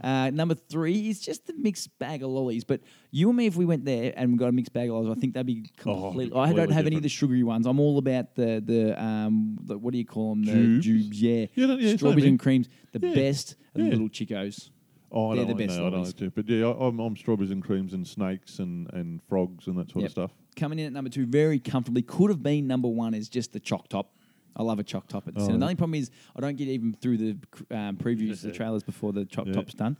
Uh, 0.00 0.28
number 0.28 0.54
three 0.54 1.08
is 1.08 1.18
just 1.18 1.46
the 1.46 1.54
mixed 1.56 1.98
bag 1.98 2.22
of 2.22 2.28
lollies. 2.28 2.62
But 2.62 2.82
you 3.10 3.28
and 3.30 3.38
me, 3.38 3.46
if 3.46 3.56
we 3.56 3.64
went 3.64 3.86
there 3.86 4.12
and 4.14 4.32
we 4.32 4.36
got 4.36 4.50
a 4.50 4.52
mixed 4.52 4.74
bag 4.74 4.90
of 4.90 4.96
lollies, 4.96 5.16
I 5.16 5.18
think 5.18 5.32
that'd 5.32 5.46
be 5.46 5.64
Oh, 5.86 6.10
completely. 6.10 6.24
it'd 6.26 6.36
I 6.36 6.52
don't 6.52 6.72
have 6.72 6.86
any 6.86 6.96
of 6.96 7.02
the 7.02 7.08
sugary 7.08 7.42
ones. 7.42 7.64
I'm 7.66 7.80
all 7.80 7.96
about 7.96 8.34
the 8.34 8.62
the 8.62 9.02
um 9.02 9.58
the, 9.64 9.78
what 9.78 9.92
do 9.92 9.98
you 9.98 10.04
call 10.04 10.34
them? 10.34 10.44
The 10.44 10.52
Jubes? 10.52 10.82
jubes. 10.82 11.08
Yeah, 11.14 11.46
Yeah, 11.54 11.66
no, 11.68 11.76
yeah, 11.78 11.96
strawberries 11.96 12.26
and 12.26 12.38
creams. 12.38 12.68
The 12.92 12.98
Yeah, 13.06 13.14
best 13.14 13.56
are 13.74 13.82
the 13.82 13.88
little 13.92 14.10
chicos. 14.10 14.68
Oh, 15.10 15.30
I 15.30 15.36
They're 15.36 15.46
don't 15.46 15.56
the 15.56 15.66
best 15.66 15.78
I 15.78 15.82
don't 15.84 15.92
lollies. 15.92 16.12
to. 16.14 16.30
But 16.30 16.48
yeah, 16.50 16.66
I- 16.66 16.86
I'm, 16.86 16.98
I'm 17.00 17.16
strawberries 17.16 17.50
and 17.52 17.64
creams 17.64 17.94
and 17.94 18.06
snakes 18.06 18.58
and, 18.58 18.92
and 18.92 19.22
frogs 19.26 19.68
and 19.68 19.78
that 19.78 19.90
sort 19.90 20.02
Yep. 20.02 20.06
of 20.08 20.12
stuff. 20.12 20.30
Coming 20.54 20.80
in 20.80 20.86
at 20.86 20.92
number 20.92 21.08
two, 21.08 21.24
very 21.24 21.58
comfortably, 21.60 22.02
could 22.02 22.28
have 22.28 22.42
been 22.42 22.66
number 22.66 22.88
one. 22.88 23.14
Is 23.14 23.30
just 23.30 23.54
the 23.54 23.60
choc 23.60 23.88
top. 23.88 24.14
I 24.56 24.62
love 24.62 24.78
a 24.78 24.84
choc 24.84 25.08
top 25.08 25.26
at 25.28 25.34
the 25.34 25.40
Oh. 25.40 25.44
cinema. 25.46 25.58
The 25.60 25.64
only 25.64 25.74
problem 25.76 25.94
is 25.94 26.10
I 26.36 26.40
don't 26.40 26.56
get 26.56 26.68
even 26.68 26.94
through 26.94 27.16
the 27.18 27.30
um, 27.70 27.96
previews, 27.96 28.42
the 28.42 28.52
trailers 28.60 28.82
before 28.82 29.12
the 29.12 29.24
choc 29.24 29.46
Yeah. 29.46 29.52
top's 29.54 29.74
done. 29.74 29.96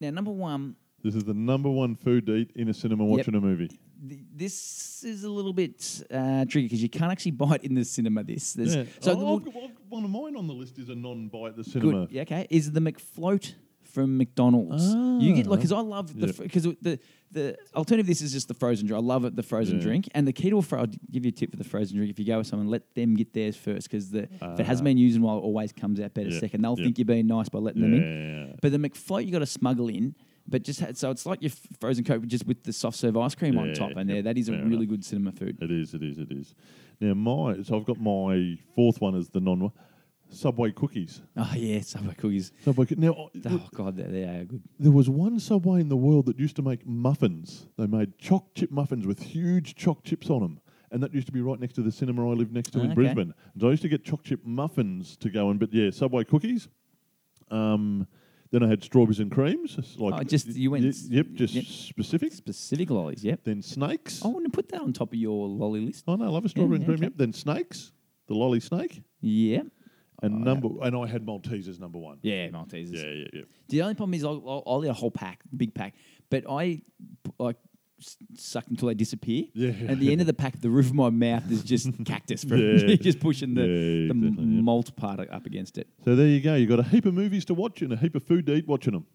Now, 0.00 0.10
number 0.10 0.30
one, 0.30 0.76
This 1.02 1.14
is 1.14 1.24
the 1.24 1.34
number 1.34 1.70
one 1.70 1.94
food 1.96 2.26
to 2.26 2.34
eat 2.34 2.50
in 2.56 2.68
a 2.68 2.74
cinema 2.74 3.04
Yep. 3.04 3.16
watching 3.18 3.34
a 3.34 3.40
movie. 3.40 3.70
this 4.00 5.02
is 5.02 5.24
a 5.24 5.28
little 5.30 5.52
bit 5.52 6.02
uh, 6.12 6.44
tricky 6.44 6.66
because 6.66 6.80
you 6.82 6.88
can't 6.88 7.10
actually 7.10 7.32
buy 7.44 7.56
it 7.56 7.64
in 7.64 7.74
the 7.74 7.84
cinema. 7.84 8.22
This, 8.22 8.52
There's- 8.52 8.74
Yeah. 8.76 8.84
so 9.00 9.12
oh, 9.18 9.38
the- 9.40 9.50
I've 9.50 9.56
I've- 9.56 9.72
one 9.88 10.04
of 10.04 10.10
mine 10.10 10.36
on 10.36 10.46
the 10.46 10.54
list 10.54 10.78
is 10.78 10.88
a 10.88 10.94
non-buy 10.94 11.48
at 11.48 11.56
the 11.56 11.64
cinema. 11.64 11.92
good, 12.06 12.12
yeah, 12.12 12.22
okay, 12.22 12.46
is 12.50 12.70
the 12.72 12.80
McFloat 12.80 13.54
from 13.92 14.18
McDonald's. 14.18 14.84
You 15.22 15.34
get 15.34 15.46
like 15.46 15.58
ah. 15.58 15.60
because 15.60 15.72
I 15.72 15.80
love 15.80 16.18
the 16.18 16.32
because 16.32 16.64
the 16.64 16.98
the 17.30 17.56
alternative. 17.74 18.06
This 18.06 18.22
is 18.22 18.32
just 18.32 18.48
the 18.48 18.54
frozen 18.54 18.86
drink. 18.86 19.02
I 19.02 19.06
love 19.06 19.24
it, 19.24 19.36
the 19.36 19.42
frozen 19.42 19.76
Yeah. 19.76 19.82
drink. 19.82 20.08
And 20.14 20.26
the 20.26 20.32
key 20.32 20.50
to 20.50 20.58
a 20.58 20.62
fro- 20.62 20.80
I'll 20.80 20.86
give 21.10 21.24
you 21.24 21.30
a 21.30 21.32
tip 21.32 21.50
for 21.50 21.56
the 21.56 21.64
frozen 21.64 21.96
drink. 21.96 22.10
If 22.10 22.18
you 22.18 22.24
go 22.24 22.38
with 22.38 22.46
someone, 22.46 22.68
let 22.68 22.94
them 22.94 23.14
get 23.14 23.32
theirs 23.32 23.56
first 23.56 23.88
because 23.90 24.10
the 24.10 24.22
if 24.22 24.60
it 24.60 24.66
hasn't 24.66 24.86
ah. 24.86 24.90
been 24.90 24.98
used 24.98 25.16
in 25.16 25.22
a 25.22 25.26
while, 25.26 25.38
it 25.38 25.42
always 25.42 25.72
comes 25.72 26.00
out 26.00 26.14
better 26.14 26.30
Yeah, 26.30 26.40
second. 26.40 26.62
They'll 26.62 26.78
yeah. 26.78 26.84
think 26.84 26.98
you're 26.98 27.04
being 27.04 27.26
nice 27.26 27.48
by 27.48 27.58
letting 27.58 27.82
them 27.82 27.94
in. 27.94 28.58
But 28.62 28.72
the 28.72 28.78
McFloat 28.78 29.26
you 29.26 29.32
got 29.32 29.40
to 29.40 29.46
smuggle 29.46 29.88
in. 29.88 30.14
But 30.50 30.62
just 30.62 30.80
had, 30.80 30.96
so 30.96 31.10
it's 31.10 31.26
like 31.26 31.42
your 31.42 31.52
frozen 31.78 32.04
coke, 32.04 32.26
just 32.26 32.46
with 32.46 32.64
the 32.64 32.72
soft 32.72 32.96
serve 32.96 33.18
ice 33.18 33.34
cream 33.34 33.58
on 33.58 33.74
top, 33.74 33.90
and 33.96 34.08
there 34.08 34.22
that 34.22 34.38
is 34.38 34.48
a 34.48 34.52
really 34.52 34.76
enough. 34.76 34.88
good 34.88 35.04
cinema 35.04 35.30
food. 35.32 35.58
It 35.60 35.70
is, 35.70 35.92
it 35.92 36.02
is, 36.02 36.16
it 36.16 36.32
is. 36.32 36.54
Now 37.00 37.12
my 37.12 37.62
so 37.62 37.76
I've 37.76 37.84
got 37.84 38.00
my 38.00 38.56
fourth 38.74 38.98
one 38.98 39.14
as 39.14 39.28
the 39.28 39.40
non 39.40 39.60
one. 39.60 39.72
Subway 40.30 40.72
cookies. 40.72 41.22
Oh 41.36 41.52
yeah, 41.56 41.80
Subway 41.80 42.14
cookies. 42.14 42.52
Subway 42.64 42.84
coo- 42.86 42.96
now 42.96 43.12
I- 43.34 43.40
Oh 43.46 43.68
god, 43.74 43.96
they, 43.96 44.02
they 44.04 44.22
are 44.24 44.44
good. 44.44 44.62
there 44.78 44.92
was 44.92 45.08
one 45.08 45.40
Subway 45.40 45.80
in 45.80 45.88
the 45.88 45.96
world 45.96 46.26
that 46.26 46.38
used 46.38 46.56
to 46.56 46.62
make 46.62 46.86
muffins. 46.86 47.66
They 47.78 47.86
made 47.86 48.18
choc 48.18 48.54
chip 48.54 48.70
muffins 48.70 49.06
with 49.06 49.20
huge 49.22 49.74
choc 49.74 50.04
chips 50.04 50.28
on 50.30 50.40
them. 50.40 50.60
And 50.90 51.02
that 51.02 51.12
used 51.14 51.26
to 51.26 51.32
be 51.32 51.40
right 51.42 51.60
next 51.60 51.74
to 51.74 51.82
the 51.82 51.92
cinema 51.92 52.30
I 52.30 52.34
live 52.34 52.50
next 52.52 52.70
to 52.72 52.80
in 52.80 52.86
Okay. 52.86 52.94
Brisbane. 52.94 53.34
And 53.52 53.60
so 53.60 53.68
I 53.68 53.70
used 53.72 53.82
to 53.82 53.88
get 53.90 54.04
choc 54.04 54.22
chip 54.24 54.40
muffins 54.44 55.16
to 55.18 55.28
go 55.30 55.50
in. 55.50 55.58
But 55.58 55.72
yeah, 55.72 55.90
Subway 55.90 56.24
cookies. 56.24 56.68
Um, 57.50 58.06
then 58.50 58.62
I 58.62 58.68
had 58.68 58.82
strawberries 58.82 59.20
and 59.20 59.30
creams. 59.30 59.76
Like 59.98 60.14
Oh, 60.20 60.22
just- 60.24 60.46
you 60.48 60.70
went 60.70 60.84
y- 60.84 60.88
s- 60.88 61.08
Yep, 61.10 61.26
just 61.34 61.54
yep. 61.54 61.64
specific. 61.64 62.32
Specific 62.32 62.88
lollies, 62.90 63.22
yep. 63.24 63.40
Then 63.44 63.60
snakes. 63.62 64.24
I 64.24 64.28
want 64.28 64.44
to 64.46 64.50
put 64.50 64.68
that 64.70 64.80
on 64.80 64.92
top 64.94 65.12
of 65.12 65.18
your 65.18 65.46
lolly 65.48 65.80
list. 65.80 66.04
Oh 66.08 66.16
no, 66.16 66.24
I 66.24 66.28
love 66.28 66.44
a 66.46 66.48
strawberry 66.48 66.76
and 66.76 66.84
cream. 66.86 66.94
okay. 66.96 67.04
Yep. 67.06 67.12
Then 67.16 67.32
snakes, 67.34 67.92
the 68.26 68.34
lolly 68.34 68.60
snake, 68.60 69.02
Yeah. 69.20 69.62
And 70.22 70.34
Oh, 70.34 70.38
number 70.38 70.68
and 70.82 70.96
I 70.96 71.06
had 71.06 71.24
Maltesers 71.24 71.78
number 71.80 71.98
one. 71.98 72.18
Yeah, 72.22 72.48
Maltesers. 72.48 72.92
yeah, 72.94 73.10
yeah. 73.10 73.24
yeah. 73.32 73.42
The 73.68 73.82
only 73.82 73.94
problem 73.94 74.14
is 74.14 74.24
I'll, 74.24 74.42
I'll, 74.46 74.62
I'll 74.66 74.84
eat 74.84 74.88
a 74.88 74.92
whole 74.94 75.10
pack, 75.10 75.40
big 75.56 75.74
pack, 75.74 75.94
but 76.30 76.44
I 76.48 76.82
like 77.38 77.56
suck 78.36 78.64
until 78.68 78.88
they 78.88 78.94
disappear. 78.94 79.44
Yeah. 79.54 79.72
At 79.88 79.98
the 79.98 80.12
end 80.12 80.20
of 80.20 80.26
the 80.28 80.32
pack, 80.34 80.60
the 80.60 80.70
roof 80.70 80.86
of 80.86 80.94
my 80.94 81.10
mouth 81.10 81.50
is 81.50 81.62
just 81.64 81.88
cactus 82.04 82.44
from 82.44 82.58
Yeah. 82.58 82.94
just 83.00 83.18
pushing 83.20 83.54
the, 83.54 83.62
Yeah, 83.62 84.12
the 84.12 84.26
exactly, 84.28 84.44
malt 84.46 84.94
part 84.96 85.20
up 85.30 85.46
against 85.46 85.78
it. 85.78 85.88
So 86.04 86.14
there 86.14 86.28
you 86.28 86.40
go. 86.40 86.54
You've 86.54 86.68
got 86.68 86.78
a 86.80 86.84
heap 86.84 87.06
of 87.06 87.14
movies 87.14 87.44
to 87.46 87.54
watch 87.54 87.82
and 87.82 87.92
a 87.92 87.96
heap 87.96 88.14
of 88.14 88.22
food 88.22 88.46
to 88.46 88.54
eat 88.54 88.68
watching 88.68 88.92
them. 88.92 89.06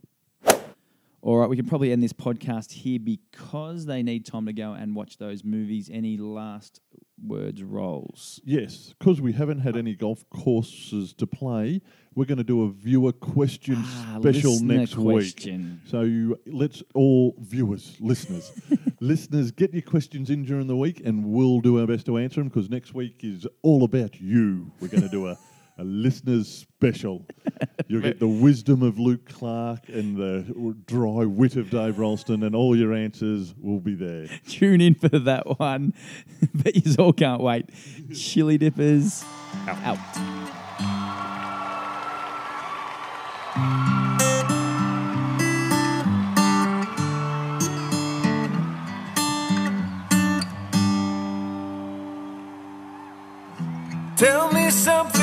All 1.24 1.38
right, 1.38 1.50
we 1.50 1.56
can 1.56 1.66
probably 1.66 1.94
end 1.94 2.04
this 2.04 2.12
podcast 2.12 2.74
here 2.74 3.00
because 3.00 3.86
they 3.86 4.04
need 4.04 4.26
time 4.26 4.46
to 4.46 4.52
go 4.52 4.74
and 4.74 4.94
watch 4.94 5.20
those 5.20 5.42
movies. 5.42 5.90
Any 5.90 6.18
last 6.18 6.82
words, 7.26 7.64
rolls? 7.64 8.42
Yes, 8.44 8.94
because 9.00 9.22
we 9.22 9.32
haven't 9.32 9.60
had 9.60 9.78
any 9.78 9.96
golf 9.96 10.30
courses 10.30 11.14
to 11.14 11.26
play, 11.26 11.80
we're 12.14 12.26
going 12.26 12.40
to 12.40 12.44
do 12.44 12.64
a 12.64 12.70
viewer 12.70 13.14
question 13.14 13.78
Ah, 13.78 14.18
special 14.20 14.60
next 14.60 14.98
week. 14.98 15.50
So 15.86 16.02
you, 16.02 16.38
let's 16.46 16.84
all 16.94 17.36
viewers, 17.40 17.96
listeners, 18.02 18.52
listeners, 19.00 19.52
get 19.52 19.72
your 19.72 19.82
questions 19.82 20.30
in 20.30 20.44
during 20.44 20.68
the 20.68 20.76
week, 20.76 21.04
and 21.06 21.24
we'll 21.24 21.62
do 21.62 21.80
our 21.80 21.88
best 21.88 22.06
to 22.08 22.18
answer 22.18 22.42
them. 22.42 22.50
Because 22.50 22.70
next 22.70 22.94
week 22.94 23.22
is 23.24 23.48
all 23.62 23.86
about 23.86 24.20
you. 24.20 24.74
We're 24.82 24.90
going 24.90 25.04
to 25.04 25.10
do 25.10 25.28
a, 25.28 25.38
a 25.78 25.84
listeners 25.84 26.48
special. 26.48 27.26
You'll 27.88 28.02
get 28.02 28.20
the 28.20 28.28
wisdom 28.28 28.84
of 28.84 29.00
Luke 29.00 29.28
Clark 29.28 29.90
and 29.90 30.16
the 30.16 30.76
dry 30.86 31.26
wit 31.26 31.56
of 31.56 31.70
Dave 31.70 31.98
Ralston, 32.00 32.44
and 32.44 32.56
all 32.56 32.76
your 32.76 32.94
answers 32.94 33.54
will 33.58 33.80
be 33.80 33.96
there. 33.96 34.28
Tune 34.48 34.82
in 34.82 34.96
for 34.96 35.10
that 35.10 35.60
one. 35.60 35.94
Bet 36.54 36.76
you 36.76 36.96
all 37.00 37.14
can't 37.14 37.42
wait. 37.42 37.70
Chili 38.14 38.58
dippers 38.58 39.24
out. 39.68 39.98
Tell 54.16 54.52
me 54.54 54.70
something, 54.70 55.23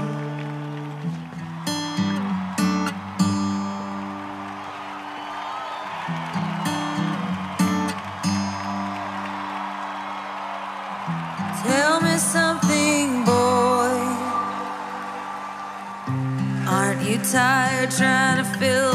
Trying 17.97 18.37
to 18.37 18.45
fill 18.57 18.90